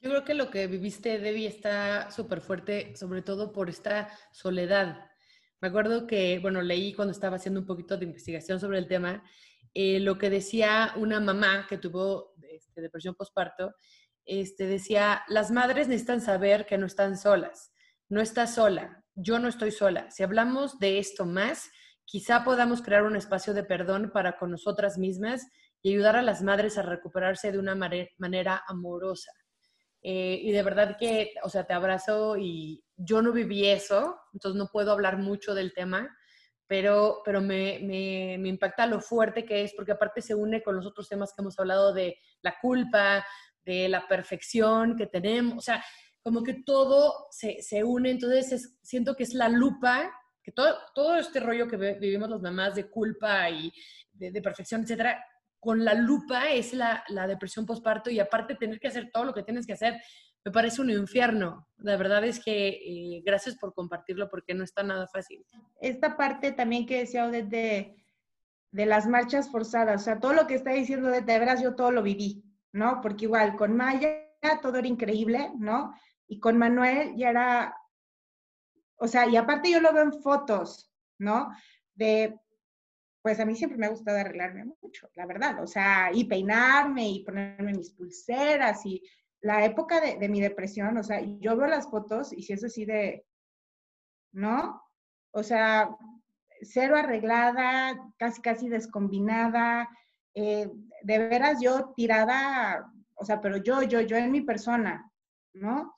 Yo 0.00 0.10
creo 0.10 0.24
que 0.24 0.34
lo 0.34 0.50
que 0.50 0.66
viviste, 0.66 1.18
Debbie, 1.18 1.46
está 1.46 2.10
súper 2.10 2.40
fuerte, 2.40 2.94
sobre 2.96 3.22
todo 3.22 3.52
por 3.52 3.68
esta 3.68 4.08
soledad 4.32 5.12
me 5.62 5.68
acuerdo 5.68 6.08
que, 6.08 6.40
bueno, 6.40 6.60
leí 6.60 6.92
cuando 6.92 7.12
estaba 7.12 7.36
haciendo 7.36 7.60
un 7.60 7.66
poquito 7.66 7.96
de 7.96 8.04
investigación 8.04 8.58
sobre 8.58 8.78
el 8.78 8.88
tema, 8.88 9.22
eh, 9.74 10.00
lo 10.00 10.18
que 10.18 10.28
decía 10.28 10.92
una 10.96 11.20
mamá 11.20 11.68
que 11.68 11.78
tuvo 11.78 12.34
este, 12.42 12.80
depresión 12.80 13.14
postparto, 13.14 13.76
este, 14.24 14.66
decía, 14.66 15.22
las 15.28 15.52
madres 15.52 15.86
necesitan 15.86 16.20
saber 16.20 16.66
que 16.66 16.78
no 16.78 16.86
están 16.86 17.16
solas, 17.16 17.72
no 18.08 18.20
estás 18.20 18.56
sola, 18.56 19.04
yo 19.14 19.38
no 19.38 19.46
estoy 19.46 19.70
sola. 19.70 20.10
Si 20.10 20.24
hablamos 20.24 20.80
de 20.80 20.98
esto 20.98 21.26
más, 21.26 21.70
quizá 22.04 22.44
podamos 22.44 22.82
crear 22.82 23.04
un 23.04 23.16
espacio 23.16 23.54
de 23.54 23.64
perdón 23.64 24.10
para 24.12 24.36
con 24.38 24.50
nosotras 24.50 24.98
mismas 24.98 25.46
y 25.82 25.90
ayudar 25.90 26.16
a 26.16 26.22
las 26.22 26.42
madres 26.42 26.78
a 26.78 26.82
recuperarse 26.82 27.52
de 27.52 27.58
una 27.58 27.74
manera 27.74 28.62
amorosa. 28.66 29.32
Eh, 30.02 30.40
y 30.42 30.50
de 30.50 30.62
verdad 30.62 30.96
que, 30.98 31.34
o 31.44 31.48
sea, 31.48 31.64
te 31.64 31.74
abrazo 31.74 32.36
y 32.36 32.84
yo 32.96 33.22
no 33.22 33.32
viví 33.32 33.68
eso, 33.68 34.20
entonces 34.32 34.58
no 34.58 34.68
puedo 34.72 34.90
hablar 34.90 35.18
mucho 35.18 35.54
del 35.54 35.72
tema, 35.72 36.08
pero, 36.66 37.22
pero 37.24 37.40
me, 37.40 37.78
me, 37.82 38.48
impacta 38.48 38.86
lo 38.86 39.00
fuerte 39.00 39.44
que 39.44 39.62
es, 39.62 39.74
porque 39.74 39.92
aparte 39.92 40.20
se 40.22 40.34
une 40.34 40.62
con 40.62 40.74
los 40.74 40.86
otros 40.86 41.08
temas 41.08 41.32
que 41.32 41.42
hemos 41.42 41.58
hablado 41.58 41.92
de 41.92 42.16
la 42.42 42.56
culpa, 42.60 43.24
de 43.64 43.88
la 43.88 44.08
perfección 44.08 44.96
que 44.96 45.06
tenemos, 45.06 45.58
o 45.58 45.60
sea, 45.60 45.84
como 46.20 46.42
que 46.42 46.62
todo 46.64 47.26
se, 47.30 47.62
se 47.62 47.84
une, 47.84 48.10
entonces 48.10 48.78
siento 48.82 49.14
que 49.14 49.22
es 49.24 49.34
la 49.34 49.48
lupa, 49.48 50.10
que 50.42 50.52
todo, 50.52 50.76
todo 50.94 51.16
este 51.16 51.40
rollo 51.40 51.68
que 51.68 51.76
vivimos 51.76 52.28
las 52.28 52.40
mamás 52.40 52.74
de 52.74 52.88
culpa 52.88 53.48
y 53.48 53.72
de, 54.12 54.30
de 54.30 54.42
perfección, 54.42 54.82
etcétera, 54.82 55.24
con 55.60 55.84
la 55.84 55.94
lupa 55.94 56.50
es 56.50 56.74
la, 56.74 57.04
la 57.08 57.26
depresión 57.26 57.64
postparto 57.64 58.10
y 58.10 58.18
aparte 58.18 58.56
tener 58.56 58.80
que 58.80 58.88
hacer 58.88 59.10
todo 59.12 59.24
lo 59.24 59.34
que 59.34 59.44
tienes 59.44 59.66
que 59.66 59.74
hacer, 59.74 60.00
me 60.44 60.50
parece 60.50 60.80
un 60.82 60.90
infierno. 60.90 61.68
La 61.78 61.96
verdad 61.96 62.24
es 62.24 62.42
que 62.42 62.68
eh, 62.68 63.22
gracias 63.24 63.56
por 63.56 63.72
compartirlo 63.72 64.28
porque 64.28 64.54
no 64.54 64.64
está 64.64 64.82
nada 64.82 65.06
fácil. 65.06 65.46
Esta 65.80 66.16
parte 66.16 66.50
también 66.50 66.84
que 66.84 66.98
decía 66.98 67.26
Odette 67.26 67.48
de, 67.48 68.04
de 68.72 68.86
las 68.86 69.06
marchas 69.06 69.50
forzadas, 69.50 70.02
o 70.02 70.04
sea, 70.04 70.18
todo 70.18 70.32
lo 70.32 70.48
que 70.48 70.54
está 70.54 70.72
diciendo 70.72 71.08
de, 71.08 71.20
de 71.20 71.38
veras 71.38 71.62
yo 71.62 71.76
todo 71.76 71.92
lo 71.92 72.02
viví, 72.02 72.44
¿no? 72.72 73.00
Porque 73.00 73.26
igual 73.26 73.54
con 73.54 73.76
Maya 73.76 74.32
todo 74.60 74.78
era 74.78 74.88
increíble, 74.88 75.50
¿no? 75.58 75.94
Y 76.26 76.40
con 76.40 76.58
Manuel 76.58 77.14
ya 77.16 77.30
era, 77.30 77.76
o 79.02 79.08
sea, 79.08 79.26
y 79.26 79.36
aparte 79.36 79.68
yo 79.68 79.80
lo 79.80 79.92
veo 79.92 80.04
en 80.04 80.22
fotos, 80.22 80.92
¿no? 81.18 81.50
De 81.92 82.38
pues 83.20 83.38
a 83.40 83.44
mí 83.44 83.54
siempre 83.56 83.78
me 83.78 83.86
ha 83.86 83.90
gustado 83.90 84.18
arreglarme 84.18 84.64
mucho, 84.64 85.08
la 85.14 85.26
verdad, 85.26 85.62
o 85.62 85.66
sea, 85.66 86.10
y 86.12 86.24
peinarme 86.24 87.08
y 87.08 87.24
ponerme 87.24 87.72
mis 87.72 87.90
pulseras 87.90 88.84
y 88.84 89.02
la 89.40 89.64
época 89.64 90.00
de, 90.00 90.28
mi 90.28 90.40
depresión, 90.40 90.96
o 90.96 91.02
sea, 91.02 91.20
yo 91.20 91.56
veo 91.56 91.66
las 91.66 91.88
fotos 91.88 92.32
y 92.32 92.42
si 92.42 92.52
es 92.52 92.62
así 92.62 92.84
de, 92.84 93.24
¿no? 94.32 94.82
O 95.32 95.42
sea, 95.42 95.96
cero 96.60 96.96
arreglada, 96.96 97.96
casi, 98.18 98.40
casi 98.40 98.68
descombinada, 98.68 99.88
eh, 100.34 100.68
de 101.02 101.18
veras 101.18 101.60
yo 101.60 101.92
tirada, 101.96 102.92
o 103.14 103.24
sea, 103.24 103.40
pero 103.40 103.56
yo, 103.56 103.82
yo, 103.82 104.00
yo 104.00 104.16
en 104.16 104.30
mi 104.30 104.42
persona, 104.42 105.10
¿no? 105.54 105.96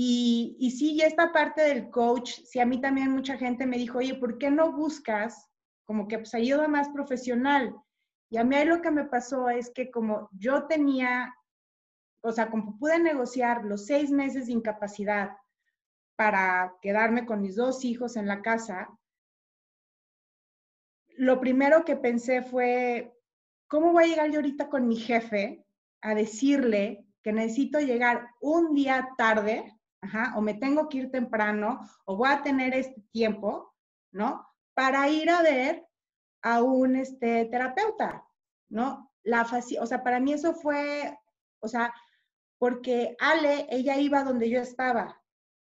Y, 0.00 0.56
y 0.60 0.70
sí, 0.70 1.00
esta 1.00 1.32
parte 1.32 1.62
del 1.62 1.90
coach, 1.90 2.30
sí, 2.44 2.60
a 2.60 2.66
mí 2.66 2.80
también 2.80 3.10
mucha 3.10 3.36
gente 3.36 3.66
me 3.66 3.78
dijo, 3.78 3.98
oye, 3.98 4.14
¿por 4.14 4.38
qué 4.38 4.48
no 4.48 4.70
buscas 4.70 5.48
como 5.88 6.06
que 6.06 6.18
pues 6.18 6.34
ayuda 6.34 6.68
más 6.68 6.90
profesional. 6.90 7.74
Y 8.28 8.36
a 8.36 8.44
mí 8.44 8.62
lo 8.66 8.82
que 8.82 8.90
me 8.90 9.06
pasó 9.06 9.48
es 9.48 9.70
que 9.70 9.90
como 9.90 10.28
yo 10.32 10.66
tenía, 10.66 11.34
o 12.20 12.30
sea, 12.30 12.50
como 12.50 12.78
pude 12.78 12.98
negociar 12.98 13.64
los 13.64 13.86
seis 13.86 14.10
meses 14.10 14.46
de 14.46 14.52
incapacidad 14.52 15.30
para 16.14 16.74
quedarme 16.82 17.24
con 17.24 17.40
mis 17.40 17.56
dos 17.56 17.86
hijos 17.86 18.16
en 18.16 18.26
la 18.26 18.42
casa, 18.42 18.90
lo 21.16 21.40
primero 21.40 21.86
que 21.86 21.96
pensé 21.96 22.42
fue, 22.42 23.16
¿cómo 23.66 23.92
voy 23.92 24.04
a 24.04 24.06
llegar 24.08 24.30
yo 24.30 24.40
ahorita 24.40 24.68
con 24.68 24.86
mi 24.86 24.96
jefe 24.96 25.64
a 26.02 26.14
decirle 26.14 27.06
que 27.22 27.32
necesito 27.32 27.80
llegar 27.80 28.28
un 28.42 28.74
día 28.74 29.08
tarde, 29.16 29.77
o 30.36 30.40
me 30.40 30.54
tengo 30.54 30.88
que 30.88 30.98
ir 30.98 31.10
temprano, 31.10 31.80
o 32.04 32.16
voy 32.16 32.28
a 32.30 32.42
tener 32.42 32.74
este 32.74 33.02
tiempo, 33.10 33.74
¿no? 34.12 34.48
para 34.78 35.08
ir 35.08 35.28
a 35.28 35.42
ver 35.42 35.84
a 36.40 36.62
un 36.62 36.94
este, 36.94 37.46
terapeuta, 37.46 38.24
¿no? 38.68 39.12
La 39.24 39.42
o 39.42 39.86
sea, 39.86 40.04
para 40.04 40.20
mí 40.20 40.32
eso 40.32 40.54
fue, 40.54 41.18
o 41.58 41.66
sea, 41.66 41.92
porque 42.58 43.16
Ale, 43.18 43.66
ella 43.70 43.96
iba 43.96 44.22
donde 44.22 44.48
yo 44.48 44.60
estaba. 44.60 45.20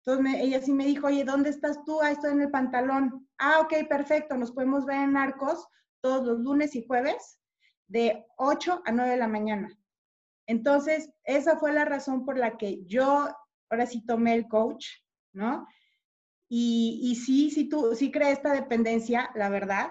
Entonces 0.04 0.40
ella 0.40 0.60
sí 0.60 0.72
me 0.72 0.86
dijo, 0.86 1.06
oye, 1.06 1.22
¿dónde 1.22 1.50
estás 1.50 1.84
tú? 1.84 2.00
Ah, 2.02 2.10
estoy 2.10 2.32
en 2.32 2.40
el 2.40 2.50
pantalón. 2.50 3.28
Ah, 3.38 3.60
ok, 3.60 3.86
perfecto, 3.88 4.36
nos 4.36 4.50
podemos 4.50 4.84
ver 4.84 4.96
en 4.96 5.16
Arcos 5.16 5.68
todos 6.00 6.26
los 6.26 6.40
lunes 6.40 6.74
y 6.74 6.84
jueves 6.84 7.38
de 7.86 8.26
8 8.38 8.82
a 8.84 8.90
9 8.90 9.12
de 9.12 9.16
la 9.18 9.28
mañana. 9.28 9.68
Entonces, 10.48 11.12
esa 11.22 11.60
fue 11.60 11.72
la 11.72 11.84
razón 11.84 12.24
por 12.24 12.36
la 12.36 12.56
que 12.56 12.84
yo 12.86 13.28
ahora 13.70 13.86
sí 13.86 14.04
tomé 14.04 14.34
el 14.34 14.48
coach, 14.48 14.86
¿no? 15.32 15.66
Y, 16.48 17.00
y 17.02 17.16
sí, 17.16 17.50
sí, 17.50 17.68
tú, 17.68 17.94
sí 17.94 18.10
creé 18.10 18.32
esta 18.32 18.52
dependencia, 18.52 19.30
la 19.34 19.48
verdad. 19.48 19.90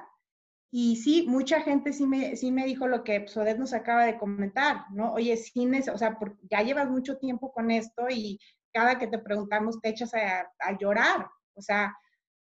Y 0.71 0.97
sí, 0.97 1.25
mucha 1.27 1.61
gente 1.61 1.93
sí 1.93 2.05
me, 2.05 2.35
sí 2.35 2.51
me 2.51 2.65
dijo 2.65 2.87
lo 2.87 3.03
que 3.03 3.27
Sodet 3.27 3.57
nos 3.57 3.73
acaba 3.73 4.05
de 4.05 4.17
comentar, 4.17 4.85
¿no? 4.91 5.13
Oye, 5.13 5.37
sí, 5.37 5.67
o 5.93 5.97
sea, 5.97 6.17
ya 6.49 6.61
llevas 6.61 6.89
mucho 6.89 7.17
tiempo 7.17 7.51
con 7.51 7.71
esto 7.71 8.07
y 8.09 8.39
cada 8.73 8.97
que 8.99 9.07
te 9.07 9.19
preguntamos 9.19 9.79
te 9.79 9.89
echas 9.89 10.13
a, 10.13 10.49
a 10.59 10.77
llorar, 10.77 11.27
o 11.53 11.61
sea, 11.61 11.95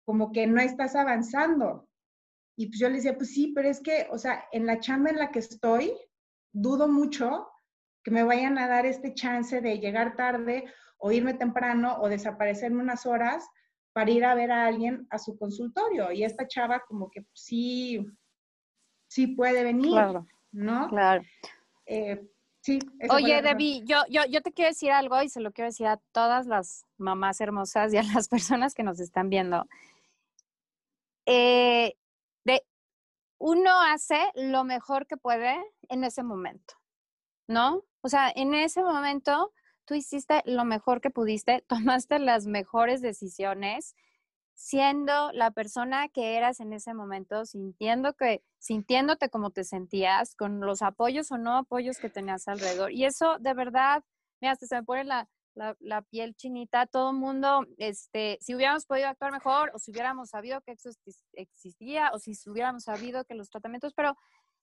como 0.06 0.32
que 0.32 0.48
no 0.48 0.60
estás 0.60 0.96
avanzando. 0.96 1.88
Y 2.58 2.68
pues 2.68 2.80
yo 2.80 2.90
le 2.90 2.96
decía, 2.96 3.16
pues 3.16 3.34
sí, 3.34 3.54
pero 3.56 3.70
es 3.70 3.80
que, 3.80 4.08
o 4.12 4.18
sea, 4.18 4.44
en 4.52 4.66
la 4.66 4.80
chamba 4.82 5.12
en 5.12 5.18
la 5.18 5.32
que 5.32 5.40
estoy, 5.40 5.94
dudo 6.52 6.90
mucho 6.90 7.48
que 8.04 8.12
me 8.12 8.24
vayan 8.24 8.58
a 8.58 8.68
dar 8.68 8.86
este 8.86 9.14
chance 9.14 9.62
de 9.62 9.80
llegar 9.80 10.16
tarde 10.16 10.66
o 11.00 11.12
irme 11.12 11.34
temprano 11.34 11.98
o 12.02 12.10
desaparecerme 12.10 12.84
unas 12.84 13.06
horas 13.06 13.48
para 13.94 14.12
ir 14.12 14.24
a 14.24 14.36
ver 14.36 14.52
a 14.52 14.66
alguien 14.66 15.08
a 15.10 15.18
su 15.18 15.38
consultorio. 15.38 16.12
Y 16.12 16.24
esta 16.24 16.48
chava 16.48 16.82
como 16.88 17.10
que 17.10 17.26
sí, 17.34 18.06
sí 19.08 19.28
puede 19.28 19.64
venir, 19.64 19.96
¿no? 20.52 20.88
Claro. 20.90 21.24
Eh, 21.86 22.22
sí. 22.62 22.80
Oye, 23.10 23.42
Debbie, 23.42 23.84
yo, 23.86 24.04
yo, 24.10 24.22
yo 24.30 24.42
te 24.42 24.52
quiero 24.52 24.70
decir 24.70 24.92
algo 24.92 25.22
y 25.24 25.30
se 25.30 25.42
lo 25.42 25.52
quiero 25.52 25.70
decir 25.70 25.88
a 25.88 26.00
todas 26.12 26.46
las 26.46 26.86
mamás 26.98 27.42
hermosas 27.42 27.94
y 27.94 27.98
a 27.98 28.04
las 28.04 28.28
personas 28.30 28.74
que 28.74 28.84
nos 28.84 29.00
están 29.00 29.30
viendo. 29.30 29.66
Eh, 31.26 31.96
de, 32.46 32.64
uno 33.40 33.82
hace 33.82 34.20
lo 34.36 34.64
mejor 34.64 35.08
que 35.08 35.18
puede 35.18 35.56
en 35.88 36.04
ese 36.04 36.24
momento, 36.24 36.76
¿no? 37.48 37.84
O 38.02 38.10
sea, 38.10 38.32
en 38.36 38.54
ese 38.54 38.84
momento 38.84 39.52
tú 39.90 39.96
hiciste 39.96 40.44
lo 40.46 40.66
mejor 40.66 41.02
que 41.02 41.10
pudiste, 41.10 41.64
tomaste 41.68 42.20
las 42.20 42.46
mejores 42.46 43.02
decisiones, 43.02 43.96
siendo 44.54 45.32
la 45.32 45.50
persona 45.52 46.10
que 46.10 46.38
eras 46.38 46.60
en 46.60 46.74
ese 46.74 46.94
momento, 46.94 47.46
sintiendo 47.46 48.14
que, 48.14 48.44
sintiéndote 48.60 49.30
como 49.30 49.50
te 49.50 49.64
sentías, 49.64 50.36
con 50.36 50.60
los 50.60 50.84
apoyos 50.84 51.32
o 51.32 51.40
no 51.40 51.58
apoyos 51.58 51.98
que 51.98 52.10
tenías 52.10 52.48
alrededor. 52.48 52.92
Y 52.92 53.06
eso 53.06 53.40
de 53.40 53.54
verdad, 53.56 54.04
mira, 54.42 54.52
hasta 54.52 54.68
se 54.68 54.76
me 54.76 54.84
pone 54.84 55.06
la, 55.06 55.28
la, 55.56 56.02
piel 56.04 56.36
chinita, 56.36 56.86
todo 56.86 57.12
mundo, 57.12 57.66
este, 57.78 58.38
si 58.42 58.54
hubiéramos 58.54 58.86
podido 58.86 59.08
actuar 59.08 59.32
mejor 59.32 59.72
o 59.74 59.80
si 59.80 59.92
hubiéramos 59.92 60.30
sabido 60.30 60.62
que 60.62 60.74
eso 60.74 60.92
existía 61.34 62.12
o 62.14 62.20
si 62.20 62.34
hubiéramos 62.48 62.84
sabido 62.84 63.26
que 63.26 63.34
los 63.34 63.50
tratamientos, 63.50 63.94
pero 63.96 64.16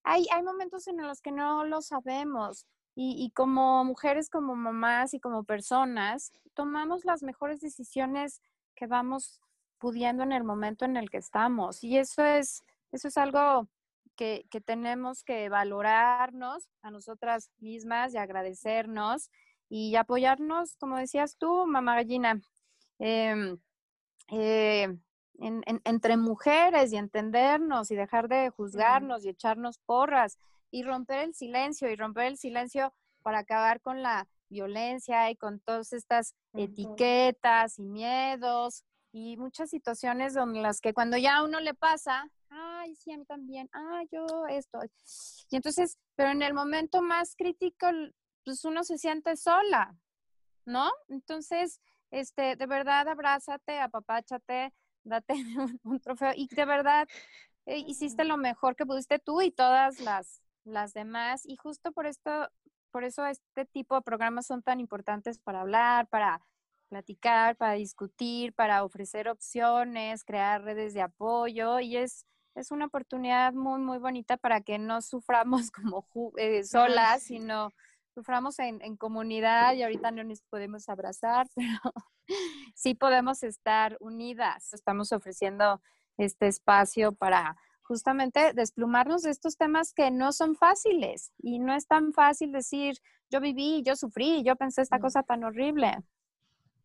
hay, 0.04 0.24
hay 0.32 0.42
momentos 0.44 0.86
en 0.86 0.98
los 0.98 1.20
que 1.20 1.32
no 1.32 1.64
lo 1.64 1.82
sabemos. 1.82 2.66
Y, 2.98 3.30
como 3.34 3.84
mujeres, 3.84 4.30
como 4.30 4.56
mamás 4.56 5.12
y 5.12 5.20
como 5.20 5.44
personas, 5.44 6.32
tomamos 6.54 7.04
las 7.04 7.22
mejores 7.22 7.60
decisiones 7.60 8.40
que 8.74 8.86
vamos 8.86 9.42
pudiendo 9.76 10.22
en 10.22 10.32
el 10.32 10.44
momento 10.44 10.86
en 10.86 10.96
el 10.96 11.10
que 11.10 11.18
estamos. 11.18 11.84
Y 11.84 11.98
eso 11.98 12.24
es, 12.24 12.64
eso 12.92 13.08
es 13.08 13.18
algo 13.18 13.68
que, 14.16 14.46
tenemos 14.64 15.24
que 15.24 15.50
valorarnos 15.50 16.70
a 16.80 16.90
nosotras 16.90 17.50
mismas 17.58 18.14
y 18.14 18.16
agradecernos 18.16 19.30
y 19.68 19.94
apoyarnos, 19.96 20.76
como 20.76 20.96
decías 20.96 21.36
tú, 21.36 21.66
mamá 21.66 21.96
gallina, 21.96 22.40
em, 22.98 23.58
eh, 24.28 24.96
entre 25.38 26.16
mujeres 26.16 26.94
y 26.94 26.96
entendernos 26.96 27.90
y 27.90 27.96
dejar 27.96 28.28
de 28.28 28.48
juzgarnos 28.48 29.24
y 29.24 29.28
echarnos 29.28 29.78
porras 29.80 30.38
y 30.76 30.82
romper 30.82 31.20
el 31.20 31.34
silencio 31.34 31.90
y 31.90 31.96
romper 31.96 32.26
el 32.26 32.36
silencio 32.36 32.92
para 33.22 33.38
acabar 33.38 33.80
con 33.80 34.02
la 34.02 34.28
violencia 34.50 35.30
y 35.30 35.36
con 35.36 35.58
todas 35.60 35.94
estas 35.94 36.34
etiquetas 36.52 37.78
y 37.78 37.84
miedos 37.84 38.84
y 39.10 39.38
muchas 39.38 39.70
situaciones 39.70 40.34
donde 40.34 40.60
las 40.60 40.82
que 40.82 40.92
cuando 40.92 41.16
ya 41.16 41.38
a 41.38 41.44
uno 41.44 41.60
le 41.60 41.72
pasa, 41.72 42.30
ay, 42.50 42.94
sí, 42.94 43.10
a 43.10 43.16
mí 43.16 43.24
también, 43.24 43.70
ay, 43.72 44.06
yo 44.12 44.26
esto. 44.50 44.78
Y 45.50 45.56
entonces, 45.56 45.98
pero 46.14 46.28
en 46.28 46.42
el 46.42 46.52
momento 46.52 47.00
más 47.00 47.34
crítico, 47.36 47.86
pues 48.44 48.62
uno 48.66 48.84
se 48.84 48.98
siente 48.98 49.34
sola, 49.38 49.96
¿no? 50.66 50.90
Entonces, 51.08 51.80
este, 52.10 52.54
de 52.54 52.66
verdad, 52.66 53.08
abrázate, 53.08 53.80
apapáchate, 53.80 54.74
date 55.04 55.34
un, 55.84 56.00
trofeo 56.00 56.32
y 56.36 56.48
de 56.54 56.64
verdad 56.66 57.08
eh, 57.64 57.78
hiciste 57.78 58.24
lo 58.24 58.36
mejor 58.36 58.76
que 58.76 58.84
pudiste 58.84 59.18
tú 59.18 59.40
y 59.40 59.50
todas 59.50 60.00
las 60.00 60.42
las 60.66 60.92
demás. 60.92 61.46
Y 61.46 61.56
justo 61.56 61.92
por 61.92 62.06
esto, 62.06 62.48
por 62.90 63.04
eso 63.04 63.24
este 63.26 63.64
tipo 63.66 63.94
de 63.94 64.02
programas 64.02 64.46
son 64.46 64.62
tan 64.62 64.80
importantes 64.80 65.38
para 65.38 65.60
hablar, 65.62 66.08
para 66.08 66.42
platicar, 66.88 67.56
para 67.56 67.72
discutir, 67.72 68.52
para 68.54 68.84
ofrecer 68.84 69.28
opciones, 69.28 70.24
crear 70.24 70.62
redes 70.62 70.94
de 70.94 71.02
apoyo. 71.02 71.80
Y 71.80 71.96
es, 71.96 72.26
es 72.54 72.70
una 72.70 72.86
oportunidad 72.86 73.52
muy, 73.52 73.80
muy 73.80 73.98
bonita 73.98 74.36
para 74.36 74.60
que 74.60 74.78
no 74.78 75.02
suframos 75.02 75.70
como 75.72 76.06
eh, 76.36 76.64
solas, 76.64 77.22
sino 77.22 77.72
suframos 78.14 78.58
en, 78.58 78.80
en, 78.80 78.96
comunidad 78.96 79.74
y 79.74 79.82
ahorita 79.82 80.10
no 80.10 80.24
nos 80.24 80.40
podemos 80.42 80.88
abrazar, 80.88 81.46
pero 81.54 81.92
sí 82.74 82.94
podemos 82.94 83.42
estar 83.42 83.96
unidas. 84.00 84.72
Estamos 84.72 85.12
ofreciendo 85.12 85.82
este 86.16 86.46
espacio 86.46 87.12
para 87.12 87.56
justamente 87.86 88.52
desplumarnos 88.52 89.22
de 89.22 89.30
estos 89.30 89.56
temas 89.56 89.92
que 89.92 90.10
no 90.10 90.32
son 90.32 90.56
fáciles 90.56 91.32
y 91.38 91.58
no 91.58 91.74
es 91.74 91.86
tan 91.86 92.12
fácil 92.12 92.52
decir, 92.52 92.96
yo 93.30 93.40
viví, 93.40 93.82
yo 93.84 93.96
sufrí, 93.96 94.42
yo 94.42 94.56
pensé 94.56 94.82
esta 94.82 95.00
cosa 95.00 95.22
tan 95.22 95.44
horrible. 95.44 95.96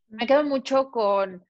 Me 0.07 0.27
quedo 0.27 0.43
mucho 0.43 0.91
con 0.91 1.45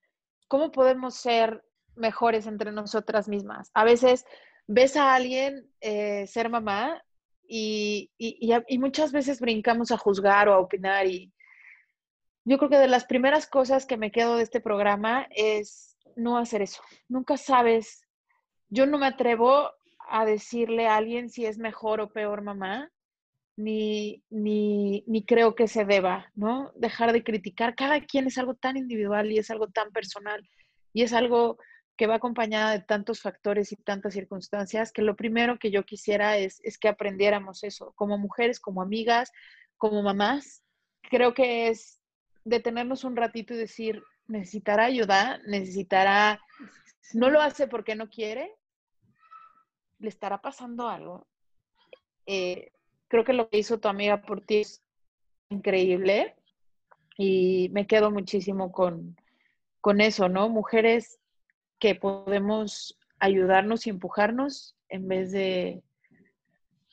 cómo 0.48 0.72
podemos 0.72 1.16
ser 1.16 1.64
mejores 1.96 2.48
entre 2.48 2.72
nosotras 2.72 3.28
mismas. 3.28 3.70
A 3.74 3.84
veces 3.84 4.26
ves 4.68 4.96
a 4.96 5.16
alguien 5.16 5.70
eh, 5.82 6.28
ser 6.28 6.50
mamá 6.50 7.02
y, 7.48 8.12
y, 8.18 8.78
muchas 8.78 9.12
veces 9.12 9.42
brincamos 9.42 9.92
a 9.92 9.98
juzgar 9.98 10.48
o 10.48 10.54
a 10.54 10.60
opinar 10.60 11.06
y 11.06 11.34
yo 12.46 12.58
creo 12.58 12.70
que 12.70 12.78
de 12.78 12.88
las 12.88 13.06
primeras 13.06 13.46
cosas 13.46 13.86
que 13.86 13.98
me 13.98 14.12
quedo 14.12 14.38
de 14.38 14.44
este 14.44 14.62
programa 14.62 15.28
es 15.32 15.98
no 16.16 16.38
hacer 16.38 16.62
eso. 16.62 16.82
Nunca 17.10 17.36
sabes 17.36 18.06
yo 18.72 18.86
no 18.86 18.98
me 18.98 19.06
atrevo 19.06 19.70
a 20.10 20.26
decirle 20.26 20.88
a 20.88 20.96
alguien 20.96 21.30
si 21.30 21.46
es 21.46 21.60
mejor 21.60 22.02
o 22.02 22.10
peor 22.10 22.42
mamá, 22.42 22.90
ni, 23.58 24.24
ni, 24.30 25.26
creo 25.28 25.56
que 25.56 25.68
se 25.68 25.86
deba, 25.86 26.32
¿no? 26.34 26.72
Dejar 26.76 27.12
de 27.14 27.24
criticar. 27.24 27.76
Cada 27.76 28.02
quien 28.02 28.28
es 28.28 28.38
algo 28.38 28.56
tan 28.56 28.78
individual 28.78 29.32
y 29.32 29.38
es 29.38 29.52
algo 29.52 29.68
tan 29.68 29.92
personal 29.92 30.50
y 30.94 31.04
es 31.04 31.14
algo 31.14 31.58
que 31.98 32.08
va 32.08 32.16
acompañada 32.16 32.72
de 32.72 32.80
tantos 32.80 33.22
factores 33.22 33.72
y 33.74 33.76
tantas 33.76 34.14
circunstancias 34.14 34.92
que 34.92 35.02
lo 35.02 35.16
primero 35.16 35.60
que 35.60 35.70
yo 35.70 35.84
quisiera 35.84 36.38
es, 36.38 36.60
es 36.64 36.80
que 36.80 36.88
aprendiéramos 36.88 37.64
eso, 37.64 37.94
como 37.96 38.18
mujeres, 38.18 38.60
como 38.60 38.82
amigas, 38.82 39.32
como 39.78 40.02
mamás. 40.02 40.64
Creo 41.04 41.34
que 41.34 41.68
es 41.68 42.00
detenernos 42.46 43.04
un 43.04 43.18
ratito 43.18 43.54
y 43.54 43.58
decir, 43.58 44.02
necesitará 44.28 44.86
ayuda, 44.86 45.40
necesitará, 45.46 46.42
no 47.14 47.30
lo 47.30 47.42
hace 47.42 47.68
porque 47.68 47.96
no 47.96 48.10
quiere, 48.10 48.52
le 50.02 50.10
estará 50.10 50.42
pasando 50.42 50.90
algo. 50.90 51.28
Eh, 52.26 52.72
creo 53.08 53.24
que 53.24 53.34
lo 53.34 53.50
que 53.50 53.60
hizo 53.60 53.80
tu 53.80 53.88
amiga 53.88 54.22
por 54.22 54.42
ti 54.42 54.62
es 54.62 54.82
increíble 55.50 56.36
y 57.18 57.70
me 57.72 57.88
quedo 57.88 58.12
muchísimo 58.12 58.72
con, 58.72 59.18
con 59.80 60.02
eso, 60.02 60.30
¿no? 60.30 60.50
Mujeres 60.50 61.20
que 61.80 61.96
podemos 61.96 62.98
ayudarnos 63.20 63.86
y 63.86 63.90
empujarnos 63.90 64.76
en 64.90 65.08
vez 65.08 65.32
de, 65.32 65.84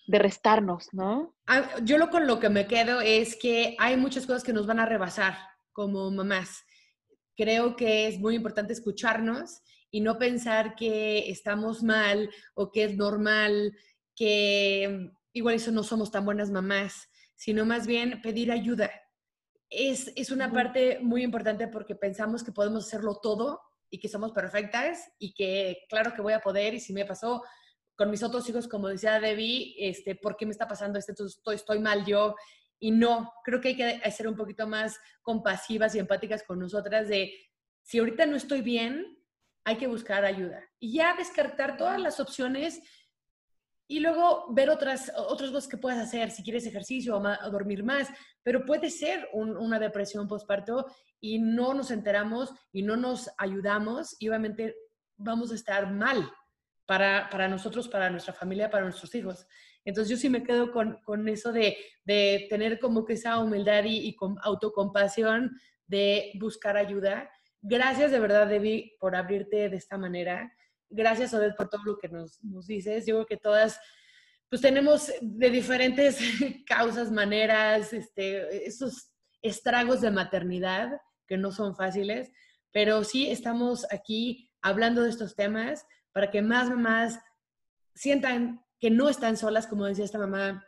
de 0.07 0.19
restarnos, 0.19 0.93
¿no? 0.93 1.35
Ah, 1.47 1.77
yo 1.83 1.99
lo 1.99 2.11
con 2.11 2.27
lo 2.27 2.41
que 2.41 2.49
me 2.49 2.67
quedo 2.67 3.01
es 3.01 3.37
que 3.37 3.77
hay 3.79 3.97
muchas 3.97 4.27
cosas 4.27 4.43
que 4.43 4.53
nos 4.53 4.67
van 4.67 4.81
a 4.81 4.87
rebasar 4.87 5.37
como 5.73 6.11
mamás. 6.11 6.65
Creo 7.37 7.77
que 7.77 8.09
es 8.09 8.19
muy 8.19 8.35
importante 8.35 8.73
escucharnos 8.73 9.63
y 9.91 10.01
no 10.01 10.19
pensar 10.19 10.75
que 10.75 11.31
estamos 11.31 11.83
mal 11.83 12.31
o 12.55 12.71
que 12.71 12.85
es 12.85 12.97
normal, 12.97 13.77
que 14.15 15.11
igual 15.33 15.55
eso 15.55 15.71
no 15.71 15.83
somos 15.83 16.11
tan 16.11 16.25
buenas 16.25 16.51
mamás, 16.51 17.09
sino 17.35 17.65
más 17.65 17.87
bien 17.87 18.21
pedir 18.23 18.51
ayuda. 18.53 18.91
Es, 19.71 20.13
es 20.17 20.31
una 20.31 20.53
parte 20.53 20.99
muy 21.01 21.23
importante 21.23 21.69
porque 21.69 21.95
pensamos 21.95 22.43
que 22.43 22.53
podemos 22.53 22.87
hacerlo 22.87 23.21
todo 23.23 23.61
y 23.91 23.99
que 23.99 24.09
somos 24.09 24.33
perfectas 24.33 25.11
y 25.19 25.35
que 25.35 25.79
claro 25.89 26.15
que 26.15 26.23
voy 26.23 26.33
a 26.33 26.41
poder 26.41 26.75
y 26.75 26.81
si 26.81 26.93
me 26.93 27.05
pasó 27.05 27.43
con 27.99 28.11
mis 28.11 28.23
otros 28.23 28.49
hijos, 28.49 28.69
como 28.69 28.89
decía 28.89 29.19
Debbie, 29.19 29.75
este, 29.79 30.15
¿por 30.15 30.37
qué 30.37 30.47
me 30.47 30.53
está 30.53 30.69
pasando 30.69 30.99
esto? 31.01 31.27
Estoy, 31.27 31.57
estoy 31.57 31.81
mal 31.81 32.05
yo. 32.07 32.37
Y 32.79 32.93
no, 32.93 33.33
creo 33.43 33.61
que 33.61 33.69
hay 33.69 33.77
que 33.77 34.11
ser 34.13 34.29
un 34.29 34.37
poquito 34.37 34.69
más 34.69 35.01
compasivas 35.21 35.97
y 35.97 35.99
empáticas 35.99 36.45
con 36.45 36.61
nosotras 36.61 37.09
de, 37.09 37.33
si 37.83 37.99
ahorita 37.99 38.25
no 38.27 38.37
estoy 38.37 38.61
bien, 38.61 39.18
hay 39.69 39.77
que 39.77 39.87
buscar 39.87 40.25
ayuda. 40.25 40.65
Y 40.81 40.95
ya 40.95 41.15
descartar 41.15 41.77
todas 41.77 42.01
las 42.01 42.21
opciones 42.21 42.81
y 43.87 44.01
luego 44.01 44.47
ver 44.51 44.71
otras, 44.71 45.13
otras 45.15 45.51
cosas 45.51 45.69
que 45.69 45.77
puedes 45.77 45.99
hacer, 45.99 46.31
si 46.31 46.43
quieres 46.43 46.65
ejercicio 46.65 47.19
o, 47.19 47.51
dormir 47.51 47.85
más, 47.85 48.09
pero 48.43 48.65
puede 48.65 48.89
ser 48.89 49.29
una 49.35 49.79
depresión 49.79 50.27
postparto 50.27 50.87
y 51.21 51.39
no 51.39 51.75
nos 51.75 51.91
enteramos 51.91 52.51
y 52.73 52.83
no 52.83 52.97
nos 52.97 53.31
ayudamos 53.37 54.17
y 54.19 54.31
obviamente 54.31 54.75
vamos 55.19 55.53
a 55.53 55.57
estar 55.57 55.93
mal 55.93 56.31
para, 56.87 57.29
para 57.29 57.47
nosotros, 57.47 57.89
para 57.89 58.09
nuestra 58.09 58.33
familia, 58.33 58.71
para 58.71 58.85
nuestros 58.85 59.15
hijos. 59.15 59.47
Entonces 59.85 60.11
yo 60.11 60.17
sí 60.17 60.31
me 60.31 60.45
quedo 60.45 60.73
con, 60.73 60.99
con 61.03 61.29
eso 61.29 61.53
de, 61.53 61.77
de, 62.05 62.47
tener 62.49 62.79
como 62.79 63.05
que 63.05 63.15
esa 63.15 63.39
humildad 63.39 63.85
y, 63.85 63.99
y 64.09 64.17
con 64.17 64.37
autocompasión 64.43 65.59
de 65.87 66.33
buscar 66.41 66.79
ayuda 66.79 67.31
Gracias 67.61 68.11
de 68.11 68.21
verdad, 68.21 68.47
Debbie, 68.47 68.97
por 69.01 69.17
abrirte 69.17 69.69
de 69.69 69.77
esta 69.77 69.99
manera. 69.99 70.53
Gracias, 70.91 71.35
Odette, 71.35 71.57
por 71.57 71.69
todo 71.69 71.83
lo 71.85 71.99
que 71.99 72.09
nos, 72.09 72.43
nos 72.43 72.67
dices. 72.67 73.07
Yo 73.07 73.17
creo 73.17 73.27
que 73.27 73.37
todas, 73.37 73.81
pues 74.49 74.63
tenemos 74.63 75.13
de 75.21 75.51
diferentes 75.51 76.19
causas, 76.67 77.11
maneras, 77.11 77.93
este, 77.93 78.67
esos 78.67 79.13
estragos 79.43 80.01
de 80.01 80.11
maternidad 80.11 81.01
que 81.27 81.37
no 81.37 81.53
son 81.53 81.77
fáciles, 81.77 82.33
pero 82.73 83.05
sí 83.05 83.31
estamos 83.31 83.87
aquí 83.93 84.51
hablando 84.63 85.03
de 85.03 85.11
estos 85.11 85.35
temas 85.35 85.87
para 86.13 86.31
que 86.31 86.43
más 86.43 86.69
mamás 86.69 87.21
sientan 87.95 88.65
que 88.81 88.91
no 88.91 89.09
están 89.09 89.37
solas, 89.37 89.67
como 89.67 89.87
decía 89.87 90.05
esta 90.05 90.19
mamá 90.19 90.65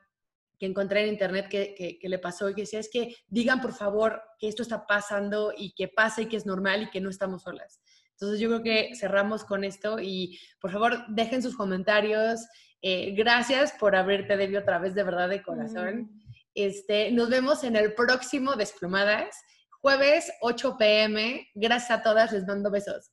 que 0.60 0.66
encontré 0.66 1.02
en 1.02 1.08
internet 1.08 1.48
que, 1.48 1.98
le 2.02 2.18
pasó 2.18 2.50
y 2.50 2.54
que 2.54 2.60
decía, 2.60 2.78
es 2.78 2.90
que 2.92 3.16
digan 3.28 3.62
por 3.62 3.72
favor 3.72 4.22
que 4.38 4.46
esto 4.46 4.62
está 4.62 4.86
pasando 4.86 5.54
y 5.56 5.72
que 5.72 5.88
pasa 5.88 6.20
y 6.20 6.26
que 6.26 6.36
es 6.36 6.44
normal 6.44 6.82
y 6.82 6.90
que 6.90 7.00
no 7.00 7.08
estamos 7.08 7.42
solas. 7.42 7.80
Entonces 8.12 8.38
yo 8.38 8.48
creo 8.48 8.62
que 8.62 8.94
cerramos 8.94 9.42
con 9.44 9.64
esto 9.64 9.98
y 9.98 10.38
por 10.60 10.70
favor 10.70 11.06
dejen 11.08 11.42
sus 11.42 11.56
comentarios. 11.56 12.46
Eh, 12.82 13.14
gracias 13.16 13.72
por 13.80 13.96
haberte 13.96 14.36
debido 14.36 14.60
otra 14.60 14.78
vez 14.78 14.94
de 14.94 15.02
verdad 15.02 15.30
de 15.30 15.42
corazón. 15.42 16.10
Este, 16.54 17.10
nos 17.10 17.30
vemos 17.30 17.64
en 17.64 17.76
el 17.76 17.94
próximo 17.94 18.54
Desplumadas, 18.54 19.34
jueves 19.80 20.30
8 20.42 20.76
pm. 20.78 21.48
Gracias 21.54 21.90
a 21.98 22.02
todas, 22.02 22.32
les 22.32 22.46
mando 22.46 22.70
besos. 22.70 23.10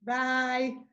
Bye. 0.00 0.89